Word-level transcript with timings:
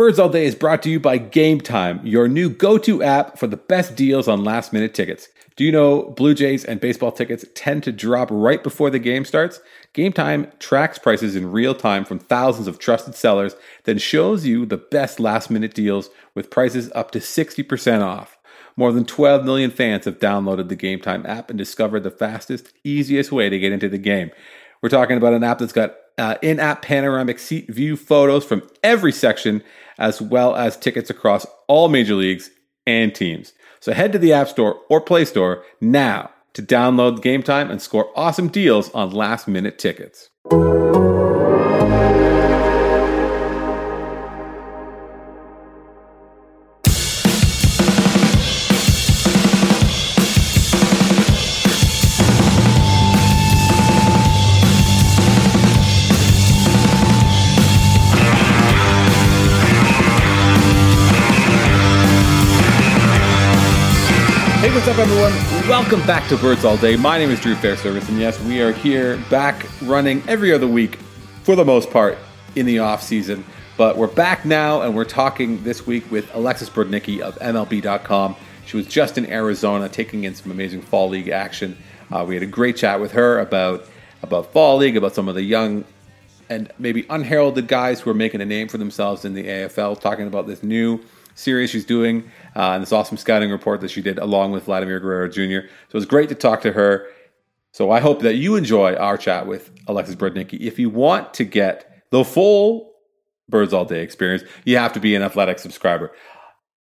Birds 0.00 0.18
All 0.18 0.30
Day 0.30 0.46
is 0.46 0.54
brought 0.54 0.82
to 0.84 0.90
you 0.90 0.98
by 0.98 1.18
Game 1.18 1.60
Time, 1.60 2.00
your 2.02 2.26
new 2.26 2.48
go 2.48 2.78
to 2.78 3.02
app 3.02 3.36
for 3.36 3.46
the 3.46 3.58
best 3.58 3.96
deals 3.96 4.28
on 4.28 4.42
last 4.42 4.72
minute 4.72 4.94
tickets. 4.94 5.28
Do 5.56 5.64
you 5.64 5.70
know 5.70 6.04
Blue 6.16 6.32
Jays 6.32 6.64
and 6.64 6.80
baseball 6.80 7.12
tickets 7.12 7.44
tend 7.54 7.82
to 7.82 7.92
drop 7.92 8.28
right 8.30 8.62
before 8.62 8.88
the 8.88 8.98
game 8.98 9.26
starts? 9.26 9.60
Game 9.92 10.14
Time 10.14 10.50
tracks 10.58 10.98
prices 10.98 11.36
in 11.36 11.52
real 11.52 11.74
time 11.74 12.06
from 12.06 12.18
thousands 12.18 12.66
of 12.66 12.78
trusted 12.78 13.14
sellers, 13.14 13.56
then 13.84 13.98
shows 13.98 14.46
you 14.46 14.64
the 14.64 14.78
best 14.78 15.20
last 15.20 15.50
minute 15.50 15.74
deals 15.74 16.08
with 16.34 16.48
prices 16.48 16.90
up 16.94 17.10
to 17.10 17.18
60% 17.18 18.00
off. 18.00 18.38
More 18.76 18.92
than 18.92 19.04
12 19.04 19.44
million 19.44 19.70
fans 19.70 20.06
have 20.06 20.18
downloaded 20.18 20.70
the 20.70 20.76
Game 20.76 21.00
Time 21.00 21.26
app 21.26 21.50
and 21.50 21.58
discovered 21.58 22.04
the 22.04 22.10
fastest, 22.10 22.72
easiest 22.84 23.30
way 23.32 23.50
to 23.50 23.58
get 23.58 23.70
into 23.70 23.90
the 23.90 23.98
game. 23.98 24.30
We're 24.80 24.88
talking 24.88 25.18
about 25.18 25.34
an 25.34 25.44
app 25.44 25.58
that's 25.58 25.74
got 25.74 25.94
uh, 26.20 26.36
in 26.42 26.60
app 26.60 26.82
panoramic 26.82 27.38
seat 27.38 27.68
view 27.68 27.96
photos 27.96 28.44
from 28.44 28.62
every 28.84 29.10
section, 29.10 29.62
as 29.98 30.20
well 30.20 30.54
as 30.54 30.76
tickets 30.76 31.10
across 31.10 31.46
all 31.66 31.88
major 31.88 32.14
leagues 32.14 32.50
and 32.86 33.14
teams. 33.14 33.52
So 33.80 33.92
head 33.92 34.12
to 34.12 34.18
the 34.18 34.32
App 34.32 34.48
Store 34.48 34.78
or 34.88 35.00
Play 35.00 35.24
Store 35.24 35.64
now 35.80 36.30
to 36.52 36.62
download 36.62 37.22
Game 37.22 37.42
Time 37.42 37.70
and 37.70 37.80
score 37.80 38.10
awesome 38.14 38.48
deals 38.48 38.90
on 38.92 39.10
last 39.10 39.48
minute 39.48 39.78
tickets. 39.78 40.28
Welcome 65.68 66.04
back 66.06 66.28
to 66.30 66.36
Birds 66.36 66.64
All 66.64 66.76
Day. 66.76 66.96
My 66.96 67.18
name 67.18 67.30
is 67.30 67.38
Drew 67.38 67.54
Fairservice, 67.54 68.08
and 68.08 68.18
yes, 68.18 68.40
we 68.40 68.60
are 68.60 68.72
here 68.72 69.18
back 69.30 69.66
running 69.82 70.22
every 70.26 70.52
other 70.52 70.66
week 70.66 70.96
for 71.44 71.54
the 71.54 71.64
most 71.64 71.90
part 71.90 72.18
in 72.56 72.66
the 72.66 72.80
off 72.80 73.02
season. 73.02 73.44
But 73.76 73.96
we're 73.96 74.08
back 74.08 74.44
now, 74.44 74.80
and 74.82 74.96
we're 74.96 75.04
talking 75.04 75.62
this 75.62 75.86
week 75.86 76.10
with 76.10 76.34
Alexis 76.34 76.68
Brudnicki 76.68 77.20
of 77.20 77.38
MLB.com. 77.38 78.36
She 78.66 78.76
was 78.76 78.86
just 78.86 79.16
in 79.16 79.30
Arizona 79.30 79.88
taking 79.88 80.24
in 80.24 80.34
some 80.34 80.50
amazing 80.50 80.82
fall 80.82 81.08
league 81.08 81.28
action. 81.28 81.76
Uh, 82.10 82.24
we 82.26 82.34
had 82.34 82.42
a 82.42 82.46
great 82.46 82.76
chat 82.76 82.98
with 82.98 83.12
her 83.12 83.38
about 83.38 83.86
about 84.22 84.52
fall 84.52 84.78
league, 84.78 84.96
about 84.96 85.14
some 85.14 85.28
of 85.28 85.34
the 85.34 85.42
young 85.42 85.84
and 86.48 86.72
maybe 86.78 87.06
unheralded 87.10 87.68
guys 87.68 88.00
who 88.00 88.10
are 88.10 88.14
making 88.14 88.40
a 88.40 88.46
name 88.46 88.66
for 88.66 88.78
themselves 88.78 89.24
in 89.24 89.34
the 89.34 89.44
AFL, 89.44 90.00
talking 90.00 90.26
about 90.26 90.46
this 90.46 90.62
new 90.62 91.00
series 91.36 91.70
she's 91.70 91.84
doing 91.84 92.30
uh, 92.56 92.72
and 92.72 92.82
this 92.82 92.92
awesome 92.92 93.16
scouting 93.16 93.50
report 93.50 93.80
that 93.80 93.90
she 93.90 94.02
did 94.02 94.18
along 94.18 94.52
with 94.52 94.64
Vladimir 94.64 95.00
Guerrero 95.00 95.28
Jr. 95.28 95.68
So 95.68 95.92
it 95.92 95.94
was 95.94 96.06
great 96.06 96.28
to 96.30 96.34
talk 96.34 96.62
to 96.62 96.72
her. 96.72 97.06
So 97.72 97.90
I 97.90 98.00
hope 98.00 98.20
that 98.22 98.34
you 98.34 98.56
enjoy 98.56 98.94
our 98.94 99.16
chat 99.16 99.46
with 99.46 99.70
Alexis 99.86 100.16
Brudnicki. 100.16 100.60
If 100.60 100.78
you 100.78 100.90
want 100.90 101.34
to 101.34 101.44
get 101.44 102.04
the 102.10 102.24
full 102.24 102.92
Birds 103.48 103.72
All 103.72 103.84
Day 103.84 104.02
experience, 104.02 104.42
you 104.64 104.76
have 104.76 104.92
to 104.94 105.00
be 105.00 105.14
an 105.14 105.22
Athletic 105.22 105.58
subscriber. 105.58 106.12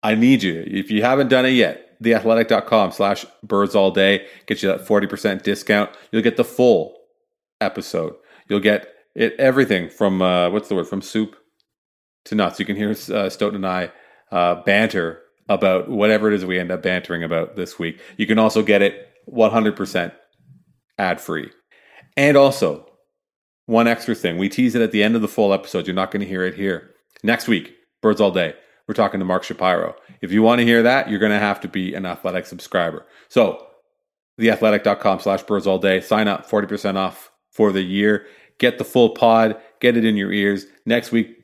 I 0.03 0.15
need 0.15 0.43
you. 0.43 0.63
If 0.67 0.91
you 0.91 1.03
haven't 1.03 1.29
done 1.29 1.47
it 1.47 1.51
yet, 1.51 2.01
theathletic.com 2.03 2.93
slash 2.93 3.25
birds 3.43 3.75
all 3.75 3.91
day 3.91 4.27
gets 4.47 4.63
you 4.63 4.69
that 4.69 4.87
40% 4.87 5.43
discount. 5.43 5.91
You'll 6.13 6.23
get 6.23 6.37
the 6.37 6.45
full 6.45 6.97
episode. 7.61 8.15
You'll 8.49 8.61
get 8.61 8.89
it 9.15 9.35
everything 9.39 9.89
from, 9.89 10.23
uh, 10.23 10.51
what's 10.51 10.69
the 10.69 10.75
word, 10.75 10.89
from 10.89 11.03
soup 11.03 11.37
to 12.27 12.35
nuts. 12.35 12.61
You 12.61 12.67
can 12.67 12.77
hear 12.77 12.91
uh, 12.91 13.31
Stoeten 13.31 13.57
and 13.57 13.67
I 13.67 13.91
uh, 14.31 14.63
banter 14.63 15.23
about 15.49 15.89
whatever 15.89 16.29
it 16.29 16.35
is 16.35 16.45
we 16.45 16.59
end 16.59 16.71
up 16.71 16.83
bantering 16.83 17.23
about 17.23 17.57
this 17.57 17.79
week. 17.79 18.01
You 18.17 18.27
can 18.27 18.39
also 18.39 18.63
get 18.63 18.83
it 18.83 19.09
100% 19.31 20.13
ad 20.99 21.21
free. 21.21 21.51
And 22.17 22.37
also, 22.37 22.91
one 23.67 23.89
extra 23.89 24.15
thing 24.15 24.39
we 24.39 24.49
tease 24.49 24.75
it 24.75 24.83
at 24.83 24.93
the 24.93 25.03
end 25.03 25.17
of 25.17 25.23
the 25.23 25.29
full 25.29 25.53
episode. 25.53 25.87
You're 25.87 25.95
not 25.95 26.11
going 26.11 26.21
to 26.21 26.29
hear 26.29 26.45
it 26.45 26.55
here. 26.55 26.91
Next 27.23 27.49
week, 27.49 27.75
Birds 28.01 28.21
All 28.21 28.31
Day, 28.31 28.55
we're 28.87 28.95
talking 28.95 29.21
to 29.21 29.27
Mark 29.27 29.43
Shapiro. 29.43 29.97
If 30.21 30.33
you 30.33 30.43
want 30.43 30.61
to 30.61 30.65
hear 30.65 30.83
that, 30.83 31.11
you're 31.11 31.19
going 31.19 31.33
to 31.33 31.39
have 31.39 31.61
to 31.61 31.69
be 31.69 31.95
an 31.95 32.07
athletic 32.07 32.47
subscriber. 32.47 33.05
So, 33.29 33.67
theathletic.com 34.41 35.21
slash 35.21 35.43
birds 35.43 35.67
all 35.67 35.79
day. 35.79 36.01
Sign 36.01 36.29
up, 36.29 36.49
40% 36.49 36.97
off 36.97 37.33
for 37.51 37.73
the 37.73 37.83
year. 37.83 38.27
Get 38.59 38.79
the 38.79 38.85
full 38.85 39.11
pod, 39.11 39.61
get 39.81 39.97
it 39.97 40.05
in 40.05 40.17
your 40.17 40.33
ears. 40.33 40.67
Next 40.85 41.11
week, 41.11 41.43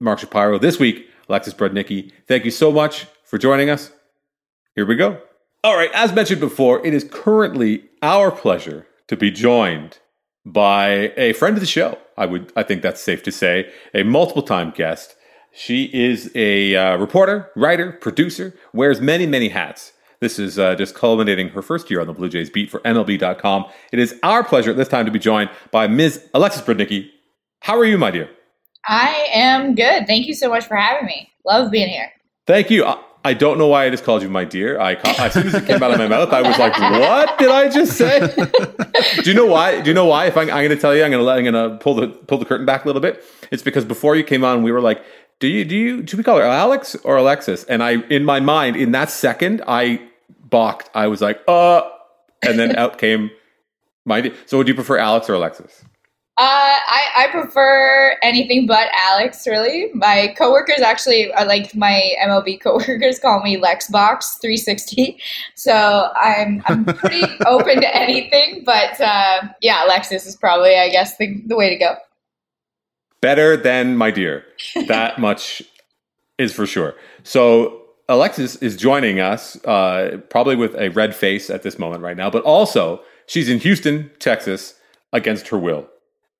Mark 0.00 0.18
Shapiro. 0.18 0.58
This 0.58 0.78
week, 0.78 1.06
Alexis 1.28 1.54
Brudnicki. 1.54 2.10
Thank 2.26 2.44
you 2.44 2.50
so 2.50 2.72
much 2.72 3.06
for 3.30 3.38
joining 3.38 3.70
us. 3.70 3.92
Here 4.74 4.84
we 4.84 4.96
go. 4.96 5.22
All 5.62 5.76
right, 5.76 5.90
as 5.94 6.12
mentioned 6.12 6.40
before, 6.40 6.84
it 6.84 6.92
is 6.92 7.04
currently 7.04 7.84
our 8.02 8.32
pleasure 8.32 8.88
to 9.06 9.16
be 9.16 9.30
joined 9.30 9.98
by 10.44 11.12
a 11.16 11.32
friend 11.34 11.56
of 11.56 11.60
the 11.60 11.66
show. 11.66 11.96
I 12.16 12.26
would, 12.26 12.52
I 12.56 12.64
think 12.64 12.82
that's 12.82 13.00
safe 13.00 13.22
to 13.22 13.32
say, 13.32 13.70
a 13.94 14.02
multiple 14.02 14.42
time 14.42 14.72
guest. 14.74 15.14
She 15.52 15.84
is 15.92 16.32
a 16.34 16.74
uh, 16.74 16.96
reporter, 16.96 17.50
writer, 17.54 17.92
producer, 17.92 18.54
wears 18.72 19.00
many, 19.00 19.26
many 19.26 19.48
hats. 19.48 19.92
This 20.20 20.38
is 20.38 20.58
uh, 20.58 20.74
just 20.74 20.94
culminating 20.94 21.50
her 21.50 21.62
first 21.62 21.88
year 21.90 22.00
on 22.00 22.06
the 22.06 22.12
Blue 22.12 22.28
Jays 22.28 22.50
beat 22.50 22.70
for 22.70 22.80
MLB.com. 22.80 23.66
It 23.92 23.98
is 23.98 24.18
our 24.22 24.42
pleasure 24.42 24.70
at 24.70 24.76
this 24.76 24.88
time 24.88 25.06
to 25.06 25.12
be 25.12 25.18
joined 25.18 25.50
by 25.70 25.86
Ms. 25.86 26.28
Alexis 26.34 26.62
Brudnicki. 26.62 27.08
How 27.60 27.78
are 27.78 27.84
you, 27.84 27.96
my 27.96 28.10
dear? 28.10 28.28
I 28.86 29.28
am 29.32 29.74
good. 29.74 30.06
Thank 30.06 30.26
you 30.26 30.34
so 30.34 30.48
much 30.48 30.64
for 30.66 30.76
having 30.76 31.06
me. 31.06 31.30
Love 31.46 31.70
being 31.70 31.88
here. 31.88 32.10
Thank 32.46 32.70
you. 32.70 32.84
I, 33.24 33.34
don't 33.34 33.58
know 33.58 33.66
why 33.66 33.84
I 33.84 33.90
just 33.90 34.04
called 34.04 34.22
you 34.22 34.28
my 34.28 34.44
dear. 34.44 34.80
I 34.80 34.94
as 34.94 35.34
soon 35.34 35.46
as 35.48 35.54
it 35.54 35.66
came 35.66 35.82
out 35.82 35.90
of 35.90 35.98
my 35.98 36.08
mouth, 36.08 36.32
I 36.32 36.42
was 36.42 36.58
like, 36.58 36.78
"What 36.78 37.38
did 37.38 37.50
I 37.50 37.68
just 37.68 37.96
say?" 37.96 38.20
do 39.22 39.30
you 39.30 39.34
know 39.34 39.46
why? 39.46 39.80
Do 39.80 39.90
you 39.90 39.94
know 39.94 40.06
why? 40.06 40.26
If 40.26 40.36
I, 40.36 40.42
I'm, 40.42 40.48
going 40.48 40.70
to 40.70 40.76
tell 40.76 40.94
you, 40.94 41.04
I'm 41.04 41.10
going 41.10 41.24
to 41.24 41.30
I'm 41.30 41.44
going 41.44 41.70
to 41.70 41.76
pull 41.78 41.94
the 41.94 42.08
pull 42.08 42.38
the 42.38 42.44
curtain 42.44 42.66
back 42.66 42.84
a 42.84 42.88
little 42.88 43.02
bit. 43.02 43.24
It's 43.50 43.62
because 43.62 43.84
before 43.84 44.16
you 44.16 44.24
came 44.24 44.44
on, 44.44 44.62
we 44.62 44.72
were 44.72 44.80
like, 44.80 45.04
"Do 45.38 45.48
you 45.48 45.64
do 45.64 45.76
you 45.76 46.02
do 46.02 46.16
we 46.16 46.22
call 46.22 46.38
her 46.38 46.44
Alex 46.44 46.96
or 47.04 47.16
Alexis?" 47.16 47.64
And 47.64 47.82
I, 47.82 48.02
in 48.08 48.24
my 48.24 48.40
mind, 48.40 48.76
in 48.76 48.92
that 48.92 49.10
second, 49.10 49.62
I 49.66 50.00
balked. 50.28 50.90
I 50.94 51.06
was 51.08 51.20
like, 51.20 51.40
"Uh," 51.46 51.82
and 52.42 52.58
then 52.58 52.76
out 52.76 52.98
came 52.98 53.30
my. 54.04 54.32
So, 54.46 54.58
would 54.58 54.68
you 54.68 54.74
prefer 54.74 54.98
Alex 54.98 55.28
or 55.28 55.34
Alexis? 55.34 55.84
Uh, 56.40 56.78
I, 56.86 57.02
I 57.16 57.26
prefer 57.30 58.16
anything 58.22 58.66
but 58.66 58.88
Alex, 58.96 59.46
really. 59.46 59.90
My 59.92 60.34
coworkers 60.38 60.80
actually 60.80 61.30
are 61.34 61.44
like 61.44 61.74
my 61.74 62.14
MLB 62.24 62.58
coworkers 62.62 63.18
call 63.18 63.42
me 63.42 63.60
Lexbox360. 63.60 65.20
So 65.54 66.08
I'm, 66.18 66.62
I'm 66.64 66.86
pretty 66.86 67.26
open 67.46 67.82
to 67.82 67.94
anything. 67.94 68.62
But 68.64 68.98
uh, 69.02 69.48
yeah, 69.60 69.84
Alexis 69.84 70.24
is 70.24 70.34
probably, 70.34 70.78
I 70.78 70.88
guess, 70.88 71.18
the, 71.18 71.42
the 71.44 71.56
way 71.56 71.68
to 71.68 71.76
go. 71.76 71.96
Better 73.20 73.58
than 73.58 73.98
my 73.98 74.10
dear. 74.10 74.46
That 74.88 75.18
much 75.18 75.62
is 76.38 76.54
for 76.54 76.64
sure. 76.64 76.94
So 77.22 77.82
Alexis 78.08 78.56
is 78.56 78.78
joining 78.78 79.20
us, 79.20 79.62
uh, 79.66 80.16
probably 80.30 80.56
with 80.56 80.74
a 80.76 80.88
red 80.88 81.14
face 81.14 81.50
at 81.50 81.64
this 81.64 81.78
moment 81.78 82.02
right 82.02 82.16
now, 82.16 82.30
but 82.30 82.44
also 82.44 83.02
she's 83.26 83.50
in 83.50 83.58
Houston, 83.58 84.10
Texas, 84.18 84.76
against 85.12 85.48
her 85.48 85.58
will. 85.58 85.86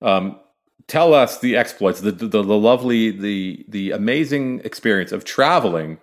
Um, 0.01 0.39
tell 0.87 1.13
us 1.13 1.39
the 1.39 1.55
exploits, 1.55 2.01
the, 2.01 2.11
the, 2.11 2.27
the 2.27 2.43
lovely, 2.43 3.11
the 3.11 3.65
the 3.67 3.91
amazing 3.91 4.61
experience 4.63 5.11
of 5.11 5.25
traveling 5.25 5.99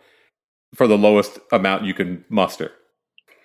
for 0.74 0.86
the 0.86 0.98
lowest 0.98 1.38
amount 1.52 1.84
you 1.84 1.94
can 1.94 2.24
muster. 2.28 2.72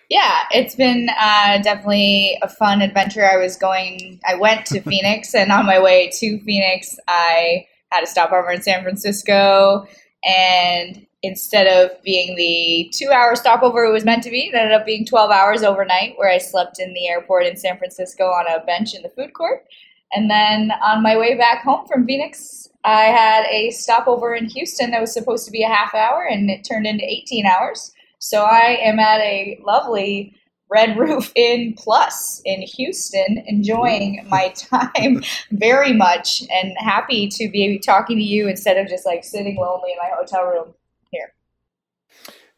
Yeah, 0.09 0.44
it's 0.52 0.75
been 0.75 1.09
uh, 1.19 1.59
definitely 1.63 2.38
a 2.42 2.50
fun 2.50 2.81
adventure. 2.81 3.25
I 3.25 3.38
was 3.38 3.56
going, 3.56 4.19
I 4.28 4.36
went 4.36 4.66
to 4.68 4.81
Phoenix, 4.90 5.34
and 5.34 5.52
on 5.52 5.66
my 5.66 5.81
way 5.81 6.12
to 6.19 6.40
Phoenix, 6.44 6.97
I 7.08 7.66
had 7.92 8.03
a 8.03 8.08
stopover 8.08 8.52
in 8.52 8.62
San 8.62 8.84
Francisco. 8.84 9.88
And 10.25 11.06
instead 11.22 11.68
of 11.68 12.01
being 12.04 12.36
the 12.36 12.92
two 12.94 13.12
hour 13.12 13.36
stopover 13.36 13.86
it 13.86 13.92
was 13.92 14.06
meant 14.06 14.24
to 14.24 14.30
be, 14.30 14.48
it 14.48 14.56
ended 14.56 14.74
up 14.74 14.86
being 14.86 15.06
12 15.06 15.31
hours 15.31 15.63
overnight, 15.63 16.18
where 16.18 16.30
I 16.30 16.38
slept 16.38 16.80
in 16.80 16.94
the 16.94 17.07
airport 17.07 17.45
in 17.45 17.56
San 17.56 17.78
Francisco 17.78 18.25
on 18.25 18.45
a 18.48 18.66
bench 18.66 18.94
in 18.94 19.01
the 19.01 19.10
food 19.10 19.33
court. 19.33 19.66
And 20.15 20.30
then 20.30 20.71
on 20.83 21.01
my 21.01 21.18
way 21.18 21.36
back 21.36 21.63
home 21.63 21.86
from 21.88 22.06
Phoenix, 22.06 22.69
I 22.83 23.06
had 23.06 23.45
a 23.50 23.71
stopover 23.71 24.36
in 24.36 24.45
Houston 24.45 24.92
that 24.92 25.01
was 25.01 25.13
supposed 25.13 25.45
to 25.45 25.51
be 25.51 25.63
a 25.63 25.69
half 25.69 25.95
hour 25.95 26.27
and 26.30 26.50
it 26.50 26.63
turned 26.63 26.86
into 26.86 27.04
18 27.06 27.45
hours. 27.45 27.94
So 28.19 28.44
I 28.44 28.77
am 28.81 29.00
at 29.00 29.21
a 29.21 29.60
lovely 29.65 30.36
Red 30.69 30.98
Roof 31.00 31.31
Inn 31.36 31.75
Plus 31.77 32.42
in 32.45 32.62
Houston, 32.62 33.44
enjoying 33.48 34.25
my 34.30 34.50
time 34.50 35.24
very 35.51 35.94
much 35.94 36.44
and 36.51 36.75
happy 36.77 37.27
to 37.30 37.50
be 37.50 37.80
talking 37.80 38.18
to 38.18 38.24
you 38.24 38.48
instead 38.48 38.77
of 38.77 38.88
just 38.88 39.06
like 39.06 39.24
sitting 39.24 39.56
lonely 39.56 39.92
in 39.92 39.98
my 40.01 40.09
hotel 40.16 40.45
room 40.45 40.74
here. 41.12 41.33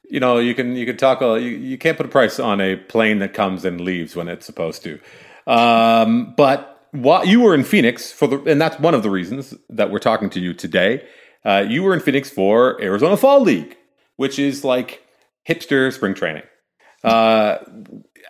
You 0.10 0.20
know, 0.20 0.38
you 0.38 0.56
can 0.56 0.76
you 0.76 0.86
can 0.86 0.98
talk. 0.98 1.22
You, 1.22 1.38
you 1.38 1.78
can't 1.78 1.98
put 1.98 2.06
a 2.06 2.10
price 2.10 2.40
on 2.40 2.62
a 2.62 2.76
plane 2.76 3.20
that 3.20 3.34
comes 3.34 3.66
and 3.66 3.82
leaves 3.82 4.16
when 4.16 4.28
it's 4.28 4.46
supposed 4.46 4.84
to. 4.84 5.00
Um, 5.48 6.34
but 6.38 6.75
while 7.02 7.26
you 7.26 7.42
were 7.42 7.54
in 7.54 7.64
Phoenix 7.64 8.12
for 8.12 8.28
the, 8.28 8.42
and 8.44 8.60
that's 8.62 8.80
one 8.80 8.94
of 8.94 9.04
the 9.04 9.10
reasons 9.10 9.54
that 9.70 9.92
we're 9.92 10.00
talking 10.00 10.30
to 10.32 10.40
you 10.40 10.54
today. 10.54 11.06
uh, 11.46 11.64
you 11.68 11.84
were 11.84 11.94
in 11.94 12.00
Phoenix 12.00 12.30
for 12.30 12.82
Arizona 12.82 13.16
Fall 13.16 13.42
League, 13.42 13.78
which 14.18 14.40
is 14.40 14.64
like 14.64 15.04
hipster 15.48 15.94
spring 15.94 16.14
training. 16.14 16.44
Uh, 17.04 17.58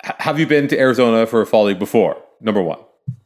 have 0.04 0.38
you 0.38 0.46
been 0.46 0.68
to 0.68 0.78
Arizona 0.78 1.26
for 1.26 1.40
a 1.40 1.46
Fall 1.46 1.64
League 1.64 1.78
before? 1.78 2.22
Number 2.40 2.62
one. 2.62 2.78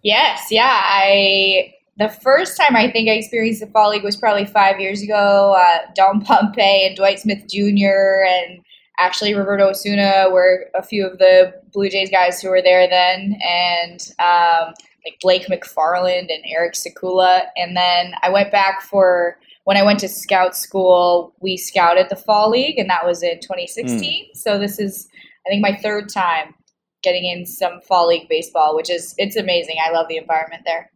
Yes, 0.03 0.47
yeah. 0.51 0.81
I 0.83 1.75
the 1.97 2.09
first 2.09 2.57
time 2.57 2.77
I 2.77 2.91
think 2.91 3.09
I 3.09 3.13
experienced 3.13 3.61
the 3.61 3.67
Fall 3.67 3.91
League 3.91 4.05
was 4.05 4.17
probably 4.17 4.47
five 4.47 4.79
years 4.81 5.03
ago. 5.03 5.55
Uh, 5.59 5.79
Dalton 5.95 6.23
Pompey 6.23 6.87
and 6.87 6.97
Dwight 6.97 7.19
Smith 7.19 7.43
Jr. 7.49 8.25
and 8.27 8.63
actually 9.01 9.35
Roberto 9.35 9.71
Osuna 9.71 10.29
were 10.31 10.67
a 10.75 10.83
few 10.83 11.07
of 11.07 11.19
the 11.19 11.53
Blue 11.73 11.89
Jays 11.89 12.11
guys 12.11 12.41
who 12.41 12.49
were 12.49 12.63
there 12.63 12.89
then, 12.89 13.39
and 13.43 14.01
um, 14.19 14.75
like 15.05 15.19
Blake 15.21 15.47
McFarland 15.47 16.33
and 16.33 16.45
Eric 16.47 16.75
Sekula. 16.75 17.43
And 17.57 17.77
then 17.77 18.15
I 18.23 18.31
went 18.31 18.51
back 18.53 18.83
for 18.83 19.39
when 19.65 19.77
I 19.77 19.83
went 19.83 20.01
to 20.01 20.09
scout 20.09 20.57
school. 20.57 21.35
We 21.41 21.57
scouted 21.57 22.09
the 22.09 22.17
Fall 22.17 22.51
League, 22.51 22.79
and 22.79 22.89
that 22.91 23.07
was 23.07 23.23
in 23.23 23.41
2016. 23.41 24.25
Mm. 24.25 24.37
So 24.37 24.59
this 24.59 24.79
is, 24.79 25.09
I 25.47 25.51
think, 25.51 25.63
my 25.63 25.77
third 25.77 26.09
time 26.09 26.55
getting 27.03 27.25
in 27.25 27.47
some 27.47 27.81
Fall 27.81 28.09
League 28.09 28.29
baseball, 28.29 28.77
which 28.77 28.91
is 28.91 29.15
it's 29.19 29.37
amazing. 29.37 29.77
I 29.85 29.91
love 29.91 30.07
the 30.09 30.17
environment 30.17 30.63
there. 30.67 30.91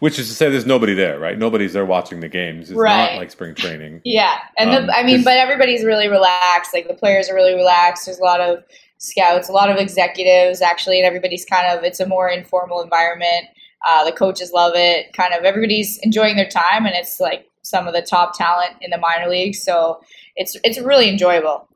Which 0.00 0.18
is 0.18 0.28
to 0.28 0.34
say, 0.34 0.50
there's 0.50 0.66
nobody 0.66 0.94
there, 0.94 1.18
right? 1.18 1.38
Nobody's 1.38 1.74
there 1.74 1.84
watching 1.84 2.20
the 2.20 2.28
games. 2.28 2.70
It's 2.70 2.78
right. 2.78 3.12
not 3.12 3.18
like 3.18 3.30
spring 3.30 3.54
training. 3.54 4.00
yeah, 4.04 4.38
and 4.58 4.70
um, 4.70 4.86
the, 4.86 4.96
I 4.96 5.04
mean, 5.04 5.22
but 5.22 5.36
everybody's 5.36 5.84
really 5.84 6.08
relaxed. 6.08 6.74
Like 6.74 6.88
the 6.88 6.94
players 6.94 7.28
are 7.28 7.34
really 7.34 7.54
relaxed. 7.54 8.06
There's 8.06 8.18
a 8.18 8.24
lot 8.24 8.40
of 8.40 8.64
scouts, 9.02 9.48
a 9.48 9.52
lot 9.52 9.70
of 9.70 9.76
executives 9.76 10.62
actually, 10.62 10.98
and 10.98 11.06
everybody's 11.06 11.44
kind 11.44 11.66
of. 11.66 11.84
It's 11.84 12.00
a 12.00 12.06
more 12.06 12.28
informal 12.28 12.80
environment. 12.80 13.46
Uh, 13.86 14.04
the 14.04 14.12
coaches 14.12 14.52
love 14.52 14.72
it. 14.74 15.12
Kind 15.12 15.34
of 15.34 15.44
everybody's 15.44 15.98
enjoying 15.98 16.36
their 16.36 16.48
time, 16.48 16.86
and 16.86 16.94
it's 16.94 17.20
like 17.20 17.46
some 17.62 17.86
of 17.86 17.94
the 17.94 18.02
top 18.02 18.36
talent 18.36 18.74
in 18.80 18.90
the 18.90 18.98
minor 18.98 19.28
leagues. 19.28 19.62
So 19.62 20.00
it's 20.36 20.56
it's 20.64 20.78
really 20.78 21.08
enjoyable. 21.08 21.68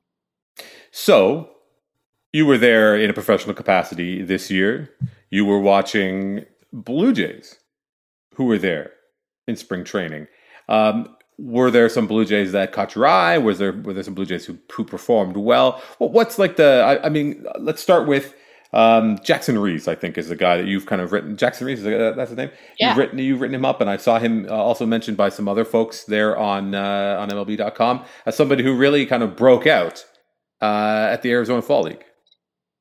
So 0.93 1.51
you 2.33 2.47
were 2.47 2.59
there 2.59 2.97
in 2.97 3.11
a 3.11 3.15
professional 3.15 3.55
capacity 3.55 4.23
this 4.23 4.51
year. 4.51 4.91
You 5.31 5.45
were 5.45 5.61
watching 5.61 6.45
Blue 6.73 7.13
Jays 7.13 7.59
who 8.35 8.45
were 8.45 8.59
there 8.59 8.93
in 9.49 9.57
spring 9.57 9.85
training. 9.85 10.29
Um, 10.69 11.16
were 11.39 11.71
there 11.71 11.89
some 11.89 12.07
Blue 12.07 12.25
Jays 12.25 12.53
that 12.53 12.73
caught 12.73 12.95
your 12.95 13.07
eye? 13.07 13.39
Was 13.39 13.59
there 13.59 13.73
were 13.73 13.93
there 13.93 14.03
some 14.03 14.15
Blue 14.15 14.27
Jays 14.27 14.47
who 14.47 14.59
who 14.73 14.85
performed 14.85 15.37
well? 15.37 15.83
well 15.99 16.11
what's 16.11 16.39
like 16.39 16.57
the? 16.57 16.83
I, 16.85 17.07
I, 17.07 17.09
mean, 17.09 17.45
let's 17.59 17.83
start 17.83 18.07
with 18.07 18.35
um, 18.73 19.19
Jackson 19.23 19.59
Rees. 19.59 19.87
I 19.87 19.95
think 19.95 20.17
is 20.17 20.29
the 20.29 20.37
guy 20.37 20.57
that 20.57 20.67
you've 20.67 20.87
kind 20.87 21.03
of 21.03 21.13
written. 21.13 21.37
Jackson 21.37 21.67
Rees, 21.67 21.83
that's 21.83 22.31
his 22.31 22.37
name. 22.37 22.51
Yeah. 22.79 22.89
You've 22.89 22.99
written 22.99 23.19
you've 23.19 23.41
written 23.41 23.55
him 23.55 23.65
up, 23.65 23.81
and 23.81 23.91
I 23.91 23.99
saw 23.99 24.19
him 24.19 24.47
uh, 24.49 24.55
also 24.55 24.87
mentioned 24.87 25.17
by 25.17 25.29
some 25.29 25.47
other 25.49 25.65
folks 25.65 26.05
there 26.05 26.37
on 26.39 26.75
uh, 26.75 27.17
on 27.19 27.29
MLB.com 27.29 28.05
as 28.25 28.37
somebody 28.37 28.63
who 28.63 28.75
really 28.75 29.05
kind 29.05 29.23
of 29.23 29.37
broke 29.37 29.67
out 29.67 30.05
uh, 30.63 31.09
at 31.11 31.23
the 31.23 31.31
Arizona 31.33 31.61
Fall 31.61 31.83
League. 31.83 32.05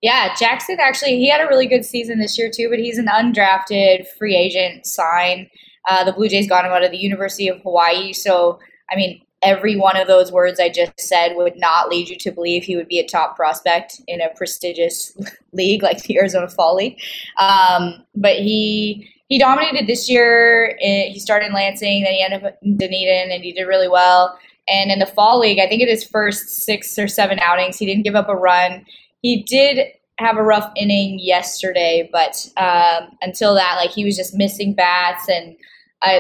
Yeah, 0.02 0.34
Jackson 0.36 0.78
actually 0.80 1.18
he 1.18 1.30
had 1.30 1.42
a 1.42 1.48
really 1.48 1.68
good 1.68 1.84
season 1.84 2.20
this 2.20 2.38
year 2.38 2.50
too, 2.54 2.70
but 2.70 2.80
he's 2.80 2.98
an 2.98 3.08
undrafted 3.08 4.06
free 4.18 4.36
agent 4.36 4.86
sign. 4.86 5.50
Uh, 5.90 6.04
the 6.04 6.14
Blue 6.14 6.30
Jays 6.30 6.48
got 6.48 6.66
him 6.66 6.72
out 6.72 6.84
of 6.84 6.92
the 6.92 6.98
University 6.98 7.48
of 7.48 7.62
Hawaii, 7.62 8.14
so 8.14 8.60
I 8.92 8.96
mean 8.96 9.22
every 9.42 9.76
one 9.76 9.96
of 9.96 10.08
those 10.08 10.32
words 10.32 10.60
I 10.60 10.70
just 10.70 11.00
said 11.00 11.36
would 11.36 11.58
not 11.58 11.90
lead 11.90 12.10
you 12.10 12.18
to 12.18 12.32
believe 12.32 12.64
he 12.64 12.76
would 12.76 12.88
be 12.88 13.00
a 13.00 13.06
top 13.06 13.36
prospect 13.36 14.02
in 14.08 14.20
a 14.20 14.30
prestigious 14.30 15.16
league 15.54 15.84
like 15.84 16.02
the 16.04 16.18
Arizona 16.18 16.48
Fall 16.48 16.76
League. 16.76 17.00
Um, 17.38 18.04
but 18.16 18.38
he 18.38 19.10
he 19.28 19.40
dominated 19.40 19.88
this 19.88 20.10
year. 20.10 20.78
He 20.80 21.20
started 21.20 21.48
in 21.48 21.54
Lansing, 21.54 22.04
then 22.04 22.14
he 22.14 22.24
ended 22.24 22.44
up 22.44 22.58
in 22.62 22.78
Dunedin, 22.78 23.32
and 23.32 23.44
he 23.44 23.52
did 23.52 23.64
really 23.64 23.88
well. 23.88 24.38
And 24.68 24.90
in 24.92 25.00
the 25.00 25.06
Fall 25.06 25.40
League, 25.40 25.60
I 25.60 25.68
think 25.68 25.82
in 25.82 25.88
his 25.88 26.04
first 26.04 26.64
six 26.64 26.98
or 26.98 27.08
seven 27.08 27.38
outings, 27.40 27.78
he 27.78 27.86
didn't 27.86 28.04
give 28.04 28.16
up 28.16 28.30
a 28.30 28.36
run 28.36 28.84
he 29.26 29.42
did 29.42 29.88
have 30.20 30.38
a 30.38 30.44
rough 30.44 30.72
inning 30.76 31.18
yesterday, 31.20 32.08
but 32.12 32.48
um, 32.58 33.18
until 33.24 33.56
that, 33.56 33.76
like 33.76 33.90
he 33.90 34.06
was 34.06 34.16
just 34.16 34.36
missing 34.36 34.76
bats 34.76 35.28
and 35.28 35.56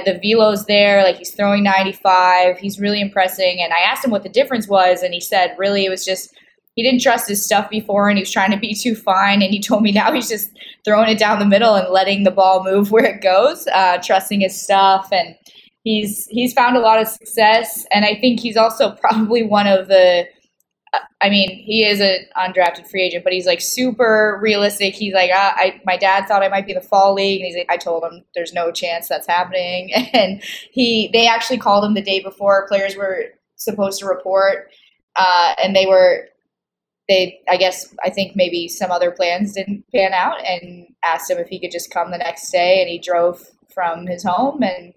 the 0.05 0.19
velo's 0.21 0.65
there. 0.65 1.03
Like 1.03 1.17
he's 1.17 1.33
throwing 1.33 1.63
95. 1.63 2.57
He's 2.57 2.79
really 2.79 3.01
impressing. 3.01 3.61
And 3.61 3.73
I 3.73 3.77
asked 3.77 4.05
him 4.05 4.11
what 4.11 4.23
the 4.23 4.29
difference 4.29 4.67
was, 4.67 5.03
and 5.03 5.13
he 5.13 5.21
said 5.21 5.55
really 5.57 5.85
it 5.85 5.89
was 5.89 6.05
just 6.05 6.33
he 6.75 6.83
didn't 6.83 7.01
trust 7.01 7.29
his 7.29 7.43
stuff 7.43 7.69
before, 7.69 8.09
and 8.09 8.17
he 8.17 8.21
was 8.21 8.31
trying 8.31 8.51
to 8.51 8.57
be 8.57 8.73
too 8.73 8.95
fine. 8.95 9.41
And 9.41 9.51
he 9.51 9.61
told 9.61 9.83
me 9.83 9.91
now 9.93 10.11
he's 10.11 10.29
just 10.29 10.49
throwing 10.83 11.09
it 11.09 11.19
down 11.19 11.39
the 11.39 11.45
middle 11.45 11.75
and 11.75 11.91
letting 11.91 12.23
the 12.23 12.31
ball 12.31 12.63
move 12.63 12.91
where 12.91 13.05
it 13.05 13.21
goes, 13.21 13.67
uh, 13.67 13.97
trusting 14.03 14.41
his 14.41 14.59
stuff 14.59 15.09
and. 15.11 15.35
He's 15.87 16.25
he's 16.31 16.51
found 16.51 16.75
a 16.75 16.79
lot 16.79 16.99
of 16.99 17.07
success, 17.07 17.85
and 17.91 18.05
I 18.05 18.15
think 18.15 18.39
he's 18.39 18.57
also 18.57 18.89
probably 19.01 19.43
one 19.43 19.67
of 19.67 19.87
the 19.87 20.25
I 21.21 21.29
mean, 21.29 21.49
he 21.49 21.83
is 21.85 21.99
an 21.99 22.25
undrafted 22.37 22.89
free 22.89 23.03
agent, 23.03 23.23
but 23.23 23.33
he's 23.33 23.45
like 23.45 23.61
super 23.61 24.39
realistic. 24.41 24.93
He's 24.93 25.13
like, 25.13 25.31
ah, 25.33 25.53
I, 25.55 25.81
my 25.85 25.97
dad 25.97 26.27
thought 26.27 26.43
I 26.43 26.49
might 26.49 26.65
be 26.65 26.73
in 26.73 26.79
the 26.79 26.87
fall 26.87 27.13
league, 27.13 27.41
and 27.41 27.47
he's 27.47 27.55
like, 27.55 27.69
I 27.69 27.77
told 27.77 28.03
him 28.03 28.23
there's 28.33 28.53
no 28.53 28.71
chance 28.71 29.07
that's 29.07 29.27
happening. 29.27 29.91
And 30.13 30.41
he, 30.71 31.09
they 31.11 31.27
actually 31.27 31.57
called 31.57 31.83
him 31.83 31.93
the 31.93 32.01
day 32.01 32.21
before 32.21 32.67
players 32.67 32.95
were 32.95 33.25
supposed 33.55 33.99
to 33.99 34.05
report, 34.05 34.69
uh, 35.15 35.55
and 35.61 35.75
they 35.75 35.85
were, 35.85 36.29
they, 37.09 37.39
I 37.49 37.57
guess, 37.57 37.93
I 38.03 38.09
think 38.09 38.35
maybe 38.35 38.67
some 38.67 38.91
other 38.91 39.11
plans 39.11 39.53
didn't 39.53 39.83
pan 39.93 40.13
out, 40.13 40.45
and 40.45 40.87
asked 41.03 41.29
him 41.29 41.37
if 41.37 41.47
he 41.47 41.59
could 41.59 41.71
just 41.71 41.91
come 41.91 42.11
the 42.11 42.17
next 42.17 42.51
day, 42.51 42.81
and 42.81 42.89
he 42.89 42.99
drove 42.99 43.45
from 43.73 44.07
his 44.07 44.23
home 44.23 44.63
and 44.63 44.93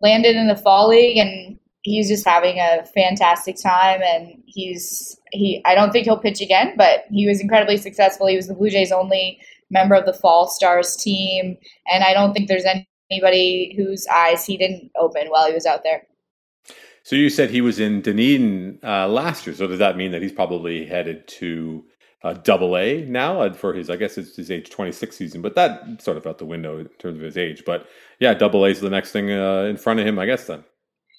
landed 0.00 0.36
in 0.36 0.48
the 0.48 0.56
fall 0.56 0.88
league, 0.88 1.18
and 1.18 1.58
he's 1.84 2.08
just 2.08 2.26
having 2.26 2.58
a 2.58 2.84
fantastic 2.94 3.56
time 3.62 4.00
and 4.02 4.42
he's 4.46 5.16
he 5.32 5.62
I 5.64 5.74
don't 5.74 5.92
think 5.92 6.06
he'll 6.06 6.18
pitch 6.18 6.40
again, 6.40 6.74
but 6.76 7.04
he 7.10 7.26
was 7.26 7.40
incredibly 7.40 7.76
successful. 7.76 8.26
He 8.26 8.36
was 8.36 8.48
the 8.48 8.54
Blue 8.54 8.70
Jays 8.70 8.90
only 8.90 9.38
member 9.70 9.94
of 9.94 10.06
the 10.06 10.12
Fall 10.12 10.48
Stars 10.48 10.96
team 10.96 11.56
and 11.90 12.02
I 12.02 12.12
don't 12.12 12.32
think 12.32 12.48
there's 12.48 12.66
anybody 13.10 13.74
whose 13.76 14.06
eyes 14.08 14.44
he 14.44 14.56
didn't 14.56 14.90
open 14.98 15.28
while 15.28 15.46
he 15.46 15.54
was 15.54 15.66
out 15.66 15.82
there. 15.84 16.06
So 17.02 17.16
you 17.16 17.28
said 17.28 17.50
he 17.50 17.60
was 17.60 17.78
in 17.78 18.00
Dunedin 18.00 18.78
uh, 18.82 19.06
last 19.08 19.46
year. 19.46 19.54
So 19.54 19.66
does 19.66 19.78
that 19.78 19.98
mean 19.98 20.10
that 20.12 20.22
he's 20.22 20.32
probably 20.32 20.86
headed 20.86 21.28
to 21.28 21.84
uh, 22.22 22.32
Double 22.32 22.78
A 22.78 23.04
now 23.04 23.42
uh, 23.42 23.52
for 23.52 23.74
his? 23.74 23.90
I 23.90 23.96
guess 23.96 24.16
it's 24.16 24.36
his 24.36 24.50
age 24.50 24.70
twenty 24.70 24.92
six 24.92 25.18
season, 25.18 25.42
but 25.42 25.54
that 25.54 26.00
sort 26.00 26.16
of 26.16 26.26
out 26.26 26.38
the 26.38 26.46
window 26.46 26.78
in 26.78 26.88
terms 26.98 27.18
of 27.18 27.24
his 27.24 27.36
age. 27.36 27.62
But 27.66 27.86
yeah, 28.20 28.32
Double 28.32 28.64
A 28.64 28.70
is 28.70 28.80
the 28.80 28.88
next 28.88 29.12
thing 29.12 29.30
uh, 29.30 29.64
in 29.64 29.76
front 29.76 30.00
of 30.00 30.06
him, 30.06 30.18
I 30.18 30.24
guess. 30.24 30.46
Then 30.46 30.64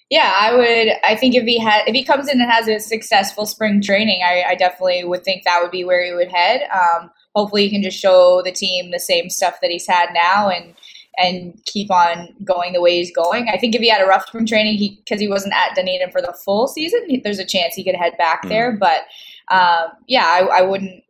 yeah, 0.09 0.33
I 0.39 0.53
would. 0.53 0.89
I 1.03 1.15
think 1.15 1.35
if 1.35 1.43
he 1.45 1.59
had, 1.59 1.83
if 1.87 1.95
he 1.95 2.03
comes 2.03 2.29
in 2.29 2.39
and 2.39 2.51
has 2.51 2.67
a 2.67 2.79
successful 2.79 3.45
spring 3.45 3.81
training, 3.81 4.21
I, 4.23 4.43
I 4.49 4.55
definitely 4.55 5.03
would 5.03 5.23
think 5.23 5.43
that 5.43 5.59
would 5.61 5.71
be 5.71 5.83
where 5.83 6.05
he 6.05 6.13
would 6.13 6.29
head. 6.29 6.67
Um, 6.71 7.09
hopefully, 7.33 7.63
he 7.63 7.71
can 7.71 7.81
just 7.81 7.99
show 7.99 8.41
the 8.43 8.51
team 8.51 8.91
the 8.91 8.99
same 8.99 9.29
stuff 9.29 9.57
that 9.61 9.71
he's 9.71 9.87
had 9.87 10.13
now 10.13 10.47
and 10.47 10.75
and 11.17 11.59
keep 11.65 11.89
on 11.89 12.35
going 12.43 12.73
the 12.73 12.81
way 12.81 12.97
he's 12.97 13.15
going. 13.15 13.47
I 13.49 13.57
think 13.57 13.73
if 13.73 13.81
he 13.81 13.89
had 13.89 14.01
a 14.01 14.05
rough 14.05 14.27
spring 14.27 14.45
training, 14.45 14.77
he 14.77 15.01
because 15.03 15.19
he 15.19 15.27
wasn't 15.27 15.55
at 15.55 15.75
Dunedin 15.75 16.11
for 16.11 16.21
the 16.21 16.33
full 16.33 16.67
season, 16.67 17.01
he, 17.07 17.19
there's 17.23 17.39
a 17.39 17.45
chance 17.45 17.73
he 17.73 17.83
could 17.83 17.95
head 17.95 18.13
back 18.17 18.43
mm 18.43 18.49
there. 18.49 18.77
But 18.77 19.01
um, 19.49 19.91
yeah, 20.07 20.25
I, 20.25 20.59
I 20.59 20.61
wouldn't. 20.61 21.03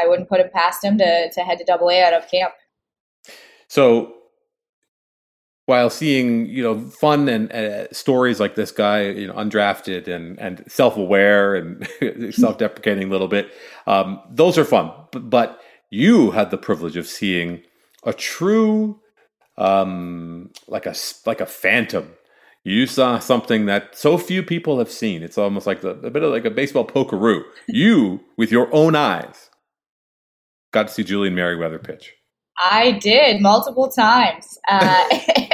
I 0.00 0.06
wouldn't 0.06 0.28
put 0.28 0.40
it 0.40 0.52
past 0.52 0.84
him 0.84 0.98
to 0.98 1.30
to 1.32 1.40
head 1.40 1.58
to 1.58 1.64
Double 1.64 1.90
A 1.90 2.00
out 2.02 2.14
of 2.14 2.30
camp. 2.30 2.52
So 3.68 4.15
while 5.66 5.90
seeing 5.90 6.46
you 6.46 6.62
know 6.62 6.80
fun 6.80 7.28
and 7.28 7.52
uh, 7.52 7.92
stories 7.92 8.40
like 8.40 8.54
this 8.54 8.70
guy 8.70 9.02
you 9.02 9.26
know 9.26 9.34
undrafted 9.34 10.08
and 10.08 10.38
and 10.38 10.64
self-aware 10.68 11.54
and 11.54 11.86
self-deprecating 12.34 13.08
a 13.08 13.10
little 13.10 13.28
bit 13.28 13.52
um, 13.86 14.20
those 14.30 14.58
are 14.58 14.64
fun. 14.64 14.90
But, 15.12 15.30
but, 15.30 15.60
you 15.88 16.32
had 16.32 16.50
the 16.50 16.58
privilege 16.58 16.96
of 16.96 17.06
seeing 17.06 17.62
a 18.02 18.12
true 18.12 19.00
um, 19.56 20.50
like 20.66 20.84
a 20.84 20.94
like 21.24 21.40
a 21.40 21.46
phantom. 21.46 22.10
You 22.64 22.88
saw 22.88 23.20
something 23.20 23.66
that 23.66 23.96
so 23.96 24.18
few 24.18 24.42
people 24.42 24.80
have 24.80 24.90
seen. 24.90 25.22
It's 25.22 25.38
almost 25.38 25.64
like 25.64 25.82
the, 25.82 25.90
a 25.90 26.10
bit 26.10 26.24
of 26.24 26.32
like 26.32 26.44
a 26.44 26.50
baseball 26.50 26.84
pokeroo. 26.84 27.44
You 27.68 28.20
with 28.36 28.50
your 28.50 28.68
own 28.74 28.96
eyes 28.96 29.48
got 30.72 30.88
to 30.88 30.92
see 30.92 31.04
julian 31.04 31.34
merryweather 31.34 31.78
pitch. 31.78 32.12
I 32.62 32.92
did 32.92 33.40
multiple 33.40 33.90
times. 33.90 34.58
Uh, 34.68 35.04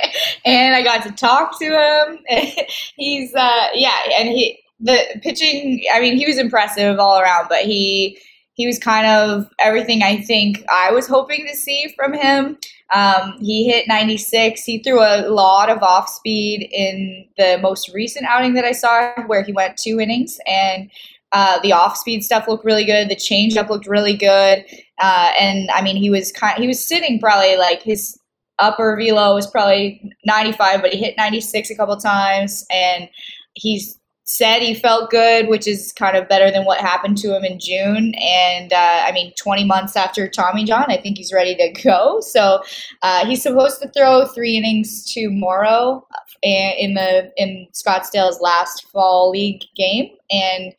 and 0.44 0.75
I 0.75 0.82
got 0.82 1.02
to 1.04 1.12
talk 1.12 1.58
to 1.61 1.66
him. 1.66 2.18
He's 2.96 3.34
uh, 3.34 3.66
yeah, 3.75 3.99
and 4.18 4.28
he 4.28 4.58
the 4.80 4.99
pitching. 5.22 5.82
I 5.92 6.00
mean, 6.00 6.16
he 6.16 6.26
was 6.26 6.38
impressive 6.38 6.99
all 6.99 7.18
around, 7.18 7.46
but 7.49 7.64
he 7.64 8.18
he 8.54 8.66
was 8.66 8.78
kind 8.78 9.06
of 9.06 9.49
everything 9.58 10.02
I 10.02 10.20
think 10.20 10.64
I 10.68 10.90
was 10.90 11.06
hoping 11.06 11.46
to 11.46 11.56
see 11.56 11.92
from 11.96 12.12
him. 12.12 12.58
Um, 12.92 13.38
he 13.40 13.70
hit 13.70 13.88
96. 13.88 14.62
He 14.64 14.82
threw 14.82 15.00
a 15.00 15.26
lot 15.28 15.70
of 15.70 15.82
off 15.82 16.11
speed 16.11 16.68
in 16.70 17.26
the 17.38 17.58
most 17.62 17.88
recent 17.94 18.26
outing 18.26 18.52
that 18.54 18.66
I 18.66 18.72
saw, 18.72 19.12
where 19.26 19.42
he 19.42 19.52
went 19.52 19.78
two 19.78 19.99
innings, 19.99 20.38
and 20.46 20.90
uh, 21.32 21.58
the 21.62 21.72
off 21.72 21.96
speed 21.96 22.22
stuff 22.22 22.46
looked 22.46 22.64
really 22.64 22.84
good. 22.84 23.08
The 23.08 23.16
changeup 23.16 23.70
looked 23.70 23.87
really 23.87 24.16
good, 24.16 24.64
uh, 25.00 25.32
and 25.38 25.70
I 25.70 25.80
mean, 25.80 25.96
he 25.96 26.11
was 26.11 26.30
kind. 26.32 26.61
He 26.61 26.68
was 26.68 26.87
sitting 26.87 27.18
probably 27.18 27.56
like 27.56 27.82
his 27.82 28.18
upper 28.59 28.97
velo 28.97 29.35
was 29.35 29.47
probably 29.47 30.12
95, 30.25 30.82
but 30.82 30.92
he 30.92 30.99
hit 30.99 31.16
96 31.16 31.71
a 31.71 31.76
couple 31.76 31.97
times. 31.97 32.64
And 32.71 33.09
he's 33.54 33.99
said 34.25 34.62
he 34.62 34.75
felt 34.75 35.11
good, 35.11 35.49
which 35.49 35.66
is 35.66 35.92
kind 35.92 36.16
of 36.16 36.28
better 36.28 36.50
than 36.50 36.64
what 36.64 36.80
happened 36.80 37.18
to 37.18 37.37
him 37.37 37.44
in 37.44 37.59
June. 37.59 38.14
And 38.14 38.73
uh, 38.73 39.04
I 39.06 39.12
mean, 39.12 39.32
20 39.37 39.64
months 39.64 39.97
after 39.97 40.28
Tommy 40.28 40.64
John, 40.64 40.87
I 40.88 40.97
think 40.97 41.18
he's 41.18 41.32
ready 41.32 41.54
to 41.56 41.82
go. 41.82 42.21
So 42.21 42.62
uh, 43.02 43.26
he's 43.26 43.42
supposed 43.42 43.82
to 43.82 43.88
throw 43.90 44.26
three 44.26 44.56
innings 44.56 45.12
tomorrow 45.12 46.06
in 46.42 46.94
the 46.94 47.30
in 47.37 47.68
Scottsdale's 47.73 48.40
last 48.40 48.88
fall 48.88 49.30
league 49.30 49.62
game, 49.76 50.11
and 50.30 50.75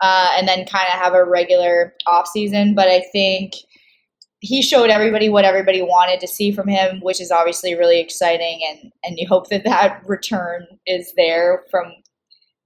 uh, 0.00 0.30
and 0.36 0.48
then 0.48 0.66
kind 0.66 0.86
of 0.92 0.98
have 0.98 1.14
a 1.14 1.24
regular 1.24 1.94
off 2.06 2.28
season. 2.28 2.74
But 2.74 2.88
I 2.88 3.04
think 3.12 3.54
he 4.42 4.60
showed 4.60 4.90
everybody 4.90 5.28
what 5.28 5.44
everybody 5.44 5.82
wanted 5.82 6.18
to 6.20 6.26
see 6.26 6.50
from 6.50 6.66
him, 6.66 7.00
which 7.00 7.20
is 7.20 7.30
obviously 7.30 7.76
really 7.76 8.00
exciting. 8.00 8.60
And 8.68 8.92
and 9.04 9.16
you 9.16 9.26
hope 9.26 9.48
that 9.48 9.64
that 9.64 10.02
return 10.06 10.66
is 10.84 11.12
there 11.16 11.62
from 11.70 11.92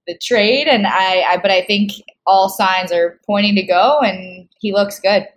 the 0.07 0.17
trade. 0.17 0.67
And 0.67 0.87
I, 0.87 1.21
I 1.21 1.37
but 1.37 1.51
I 1.51 1.63
think 1.63 1.91
all 2.25 2.49
signs 2.49 2.91
are 2.91 3.19
pointing 3.25 3.55
to 3.55 3.63
go, 3.63 3.99
and 3.99 4.49
he 4.59 4.73
looks 4.73 4.99
good. 4.99 5.27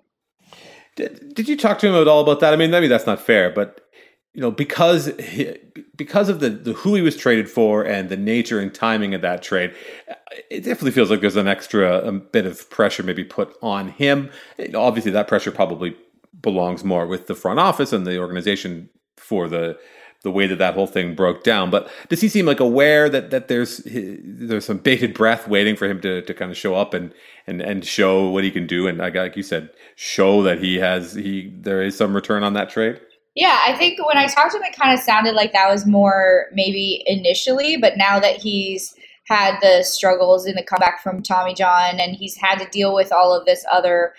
Did, 0.96 1.34
did 1.34 1.48
you 1.48 1.56
talk 1.56 1.78
to 1.80 1.88
him 1.88 1.94
at 1.94 2.08
all 2.08 2.22
about 2.22 2.40
that? 2.40 2.52
I 2.52 2.56
mean, 2.56 2.70
maybe 2.70 2.88
that's 2.88 3.06
not 3.06 3.20
fair, 3.20 3.50
but 3.50 3.86
you 4.32 4.40
know, 4.40 4.50
because 4.50 5.06
he, 5.18 5.56
because 5.96 6.28
of 6.28 6.40
the, 6.40 6.50
the 6.50 6.72
who 6.72 6.94
he 6.94 7.02
was 7.02 7.16
traded 7.16 7.50
for 7.50 7.84
and 7.84 8.08
the 8.08 8.16
nature 8.16 8.60
and 8.60 8.72
timing 8.72 9.12
of 9.12 9.20
that 9.20 9.42
trade, 9.42 9.74
uh, 10.08 10.14
it 10.48 10.60
definitely 10.60 10.92
feels 10.92 11.10
like 11.10 11.20
there's 11.20 11.36
an 11.36 11.48
extra 11.48 11.98
a 11.98 12.12
bit 12.12 12.46
of 12.46 12.70
pressure 12.70 13.02
maybe 13.02 13.24
put 13.24 13.54
on 13.60 13.88
him. 13.88 14.30
Obviously, 14.74 15.10
that 15.10 15.28
pressure 15.28 15.50
probably 15.50 15.96
belongs 16.38 16.84
more 16.84 17.06
with 17.06 17.26
the 17.26 17.34
front 17.34 17.58
office 17.58 17.92
and 17.92 18.06
the 18.06 18.18
organization 18.18 18.88
for 19.16 19.48
the 19.48 19.78
the 20.22 20.30
way 20.30 20.46
that 20.46 20.58
that 20.58 20.74
whole 20.74 20.86
thing 20.86 21.14
broke 21.14 21.42
down. 21.42 21.70
But 21.70 21.90
does 22.10 22.20
he 22.20 22.28
seem 22.28 22.44
like 22.44 22.60
aware 22.60 23.08
that 23.08 23.30
that 23.30 23.48
there's 23.48 23.80
there's 23.86 24.66
some 24.66 24.78
bated 24.78 25.14
breath 25.14 25.48
waiting 25.48 25.76
for 25.76 25.86
him 25.88 26.00
to, 26.02 26.22
to 26.22 26.34
kind 26.34 26.50
of 26.50 26.56
show 26.56 26.74
up 26.74 26.94
and, 26.94 27.12
and 27.46 27.60
and 27.60 27.84
show 27.84 28.28
what 28.28 28.44
he 28.44 28.50
can 28.50 28.66
do 28.66 28.86
and 28.86 29.02
I 29.02 29.08
like 29.08 29.36
you 29.36 29.42
said, 29.42 29.70
show 29.96 30.42
that 30.42 30.60
he 30.60 30.76
has 30.76 31.14
he 31.14 31.52
there 31.58 31.82
is 31.82 31.96
some 31.96 32.14
return 32.14 32.42
on 32.42 32.52
that 32.54 32.70
trade? 32.70 33.00
Yeah, 33.34 33.58
I 33.64 33.76
think 33.76 34.04
when 34.04 34.18
I 34.18 34.26
talked 34.26 34.52
to 34.52 34.58
him, 34.58 34.64
it 34.64 34.76
kind 34.76 34.92
of 34.92 35.02
sounded 35.02 35.34
like 35.34 35.52
that 35.52 35.70
was 35.70 35.86
more 35.86 36.46
maybe 36.52 37.02
initially, 37.06 37.76
but 37.76 37.96
now 37.96 38.18
that 38.18 38.36
he's 38.36 38.94
had 39.28 39.58
the 39.62 39.84
struggles 39.84 40.44
in 40.44 40.56
the 40.56 40.62
comeback 40.62 41.00
from 41.00 41.22
Tommy 41.22 41.54
John 41.54 42.00
and 42.00 42.16
he's 42.16 42.36
had 42.36 42.56
to 42.56 42.68
deal 42.70 42.92
with 42.92 43.12
all 43.12 43.32
of 43.32 43.46
this 43.46 43.64
other 43.72 44.12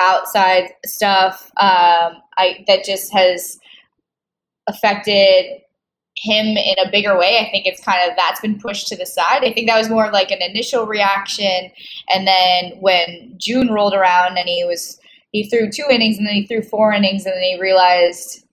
outside 0.00 0.70
stuff 0.84 1.50
um, 1.58 2.22
I, 2.38 2.64
that 2.66 2.84
just 2.84 3.12
has 3.12 3.58
affected 4.66 5.60
him 6.16 6.56
in 6.56 6.74
a 6.78 6.90
bigger 6.90 7.18
way. 7.18 7.38
I 7.38 7.50
think 7.50 7.66
it's 7.66 7.82
kind 7.82 8.08
of 8.08 8.16
that's 8.16 8.40
been 8.40 8.58
pushed 8.58 8.86
to 8.88 8.96
the 8.96 9.06
side. 9.06 9.44
I 9.44 9.52
think 9.52 9.68
that 9.68 9.78
was 9.78 9.88
more 9.88 10.10
like 10.10 10.30
an 10.30 10.42
initial 10.42 10.86
reaction, 10.86 11.70
and 12.10 12.26
then 12.26 12.72
when 12.80 13.34
June 13.38 13.68
rolled 13.72 13.94
around 13.94 14.38
and 14.38 14.48
he 14.48 14.64
was 14.64 14.98
he 15.32 15.48
threw 15.48 15.70
two 15.70 15.86
innings 15.90 16.18
and 16.18 16.26
then 16.26 16.34
he 16.34 16.46
threw 16.46 16.62
four 16.62 16.92
innings 16.92 17.24
and 17.24 17.34
then 17.34 17.42
he 17.42 17.60
realized 17.60 18.44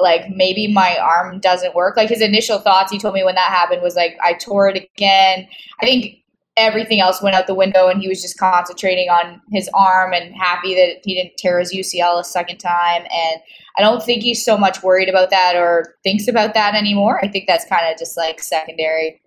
like 0.00 0.30
maybe 0.30 0.72
my 0.72 0.96
arm 0.98 1.40
doesn't 1.40 1.74
work. 1.74 1.96
Like 1.96 2.08
his 2.08 2.22
initial 2.22 2.58
thoughts, 2.58 2.92
he 2.92 2.98
told 2.98 3.14
me 3.14 3.24
when 3.24 3.34
that 3.34 3.48
happened 3.48 3.82
was 3.82 3.96
like 3.96 4.18
I 4.22 4.34
tore 4.34 4.68
it 4.68 4.76
again. 4.94 5.48
I 5.80 5.86
think 5.86 6.18
everything 6.56 7.00
else 7.00 7.22
went 7.22 7.34
out 7.34 7.46
the 7.46 7.54
window 7.54 7.88
and 7.88 8.00
he 8.00 8.08
was 8.08 8.20
just 8.20 8.38
concentrating 8.38 9.08
on 9.08 9.40
his 9.50 9.68
arm 9.72 10.12
and 10.12 10.34
happy 10.34 10.74
that 10.74 11.00
he 11.04 11.14
didn't 11.14 11.36
tear 11.36 11.58
his 11.58 11.74
UCL 11.74 12.20
a 12.20 12.24
second 12.24 12.58
time. 12.58 13.02
And 13.02 13.40
I 13.78 13.82
don't 13.82 14.02
think 14.02 14.22
he's 14.22 14.44
so 14.44 14.58
much 14.58 14.82
worried 14.82 15.08
about 15.08 15.30
that 15.30 15.56
or 15.56 15.96
thinks 16.02 16.28
about 16.28 16.54
that 16.54 16.74
anymore. 16.74 17.20
I 17.24 17.28
think 17.28 17.46
that's 17.46 17.64
kind 17.64 17.90
of 17.90 17.98
just 17.98 18.16
like 18.16 18.42
secondary. 18.42 19.20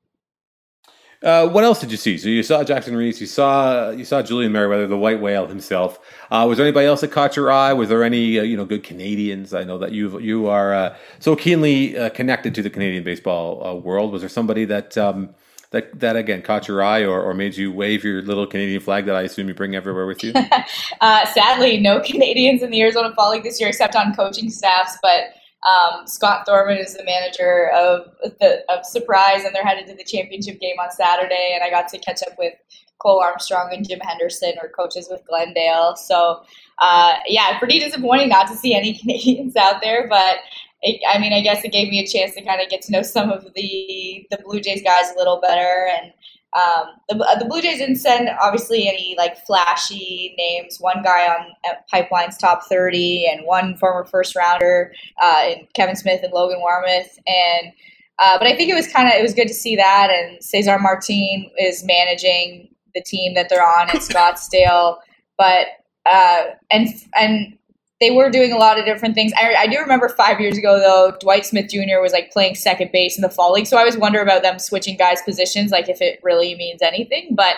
Uh, 1.23 1.47
what 1.47 1.63
else 1.63 1.79
did 1.79 1.89
you 1.89 1.95
see? 1.95 2.17
So 2.17 2.27
you 2.27 2.43
saw 2.43 2.65
Jackson 2.65 2.97
Rees, 2.97 3.21
you 3.21 3.27
saw 3.27 3.91
you 3.91 4.03
saw 4.03 4.21
Julian 4.21 4.51
Merryweather, 4.51 4.87
the 4.87 4.97
white 4.97 5.21
whale 5.21 5.47
himself. 5.47 5.97
Uh, 6.29 6.45
was 6.49 6.57
there 6.57 6.67
anybody 6.67 6.85
else 6.85 6.99
that 6.99 7.11
caught 7.13 7.37
your 7.37 7.49
eye? 7.49 7.71
Was 7.71 7.87
there 7.87 8.03
any 8.03 8.39
uh, 8.39 8.43
you 8.43 8.57
know 8.57 8.65
good 8.65 8.83
Canadians? 8.83 9.53
I 9.53 9.63
know 9.63 9.77
that 9.77 9.93
you 9.93 10.19
you 10.19 10.47
are 10.47 10.73
uh, 10.73 10.97
so 11.19 11.37
keenly 11.37 11.97
uh, 11.97 12.09
connected 12.09 12.53
to 12.55 12.61
the 12.61 12.69
Canadian 12.69 13.05
baseball 13.05 13.65
uh, 13.65 13.73
world. 13.73 14.11
Was 14.11 14.21
there 14.21 14.29
somebody 14.29 14.65
that 14.65 14.97
um, 14.97 15.33
that 15.73 15.99
that 15.99 16.15
again 16.15 16.41
caught 16.43 16.67
your 16.67 16.81
eye 16.83 17.03
or, 17.03 17.21
or 17.21 17.33
made 17.33 17.57
you 17.57 17.71
wave 17.71 18.03
your 18.03 18.21
little 18.21 18.45
Canadian 18.45 18.79
flag 18.79 19.05
that 19.07 19.15
I 19.15 19.23
assume 19.23 19.47
you 19.47 19.55
bring 19.55 19.75
everywhere 19.75 20.05
with 20.05 20.23
you? 20.23 20.31
uh, 21.01 21.25
sadly, 21.25 21.79
no 21.79 21.99
Canadians 22.05 22.61
in 22.61 22.69
the 22.69 22.81
Arizona 22.81 23.13
Fall 23.15 23.31
League 23.31 23.43
this 23.43 23.59
year 23.59 23.69
except 23.69 23.95
on 23.95 24.13
coaching 24.13 24.49
staffs. 24.49 24.97
But 25.01 25.33
um, 25.67 26.05
Scott 26.07 26.45
Thorman 26.45 26.77
is 26.77 26.95
the 26.95 27.03
manager 27.03 27.71
of 27.75 28.05
the 28.39 28.63
of 28.71 28.85
Surprise, 28.85 29.43
and 29.45 29.53
they're 29.53 29.65
headed 29.65 29.87
to 29.87 29.95
the 29.95 30.03
championship 30.03 30.59
game 30.59 30.75
on 30.79 30.91
Saturday. 30.91 31.51
And 31.55 31.63
I 31.63 31.69
got 31.69 31.87
to 31.89 31.97
catch 31.97 32.21
up 32.21 32.37
with 32.37 32.53
Cole 32.99 33.21
Armstrong 33.21 33.71
and 33.73 33.87
Jim 33.87 33.99
Henderson, 33.99 34.53
or 34.61 34.69
coaches 34.69 35.07
with 35.09 35.25
Glendale. 35.27 35.95
So 35.95 36.43
uh, 36.79 37.15
yeah, 37.27 37.57
pretty 37.57 37.79
disappointing 37.79 38.29
not 38.29 38.47
to 38.47 38.55
see 38.55 38.75
any 38.75 38.93
Canadians 38.99 39.55
out 39.55 39.81
there, 39.81 40.07
but 40.07 40.37
it, 40.83 41.01
I 41.09 41.19
mean, 41.19 41.33
I 41.33 41.41
guess 41.41 41.63
it 41.63 41.71
gave 41.71 41.89
me 41.89 41.99
a 41.99 42.07
chance 42.07 42.35
to 42.35 42.43
kind 42.43 42.61
of 42.61 42.69
get 42.69 42.81
to 42.83 42.91
know 42.91 43.01
some 43.01 43.31
of 43.31 43.53
the 43.55 44.27
the 44.29 44.37
Blue 44.43 44.59
Jays 44.59 44.83
guys 44.83 45.11
a 45.11 45.17
little 45.17 45.41
better. 45.41 45.89
And 45.99 46.13
um, 46.55 46.95
the, 47.09 47.25
uh, 47.25 47.39
the 47.39 47.45
Blue 47.45 47.61
Jays 47.61 47.79
didn't 47.79 47.95
send 47.95 48.29
obviously 48.41 48.87
any 48.87 49.15
like 49.17 49.37
flashy 49.45 50.35
names. 50.37 50.77
One 50.79 51.01
guy 51.03 51.27
on 51.27 51.47
Pipeline's 51.89 52.37
top 52.37 52.65
thirty, 52.65 53.25
and 53.25 53.45
one 53.45 53.75
former 53.77 54.03
first 54.03 54.35
rounder, 54.35 54.93
uh, 55.21 55.51
Kevin 55.73 55.95
Smith 55.95 56.21
and 56.23 56.33
Logan 56.33 56.61
Warmoth, 56.61 57.17
and. 57.25 57.73
Uh, 58.19 58.37
but 58.37 58.45
I 58.45 58.55
think 58.55 58.69
it 58.69 58.75
was 58.75 58.87
kind 58.87 59.07
of 59.07 59.15
it 59.15 59.23
was 59.23 59.33
good 59.33 59.47
to 59.47 59.55
see 59.55 59.75
that, 59.75 60.11
and 60.11 60.41
Cesar 60.41 60.77
Martin 60.77 61.49
is 61.57 61.83
managing 61.83 62.69
the 62.93 63.01
team 63.01 63.33
that 63.33 63.49
they're 63.49 63.65
on 63.65 63.89
in 63.89 63.97
Scottsdale. 63.97 64.99
But 65.35 65.65
uh, 66.05 66.43
and 66.69 66.89
and 67.15 67.57
they 67.99 68.11
were 68.11 68.29
doing 68.29 68.51
a 68.51 68.57
lot 68.57 68.77
of 68.77 68.85
different 68.85 69.15
things. 69.15 69.31
I, 69.37 69.55
I, 69.55 69.67
do 69.67 69.77
remember 69.79 70.09
five 70.09 70.41
years 70.41 70.57
ago, 70.57 70.79
though, 70.79 71.15
Dwight 71.19 71.45
Smith 71.45 71.69
Jr. 71.69 72.01
was 72.01 72.11
like 72.11 72.31
playing 72.31 72.55
second 72.55 72.91
base 72.91 73.17
in 73.17 73.21
the 73.21 73.29
fall 73.29 73.53
league. 73.53 73.67
So 73.67 73.77
I 73.77 73.81
always 73.81 73.97
wonder 73.97 74.21
about 74.21 74.41
them 74.41 74.59
switching 74.59 74.97
guys' 74.97 75.21
positions, 75.21 75.71
like 75.71 75.87
if 75.87 76.01
it 76.01 76.19
really 76.23 76.55
means 76.55 76.81
anything. 76.81 77.35
But 77.35 77.55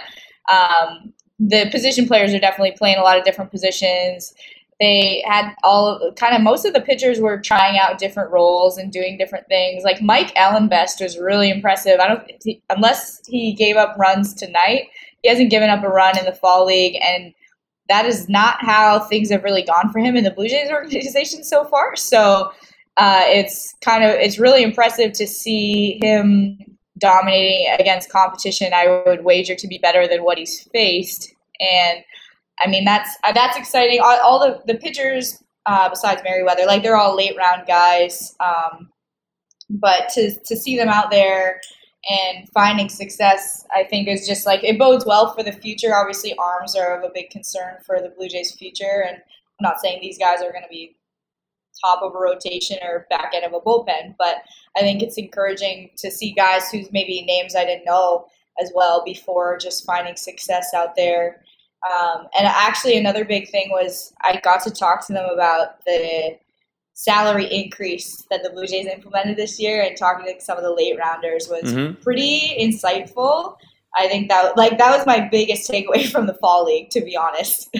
um, 0.51 1.13
the 1.39 1.70
position 1.72 2.08
players 2.08 2.34
are 2.34 2.39
definitely 2.39 2.75
playing 2.77 2.98
a 2.98 3.01
lot 3.01 3.18
of 3.18 3.24
different 3.24 3.51
positions. 3.51 4.34
They 4.80 5.24
had 5.25 5.54
all 5.63 6.12
kind 6.18 6.36
of 6.36 6.42
most 6.42 6.65
of 6.65 6.74
the 6.74 6.82
pitchers 6.82 7.20
were 7.20 7.39
trying 7.39 7.80
out 7.80 7.98
different 7.98 8.32
roles 8.32 8.77
and 8.77 8.92
doing 8.92 9.18
different 9.18 9.48
things. 9.48 9.84
Like 9.84 10.01
Mike 10.01 10.36
Ellenbest 10.36 11.01
was 11.01 11.18
really 11.18 11.50
impressive. 11.50 12.00
I 12.00 12.08
don't 12.08 12.56
unless 12.70 13.22
he 13.25 13.54
gave 13.54 13.77
up 13.77 13.98
runs 13.98 14.34
tonight, 14.34 14.89
he 15.24 15.30
hasn't 15.30 15.50
given 15.50 15.70
up 15.70 15.84
a 15.84 15.89
run 15.89 16.18
in 16.18 16.25
the 16.25 16.34
fall 16.34 16.65
league 16.65 16.98
and 17.01 17.34
that 17.89 18.06
is 18.06 18.27
not 18.27 18.58
how 18.63 19.00
things 19.00 19.30
have 19.30 19.44
really 19.44 19.63
gone 19.63 19.92
for 19.92 20.00
him 20.00 20.15
in 20.15 20.24
the 20.24 20.32
Blue 20.32 20.48
Jays 20.48 20.72
organization 20.72 21.44
so 21.44 21.65
far. 21.65 21.96
So 21.96 22.51
uh, 22.98 23.24
it's 23.25 23.75
kind 23.84 24.04
of 24.04 24.12
it's 24.12 24.39
really 24.39 24.63
impressive 24.63 25.12
to 25.13 25.27
see 25.27 26.00
him 26.01 26.58
dominating 26.98 27.68
against 27.77 28.10
competition. 28.10 28.74
I 28.74 29.04
would 29.06 29.24
wager 29.24 29.56
to 29.56 29.68
be 29.68 29.77
better 29.77 30.08
than 30.08 30.24
what 30.24 30.38
he's 30.38 30.62
faced, 30.74 31.34
and 31.60 32.04
I 32.62 32.70
mean 32.70 32.86
that's 32.86 33.10
uh, 33.24 33.34
that's 33.34 33.58
exciting. 33.58 34.00
All, 34.00 34.18
all 34.24 34.39
the 34.39 34.62
the 34.65 34.80
pitchers 34.80 35.44
uh, 35.65 35.89
besides 35.89 36.22
Merryweather, 36.24 36.65
like 36.65 36.84
they're 36.84 36.96
all 36.96 37.15
late 37.15 37.36
round 37.38 37.68
guys, 37.68 38.36
um, 38.39 38.89
but 39.70 40.10
to 40.13 40.34
to 40.46 40.56
see 40.56 40.77
them 40.77 40.89
out 40.89 41.12
there 41.12 41.60
and 42.10 42.48
finding 42.50 42.90
success, 42.90 43.66
I 43.76 43.84
think, 43.84 44.08
is 44.08 44.28
just 44.28 44.46
like 44.46 44.64
it 44.64 44.78
bodes 44.78 45.06
well 45.06 45.34
for 45.34 45.44
the 45.44 45.52
future. 45.52 45.96
Obviously, 45.96 46.36
arms 46.38 46.76
are 46.76 46.98
of 46.98 47.04
a 47.04 47.14
big 47.14 47.30
concern 47.30 47.78
for 47.86 48.00
the 48.00 48.10
Blue 48.10 48.28
Jays' 48.28 48.54
future, 48.54 49.06
and 49.08 49.18
I'm 49.18 49.64
not 49.64 49.80
saying 49.80 50.00
these 50.02 50.18
guys 50.18 50.42
are 50.42 50.52
going 50.52 50.64
to 50.64 50.70
be 50.70 50.96
top 51.84 52.02
of 52.02 52.16
a 52.16 52.18
rotation 52.18 52.78
or 52.84 53.06
back 53.10 53.34
end 53.34 53.44
of 53.44 53.54
a 53.54 53.60
bullpen, 53.60 54.16
but 54.18 54.38
I 54.78 54.82
think 54.82 55.02
it's 55.02 55.18
encouraging 55.18 55.92
to 55.98 56.10
see 56.12 56.32
guys 56.32 56.70
whose 56.72 56.92
maybe 56.92 57.24
names 57.24 57.56
I 57.56 57.66
didn't 57.66 57.86
know 57.86 58.28
as 58.62 58.72
well 58.74 59.04
before 59.04 59.58
just 59.58 59.86
finding 59.86 60.16
success 60.16 60.74
out 60.74 60.96
there. 60.96 61.44
Um, 61.92 62.28
and 62.38 62.48
actually, 62.48 62.98
another 62.98 63.26
big 63.26 63.50
thing 63.50 63.70
was 63.70 64.14
I 64.22 64.40
got 64.42 64.64
to 64.64 64.72
talk 64.72 65.06
to 65.08 65.14
them 65.14 65.30
about 65.30 65.84
the 65.86 66.38
salary 66.96 67.46
increase 67.54 68.25
that 68.32 68.42
the 68.42 68.50
Blue 68.50 68.66
Jays 68.66 68.88
implemented 68.88 69.38
this 69.38 69.60
year 69.60 69.84
and 69.84 69.96
talking 69.96 70.25
to 70.25 70.42
some 70.44 70.58
of 70.58 70.64
the 70.64 70.72
late 70.72 70.98
rounders 70.98 71.48
was 71.48 71.74
mm-hmm. 71.74 72.02
pretty 72.02 72.56
insightful. 72.60 73.58
I 73.96 74.08
think 74.08 74.30
that 74.30 74.58
like 74.58 74.78
that 74.78 74.98
was 74.98 75.06
my 75.06 75.28
biggest 75.30 75.70
takeaway 75.70 76.08
from 76.12 76.25
the 76.25 76.34
fall 76.34 76.66
league, 76.66 76.90
to 76.92 77.02
be 77.02 77.16
honest. 77.16 77.75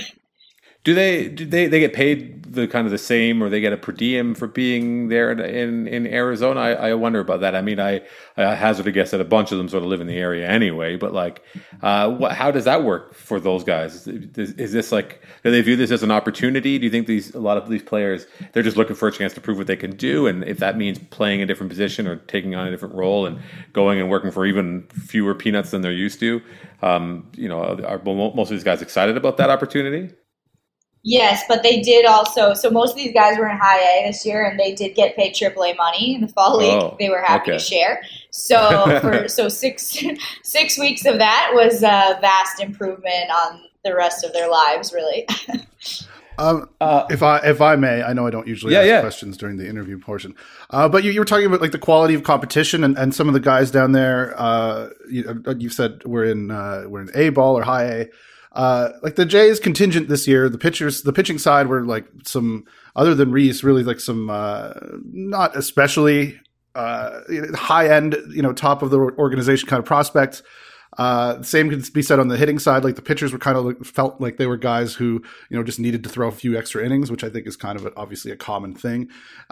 Do 0.84 0.94
they 0.94 1.30
do 1.30 1.46
they 1.46 1.68
they 1.68 1.80
get 1.80 1.94
paid 1.94 2.45
the 2.56 2.68
kind 2.68 2.86
of 2.86 2.92
the 2.92 2.98
same, 2.98 3.44
or 3.44 3.50
they 3.50 3.62
get 3.62 3.74
a 3.74 3.78
per 3.78 3.92
diem 3.92 4.34
for 4.34 4.48
being 4.48 5.10
there 5.10 5.32
in 5.32 5.88
in 5.88 6.08
Arizona? 6.08 6.60
I, 6.60 6.72
I 6.72 6.94
wonder 6.94 7.20
about 7.20 7.42
that. 7.42 7.56
I 7.56 7.62
mean, 7.62 7.80
I, 7.80 8.02
I 8.38 8.56
hazard 8.56 8.88
a 8.88 8.92
guess 8.92 9.12
that 9.12 9.22
a 9.22 9.26
bunch 9.26 9.52
of 9.52 9.58
them 9.58 9.70
sort 9.70 9.84
of 9.84 9.90
live 9.90 10.02
in 10.02 10.08
the 10.08 10.18
area 10.18 10.48
anyway. 10.48 10.96
But 10.96 11.14
like, 11.14 11.44
uh, 11.82 12.34
how 12.34 12.52
does 12.52 12.66
that 12.66 12.84
work 12.84 13.14
for 13.14 13.40
those 13.40 13.64
guys? 13.64 14.08
Is, 14.08 14.54
is, 14.54 14.72
this 14.72 14.92
like 14.92 15.22
do 15.44 15.52
they 15.52 15.62
view 15.62 15.76
this 15.76 15.92
as 15.92 16.04
an 16.04 16.12
opportunity? 16.12 16.80
Do 16.80 16.86
you 16.86 16.92
think 16.92 17.08
these 17.08 17.36
a 17.36 17.40
lot 17.40 17.58
of 17.58 17.70
these 17.70 17.84
players 17.84 18.26
they're 18.54 18.64
just 18.64 18.78
looking 18.78 18.96
for 18.96 19.08
a 19.08 19.12
chance 19.12 19.34
to 19.34 19.42
prove 19.42 19.58
what 19.58 19.68
they 19.68 19.76
can 19.76 19.96
do, 19.96 20.28
and 20.28 20.44
if 20.44 20.58
that 20.60 20.78
means 20.78 20.98
playing 21.10 21.42
a 21.42 21.46
different 21.46 21.70
position 21.70 22.08
or 22.08 22.16
taking 22.16 22.56
on 22.56 22.68
a 22.68 22.72
different 22.72 22.96
role 22.96 23.26
and 23.26 23.40
going 23.74 24.00
and 24.00 24.10
working 24.10 24.32
for 24.32 24.46
even 24.46 24.88
fewer 24.88 25.36
peanuts 25.36 25.72
than 25.72 25.82
they're 25.82 25.92
used 25.92 26.20
to, 26.20 26.42
um, 26.82 27.30
you 27.36 27.50
know, 27.50 27.62
are 27.86 28.02
most 28.04 28.50
of 28.50 28.50
these 28.50 28.64
guys 28.64 28.82
excited 28.82 29.18
about 29.18 29.38
that 29.38 29.50
opportunity? 29.50 30.14
Yes, 31.08 31.44
but 31.48 31.62
they 31.62 31.82
did 31.82 32.04
also. 32.08 32.56
So 32.56 32.72
most 32.72 32.90
of 32.90 32.98
these 32.98 33.14
guys 33.14 33.38
were 33.38 33.48
in 33.48 33.58
high 33.58 33.78
A 33.80 34.08
this 34.08 34.26
year, 34.26 34.44
and 34.44 34.60
they 34.60 34.74
did 34.74 34.96
get 34.96 35.16
paid 35.16 35.36
AAA 35.36 35.78
money 35.78 36.16
in 36.16 36.22
the 36.22 36.28
fall 36.28 36.58
league. 36.58 36.82
Oh, 36.82 36.96
they 36.98 37.10
were 37.10 37.22
happy 37.22 37.52
okay. 37.52 37.60
to 37.60 37.64
share. 37.64 38.02
So 38.32 39.00
for 39.02 39.28
so 39.28 39.48
six 39.48 39.96
six 40.44 40.80
weeks 40.80 41.06
of 41.06 41.20
that 41.20 41.52
was 41.54 41.84
a 41.84 42.18
vast 42.22 42.60
improvement 42.60 43.30
on 43.30 43.62
the 43.84 43.96
rest 43.96 44.26
of 44.26 44.34
their 44.34 44.50
lives, 44.50 44.92
really. 44.94 45.28
Um, 46.38 46.68
uh, 46.82 47.06
if 47.10 47.24
I 47.24 47.38
if 47.46 47.62
I 47.62 47.78
may, 47.78 48.04
I 48.04 48.12
know 48.12 48.28
I 48.28 48.30
don't 48.30 48.46
usually 48.46 48.74
yeah, 48.74 48.80
ask 48.80 48.88
yeah. 48.88 49.00
questions 49.00 49.38
during 49.38 49.56
the 49.56 49.70
interview 49.70 49.98
portion, 49.98 50.36
uh, 50.70 50.90
but 50.90 51.06
you, 51.06 51.12
you, 51.12 51.22
were 51.22 51.26
talking 51.26 51.46
about 51.46 51.62
like 51.62 51.72
the 51.72 51.80
quality 51.80 52.14
of 52.14 52.24
competition 52.24 52.84
and, 52.84 52.98
and 52.98 53.16
some 53.16 53.30
of 53.30 53.34
the 53.34 53.40
guys 53.40 53.72
down 53.72 53.94
there. 53.94 54.34
Uh, 54.38 54.90
you, 55.10 55.44
you, 55.58 55.70
said 55.70 56.04
we're 56.04 56.26
in 56.26 56.52
uh, 56.52 56.84
we're 56.88 57.04
in 57.04 57.10
A 57.16 57.30
ball 57.30 57.58
or 57.58 57.64
high 57.64 57.86
A. 57.86 58.08
Uh, 58.56 58.92
like 59.04 59.16
the 59.16 59.26
Jays 59.26 59.60
contingent 59.60 60.08
this 60.08 60.28
year, 60.28 60.48
the 60.48 60.58
pitchers, 60.58 61.02
the 61.02 61.14
pitching 61.14 61.38
side 61.38 61.68
were 61.68 61.84
like 61.84 62.06
some 62.24 62.64
other 62.96 63.14
than 63.14 63.32
Rees, 63.32 63.64
really 63.64 63.84
like 63.84 64.00
some 64.00 64.30
uh, 64.30 64.74
not 65.04 65.56
especially 65.58 66.40
uh, 66.74 67.22
high 67.54 67.90
end, 67.90 68.18
you 68.30 68.42
know, 68.42 68.54
top 68.54 68.82
of 68.82 68.92
the 68.92 69.00
organization 69.00 69.68
kind 69.68 69.80
of 69.80 69.86
prospects. 69.86 70.42
Uh, 70.98 71.42
same 71.42 71.70
can 71.70 71.84
be 71.94 72.02
said 72.02 72.20
on 72.20 72.30
the 72.30 72.38
hitting 72.38 72.58
side. 72.58 72.84
Like 72.84 72.96
the 72.96 73.02
pitchers 73.02 73.34
were 73.34 73.40
kind 73.40 73.58
of 73.58 73.66
like, 73.66 73.84
felt 73.84 74.22
like 74.22 74.38
they 74.38 74.48
were 74.48 74.56
guys 74.58 74.94
who 74.94 75.22
you 75.50 75.58
know 75.58 75.64
just 75.64 75.80
needed 75.80 76.04
to 76.04 76.10
throw 76.10 76.30
a 76.30 76.32
few 76.32 76.58
extra 76.58 76.86
innings, 76.86 77.12
which 77.12 77.24
I 77.24 77.30
think 77.30 77.48
is 77.48 77.58
kind 77.58 77.78
of 77.78 77.86
a, 77.86 77.92
obviously 77.98 78.32
a 78.32 78.38
common 78.38 78.74
thing. 78.74 79.10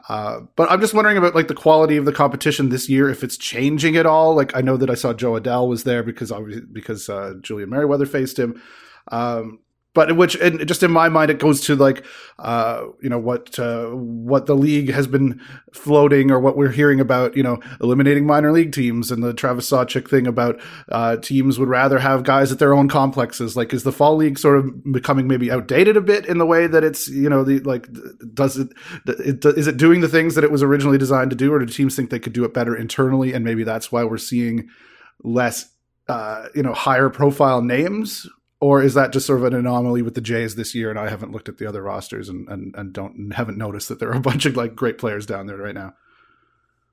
Uh, 0.08 0.42
but 0.56 0.72
I'm 0.72 0.80
just 0.80 0.94
wondering 0.94 1.18
about 1.18 1.36
like 1.36 1.50
the 1.50 1.54
quality 1.54 1.98
of 1.98 2.06
the 2.06 2.14
competition 2.14 2.70
this 2.70 2.88
year, 2.88 3.10
if 3.10 3.24
it's 3.24 3.36
changing 3.36 3.98
at 3.98 4.06
all. 4.06 4.36
Like 4.36 4.56
I 4.56 4.62
know 4.62 4.78
that 4.78 4.90
I 4.90 4.96
saw 4.96 5.12
Jo 5.14 5.34
Adell 5.34 5.68
was 5.68 5.84
there 5.84 6.04
because 6.04 6.32
obviously 6.32 6.66
because 6.72 7.10
uh, 7.10 7.34
Julian 7.42 7.70
Merryweather 7.70 8.06
faced 8.06 8.40
him. 8.40 8.62
Um, 9.10 9.60
but 9.94 10.16
which 10.18 10.36
and 10.36 10.68
just 10.68 10.84
in 10.84 10.92
my 10.92 11.08
mind 11.08 11.30
it 11.30 11.40
goes 11.40 11.62
to 11.62 11.76
like 11.76 12.04
uh, 12.40 12.86
you 13.02 13.10
know 13.10 13.20
what 13.20 13.58
uh, 13.60 13.88
what 13.90 14.48
the 14.48 14.56
league 14.56 14.92
has 14.92 15.08
been 15.08 15.40
floating 15.72 16.32
or 16.32 16.40
what 16.40 16.58
we're 16.58 16.72
hearing 16.72 17.00
about 17.00 17.38
you 17.38 17.44
know 17.44 17.60
eliminating 17.80 18.26
minor 18.26 18.52
league 18.52 18.72
teams 18.72 19.12
and 19.12 19.24
the 19.24 19.34
Travis 19.34 19.70
Sawchik 19.70 20.10
thing 20.10 20.26
about 20.26 20.60
uh, 20.90 21.18
teams 21.18 21.60
would 21.60 21.70
rather 21.70 22.00
have 22.00 22.24
guys 22.24 22.52
at 22.52 22.60
their 22.60 22.74
own 22.74 22.90
complexes. 22.90 23.56
Like 23.56 23.74
is 23.74 23.84
the 23.84 23.92
fall 23.92 24.16
league 24.16 24.40
sort 24.40 24.58
of 24.58 24.92
becoming 24.92 25.28
maybe 25.28 25.52
outdated 25.52 25.96
a 25.96 26.02
bit 26.02 26.26
in 26.26 26.40
the 26.40 26.46
way 26.46 26.68
that 26.68 26.84
it's 26.84 27.08
you 27.08 27.30
know 27.30 27.44
the 27.44 27.60
like 27.60 27.88
does 28.34 28.58
it, 28.58 28.70
it 29.06 29.46
is 29.46 29.68
it 29.68 29.78
doing 29.78 30.02
the 30.02 30.10
things 30.10 30.36
that 30.36 30.44
it 30.44 30.52
was 30.52 30.64
originally 30.64 30.98
designed 30.98 31.30
to 31.30 31.36
do 31.36 31.54
or 31.54 31.60
do 31.60 31.66
teams 31.66 31.96
think 31.96 32.10
they 32.10 32.20
could 32.20 32.34
do 32.34 32.46
it 32.46 32.54
better 32.54 32.76
internally? 32.76 33.34
And 33.34 33.46
maybe 33.46 33.64
that's 33.64 33.92
why 33.92 34.04
we're 34.04 34.18
seeing 34.18 34.70
less 35.24 35.70
uh, 36.10 36.48
you 36.56 36.64
know 36.64 36.74
higher 36.74 37.10
profile 37.10 37.62
names 37.62 38.28
or 38.64 38.82
is 38.82 38.94
that 38.94 39.12
just 39.12 39.28
sort 39.28 39.40
of 39.40 39.46
an 39.46 39.54
anomaly 39.54 40.02
with 40.02 40.16
the 40.16 40.22
Jays 40.22 40.56
this 40.56 40.74
year? 40.74 40.90
And 40.90 40.98
I 40.98 41.10
haven't 41.10 41.34
looked 41.34 41.50
at 41.50 41.58
the 41.58 41.68
other 41.68 41.82
rosters 41.82 42.30
and, 42.30 42.48
and, 42.48 42.74
and 42.78 42.94
don't 42.94 43.32
haven't 43.32 43.58
noticed 43.58 43.90
that 43.90 44.00
there 44.00 44.10
are 44.10 44.16
a 44.16 44.22
bunch 44.32 44.46
of 44.46 44.56
like 44.56 44.74
great 44.74 44.98
players 44.98 45.26
down 45.26 45.48
there 45.48 45.58
right 45.58 45.76
now. 45.76 45.94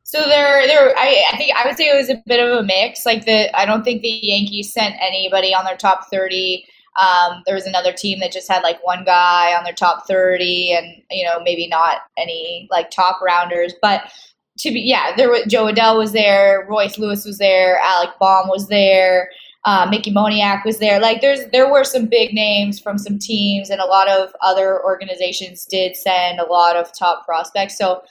So 0.02 0.18
there, 0.24 0.66
there. 0.66 0.92
I, 0.98 1.22
I 1.32 1.36
think 1.36 1.56
I 1.56 1.64
would 1.64 1.76
say 1.76 1.84
it 1.84 1.96
was 1.96 2.10
a 2.10 2.20
bit 2.26 2.40
of 2.40 2.58
a 2.58 2.64
mix. 2.64 3.06
Like 3.06 3.24
the, 3.24 3.56
I 3.56 3.66
don't 3.66 3.84
think 3.84 4.02
the 4.02 4.18
Yankees 4.20 4.72
sent 4.72 4.96
anybody 5.00 5.54
on 5.54 5.64
their 5.64 5.76
top 5.76 6.10
thirty. 6.10 6.66
Um, 7.00 7.44
there 7.46 7.54
was 7.54 7.66
another 7.66 7.92
team 7.92 8.18
that 8.18 8.32
just 8.32 8.50
had 8.50 8.64
like 8.64 8.84
one 8.84 9.04
guy 9.04 9.56
on 9.56 9.62
their 9.62 9.72
top 9.72 10.08
thirty, 10.08 10.72
and 10.72 11.00
you 11.12 11.24
know 11.24 11.38
maybe 11.44 11.68
not 11.68 11.98
any 12.18 12.66
like 12.72 12.90
top 12.90 13.20
rounders, 13.22 13.74
but 13.80 14.10
to 14.58 14.72
be 14.72 14.80
yeah, 14.80 15.14
there 15.14 15.30
was 15.30 15.44
Jo 15.46 15.66
Adell 15.66 15.98
was 15.98 16.10
there, 16.10 16.66
Royce 16.68 16.98
Lewis 16.98 17.24
was 17.24 17.38
there, 17.38 17.78
Alec 17.84 18.10
Bohm 18.18 18.48
was 18.48 18.66
there 18.66 19.28
uh, 19.64 19.86
Mickey 19.90 20.12
Moniak 20.12 20.64
was 20.64 20.78
there. 20.78 21.00
Like 21.00 21.20
there's 21.20 21.46
there 21.52 21.70
were 21.70 21.84
some 21.84 22.06
big 22.06 22.32
names 22.32 22.80
from 22.80 22.96
some 22.96 23.18
teams, 23.18 23.68
and 23.70 23.80
a 23.80 23.86
lot 23.86 24.08
of 24.08 24.34
other 24.42 24.82
organizations 24.82 25.66
did 25.66 25.96
send 25.96 26.40
a 26.40 26.46
lot 26.46 26.76
of 26.76 26.96
top 26.96 27.26
prospects. 27.26 27.76
So 27.76 28.02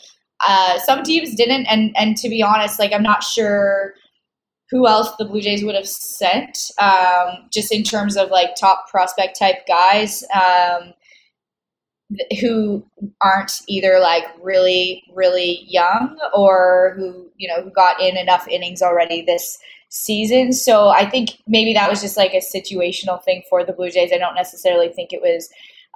uh, 0.47 0.79
some 0.79 1.03
teams 1.03 1.35
didn't, 1.35 1.65
and 1.65 1.95
and 1.97 2.15
to 2.17 2.29
be 2.29 2.43
honest, 2.43 2.79
like 2.79 2.93
I'm 2.93 3.03
not 3.03 3.23
sure 3.23 3.95
who 4.69 4.87
else 4.87 5.15
the 5.17 5.25
Blue 5.25 5.41
Jays 5.41 5.63
would 5.63 5.73
have 5.73 5.87
sent, 5.87 6.71
um, 6.79 7.47
just 7.51 7.71
in 7.71 7.81
terms 7.81 8.15
of 8.15 8.29
like 8.29 8.49
top 8.55 8.87
prospect 8.89 9.37
type 9.39 9.65
guys. 9.67 10.23
Um, 10.33 10.93
who 12.41 12.83
aren't 13.21 13.61
either 13.67 13.99
like 13.99 14.23
really 14.41 15.03
really 15.13 15.63
young 15.67 16.17
or 16.33 16.95
who 16.97 17.29
you 17.37 17.47
know 17.47 17.61
who 17.61 17.69
got 17.69 18.01
in 18.01 18.17
enough 18.17 18.47
innings 18.47 18.81
already 18.81 19.21
this 19.21 19.59
season. 19.89 20.53
So 20.53 20.89
I 20.89 21.09
think 21.09 21.41
maybe 21.47 21.73
that 21.73 21.89
was 21.89 22.01
just 22.01 22.15
like 22.15 22.33
a 22.33 22.37
situational 22.37 23.23
thing 23.23 23.43
for 23.49 23.65
the 23.65 23.73
Blue 23.73 23.89
Jays. 23.89 24.11
I 24.13 24.17
don't 24.17 24.35
necessarily 24.35 24.89
think 24.89 25.11
it 25.11 25.21
was 25.21 25.49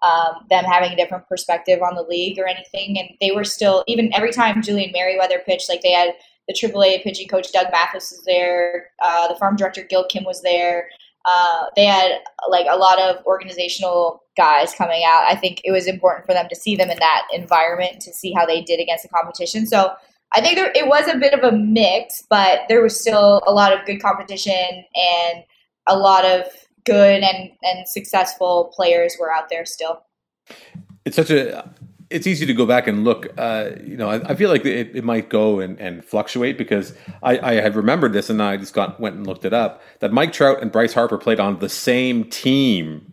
um, 0.03 0.45
them 0.49 0.65
having 0.65 0.91
a 0.91 0.95
different 0.95 1.27
perspective 1.29 1.81
on 1.81 1.95
the 1.95 2.03
league 2.03 2.37
or 2.37 2.47
anything. 2.47 2.99
And 2.99 3.09
they 3.21 3.31
were 3.31 3.45
still, 3.45 3.83
even 3.87 4.13
every 4.13 4.31
time 4.31 4.61
Julian 4.61 4.91
Merryweather 4.91 5.39
pitched, 5.45 5.69
like 5.69 5.81
they 5.81 5.93
had 5.93 6.13
the 6.47 6.53
AAA 6.53 7.03
pitching 7.03 7.27
coach 7.27 7.51
Doug 7.53 7.67
Mathis 7.71 8.11
was 8.11 8.23
there, 8.25 8.89
uh, 9.03 9.27
the 9.29 9.35
farm 9.35 9.55
director 9.55 9.83
Gil 9.83 10.05
Kim 10.05 10.25
was 10.25 10.41
there. 10.41 10.89
Uh, 11.25 11.67
they 11.77 11.85
had 11.85 12.19
like 12.49 12.65
a 12.69 12.75
lot 12.75 12.99
of 12.99 13.25
organizational 13.25 14.23
guys 14.35 14.73
coming 14.73 15.03
out. 15.07 15.23
I 15.25 15.35
think 15.35 15.61
it 15.63 15.71
was 15.71 15.87
important 15.87 16.25
for 16.25 16.33
them 16.33 16.47
to 16.49 16.55
see 16.55 16.75
them 16.75 16.89
in 16.89 16.99
that 16.99 17.21
environment 17.31 18.01
to 18.01 18.11
see 18.11 18.33
how 18.33 18.45
they 18.45 18.61
did 18.61 18.81
against 18.81 19.03
the 19.03 19.09
competition. 19.09 19.65
So 19.65 19.93
I 20.35 20.41
think 20.41 20.55
there, 20.55 20.71
it 20.75 20.87
was 20.87 21.07
a 21.07 21.17
bit 21.17 21.33
of 21.33 21.43
a 21.43 21.55
mix, 21.55 22.23
but 22.29 22.61
there 22.67 22.81
was 22.81 22.99
still 22.99 23.41
a 23.45 23.53
lot 23.53 23.71
of 23.71 23.85
good 23.85 24.01
competition 24.01 24.83
and 24.95 25.43
a 25.87 25.97
lot 25.97 26.25
of 26.25 26.45
good 26.85 27.23
and, 27.23 27.51
and 27.61 27.87
successful 27.87 28.71
players 28.75 29.15
were 29.19 29.31
out 29.31 29.49
there 29.49 29.65
still. 29.65 30.03
It's 31.05 31.15
such 31.15 31.29
a 31.29 31.73
it's 32.09 32.27
easy 32.27 32.45
to 32.45 32.53
go 32.53 32.65
back 32.65 32.85
and 32.87 33.03
look. 33.03 33.27
Uh, 33.37 33.71
you 33.83 33.97
know, 33.97 34.09
I, 34.09 34.31
I 34.31 34.35
feel 34.35 34.49
like 34.49 34.63
it, 34.65 34.95
it, 34.95 35.03
might 35.03 35.29
go 35.29 35.59
and, 35.59 35.79
and 35.79 36.05
fluctuate 36.05 36.59
because 36.59 36.93
I, 37.23 37.39
I 37.39 37.53
had 37.55 37.75
remembered 37.75 38.13
this 38.13 38.29
and 38.29 38.41
I 38.41 38.55
just 38.57 38.73
got 38.73 38.99
went 38.99 39.15
and 39.15 39.25
looked 39.25 39.45
it 39.45 39.53
up 39.53 39.81
that 39.99 40.13
Mike 40.13 40.31
Trout 40.31 40.61
and 40.61 40.71
Bryce 40.71 40.93
Harper 40.93 41.17
played 41.17 41.39
on 41.39 41.57
the 41.57 41.69
same 41.69 42.25
team 42.25 43.12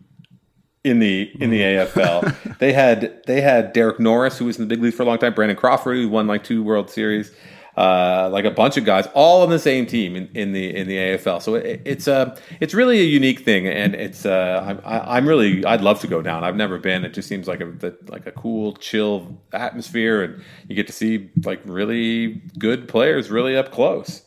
in 0.84 0.98
the 0.98 1.30
in 1.40 1.50
the 1.50 1.60
AFL. 1.60 2.58
they 2.58 2.72
had 2.72 3.22
they 3.26 3.40
had 3.40 3.72
Derek 3.72 4.00
Norris, 4.00 4.38
who 4.38 4.46
was 4.46 4.58
in 4.58 4.62
the 4.62 4.68
big 4.68 4.82
leagues 4.82 4.96
for 4.96 5.02
a 5.02 5.06
long 5.06 5.18
time, 5.18 5.34
Brandon 5.34 5.56
Crawford, 5.56 5.96
who 5.96 6.08
won 6.08 6.26
like 6.26 6.44
two 6.44 6.62
World 6.62 6.90
Series, 6.90 7.32
uh, 7.76 8.28
like 8.32 8.44
a 8.44 8.50
bunch 8.50 8.76
of 8.76 8.84
guys, 8.84 9.06
all 9.14 9.42
on 9.42 9.50
the 9.50 9.58
same 9.58 9.86
team 9.86 10.16
in, 10.16 10.28
in 10.34 10.52
the 10.52 10.74
in 10.74 10.88
the 10.88 10.96
AFL. 10.96 11.42
So 11.42 11.54
it, 11.54 11.82
it's 11.84 12.06
a 12.06 12.14
uh, 12.14 12.36
it's 12.60 12.72
really 12.74 13.00
a 13.00 13.04
unique 13.04 13.40
thing, 13.40 13.66
and 13.66 13.94
it's 13.94 14.24
uh, 14.24 14.64
I'm 14.66 14.80
I'm 14.84 15.28
really 15.28 15.64
I'd 15.64 15.82
love 15.82 16.00
to 16.00 16.06
go 16.06 16.22
down. 16.22 16.44
I've 16.44 16.56
never 16.56 16.78
been. 16.78 17.04
It 17.04 17.12
just 17.12 17.28
seems 17.28 17.46
like 17.46 17.60
a 17.60 17.94
like 18.08 18.26
a 18.26 18.32
cool, 18.32 18.74
chill 18.76 19.38
atmosphere, 19.52 20.22
and 20.22 20.42
you 20.68 20.74
get 20.74 20.86
to 20.86 20.92
see 20.92 21.30
like 21.44 21.60
really 21.64 22.42
good 22.58 22.88
players 22.88 23.30
really 23.30 23.56
up 23.56 23.70
close. 23.70 24.22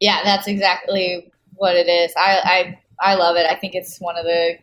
Yeah, 0.00 0.20
that's 0.24 0.48
exactly 0.48 1.32
what 1.54 1.76
it 1.76 1.88
is. 1.88 2.12
I 2.16 2.76
I 3.00 3.12
I 3.12 3.14
love 3.14 3.36
it. 3.36 3.46
I 3.46 3.54
think 3.54 3.74
it's 3.74 3.98
one 3.98 4.16
of 4.16 4.24
the 4.24 4.56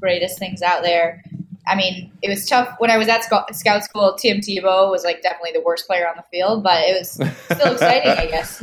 greatest 0.00 0.38
things 0.38 0.62
out 0.62 0.82
there. 0.82 1.22
I 1.68 1.76
mean, 1.76 2.10
it 2.22 2.28
was 2.28 2.46
tough 2.46 2.74
when 2.78 2.90
I 2.90 2.96
was 2.96 3.08
at 3.08 3.24
scout 3.24 3.84
school. 3.84 4.14
Tim 4.14 4.38
Tebow 4.38 4.90
was 4.90 5.04
like 5.04 5.22
definitely 5.22 5.52
the 5.52 5.60
worst 5.60 5.86
player 5.86 6.08
on 6.08 6.16
the 6.16 6.24
field, 6.30 6.62
but 6.62 6.82
it 6.82 6.98
was 6.98 7.10
still 7.10 7.72
exciting, 7.72 8.10
I 8.10 8.26
guess. 8.26 8.62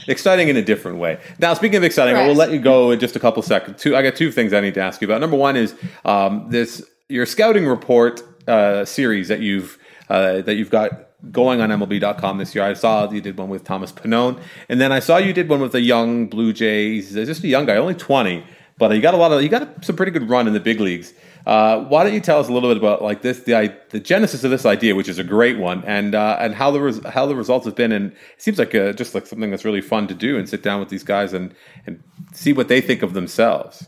exciting 0.06 0.48
in 0.48 0.56
a 0.56 0.62
different 0.62 0.98
way. 0.98 1.18
Now, 1.40 1.54
speaking 1.54 1.78
of 1.78 1.84
exciting, 1.84 2.14
Correct. 2.14 2.28
we'll 2.28 2.36
let 2.36 2.52
you 2.52 2.60
go 2.60 2.92
in 2.92 3.00
just 3.00 3.16
a 3.16 3.20
couple 3.20 3.42
seconds. 3.42 3.82
Two, 3.82 3.96
I 3.96 4.02
got 4.02 4.14
two 4.14 4.30
things 4.30 4.52
I 4.52 4.60
need 4.60 4.74
to 4.74 4.80
ask 4.80 5.00
you 5.00 5.08
about. 5.08 5.20
Number 5.20 5.36
one 5.36 5.56
is 5.56 5.74
um, 6.04 6.46
this 6.48 6.88
your 7.08 7.26
scouting 7.26 7.66
report 7.66 8.22
uh, 8.48 8.84
series 8.84 9.28
that 9.28 9.40
you've 9.40 9.78
uh, 10.08 10.42
that 10.42 10.54
you've 10.54 10.70
got 10.70 11.08
going 11.32 11.60
on 11.60 11.70
MLB.com 11.70 12.38
this 12.38 12.54
year. 12.54 12.64
I 12.64 12.74
saw 12.74 13.10
you 13.10 13.20
did 13.20 13.36
one 13.36 13.48
with 13.48 13.64
Thomas 13.64 13.90
Pannone, 13.90 14.40
and 14.68 14.80
then 14.80 14.92
I 14.92 15.00
saw 15.00 15.16
you 15.16 15.32
did 15.32 15.48
one 15.48 15.60
with 15.60 15.74
a 15.74 15.80
young 15.80 16.28
Blue 16.28 16.52
Jays, 16.52 17.12
just 17.14 17.42
a 17.42 17.48
young 17.48 17.66
guy, 17.66 17.76
only 17.76 17.94
twenty 17.94 18.44
but 18.80 18.92
you 18.96 19.00
got 19.00 19.14
a 19.14 19.18
lot 19.18 19.30
of 19.30 19.42
you 19.42 19.48
got 19.48 19.84
some 19.84 19.94
pretty 19.94 20.10
good 20.10 20.28
run 20.28 20.48
in 20.48 20.54
the 20.54 20.58
big 20.58 20.80
leagues. 20.80 21.12
Uh, 21.46 21.84
why 21.84 22.02
don't 22.02 22.12
you 22.12 22.20
tell 22.20 22.40
us 22.40 22.48
a 22.48 22.52
little 22.52 22.68
bit 22.68 22.76
about 22.76 23.02
like 23.02 23.22
this 23.22 23.40
the 23.40 23.72
the 23.90 24.00
genesis 24.00 24.42
of 24.42 24.50
this 24.50 24.66
idea, 24.66 24.94
which 24.94 25.08
is 25.08 25.18
a 25.18 25.24
great 25.24 25.58
one, 25.58 25.84
and 25.84 26.14
uh, 26.14 26.36
and 26.40 26.54
how 26.54 26.70
the 26.70 26.80
res- 26.80 27.04
how 27.06 27.26
the 27.26 27.36
results 27.36 27.66
have 27.66 27.76
been, 27.76 27.92
and 27.92 28.10
it 28.10 28.42
seems 28.42 28.58
like 28.58 28.74
a, 28.74 28.92
just 28.92 29.14
like 29.14 29.26
something 29.26 29.50
that's 29.50 29.64
really 29.64 29.80
fun 29.80 30.08
to 30.08 30.14
do 30.14 30.36
and 30.38 30.48
sit 30.48 30.62
down 30.62 30.80
with 30.80 30.88
these 30.88 31.04
guys 31.04 31.32
and 31.32 31.54
and 31.86 32.02
see 32.32 32.52
what 32.52 32.68
they 32.68 32.80
think 32.80 33.02
of 33.02 33.12
themselves. 33.12 33.86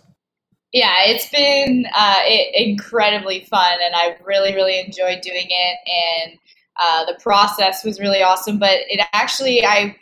Yeah, 0.73 0.95
it's 1.05 1.29
been 1.29 1.87
uh, 1.95 2.21
it, 2.21 2.55
incredibly 2.55 3.45
fun, 3.45 3.79
and 3.85 3.95
I've 3.95 4.25
really, 4.25 4.55
really 4.55 4.79
enjoyed 4.81 5.21
doing 5.21 5.47
it. 5.49 5.79
And 6.27 6.39
uh, 6.83 7.05
the 7.05 7.19
process 7.21 7.85
was 7.85 8.01
really 8.01 8.23
awesome. 8.23 8.59
But 8.59 8.81
it 8.89 9.07
actually, 9.13 9.65
I 9.65 9.95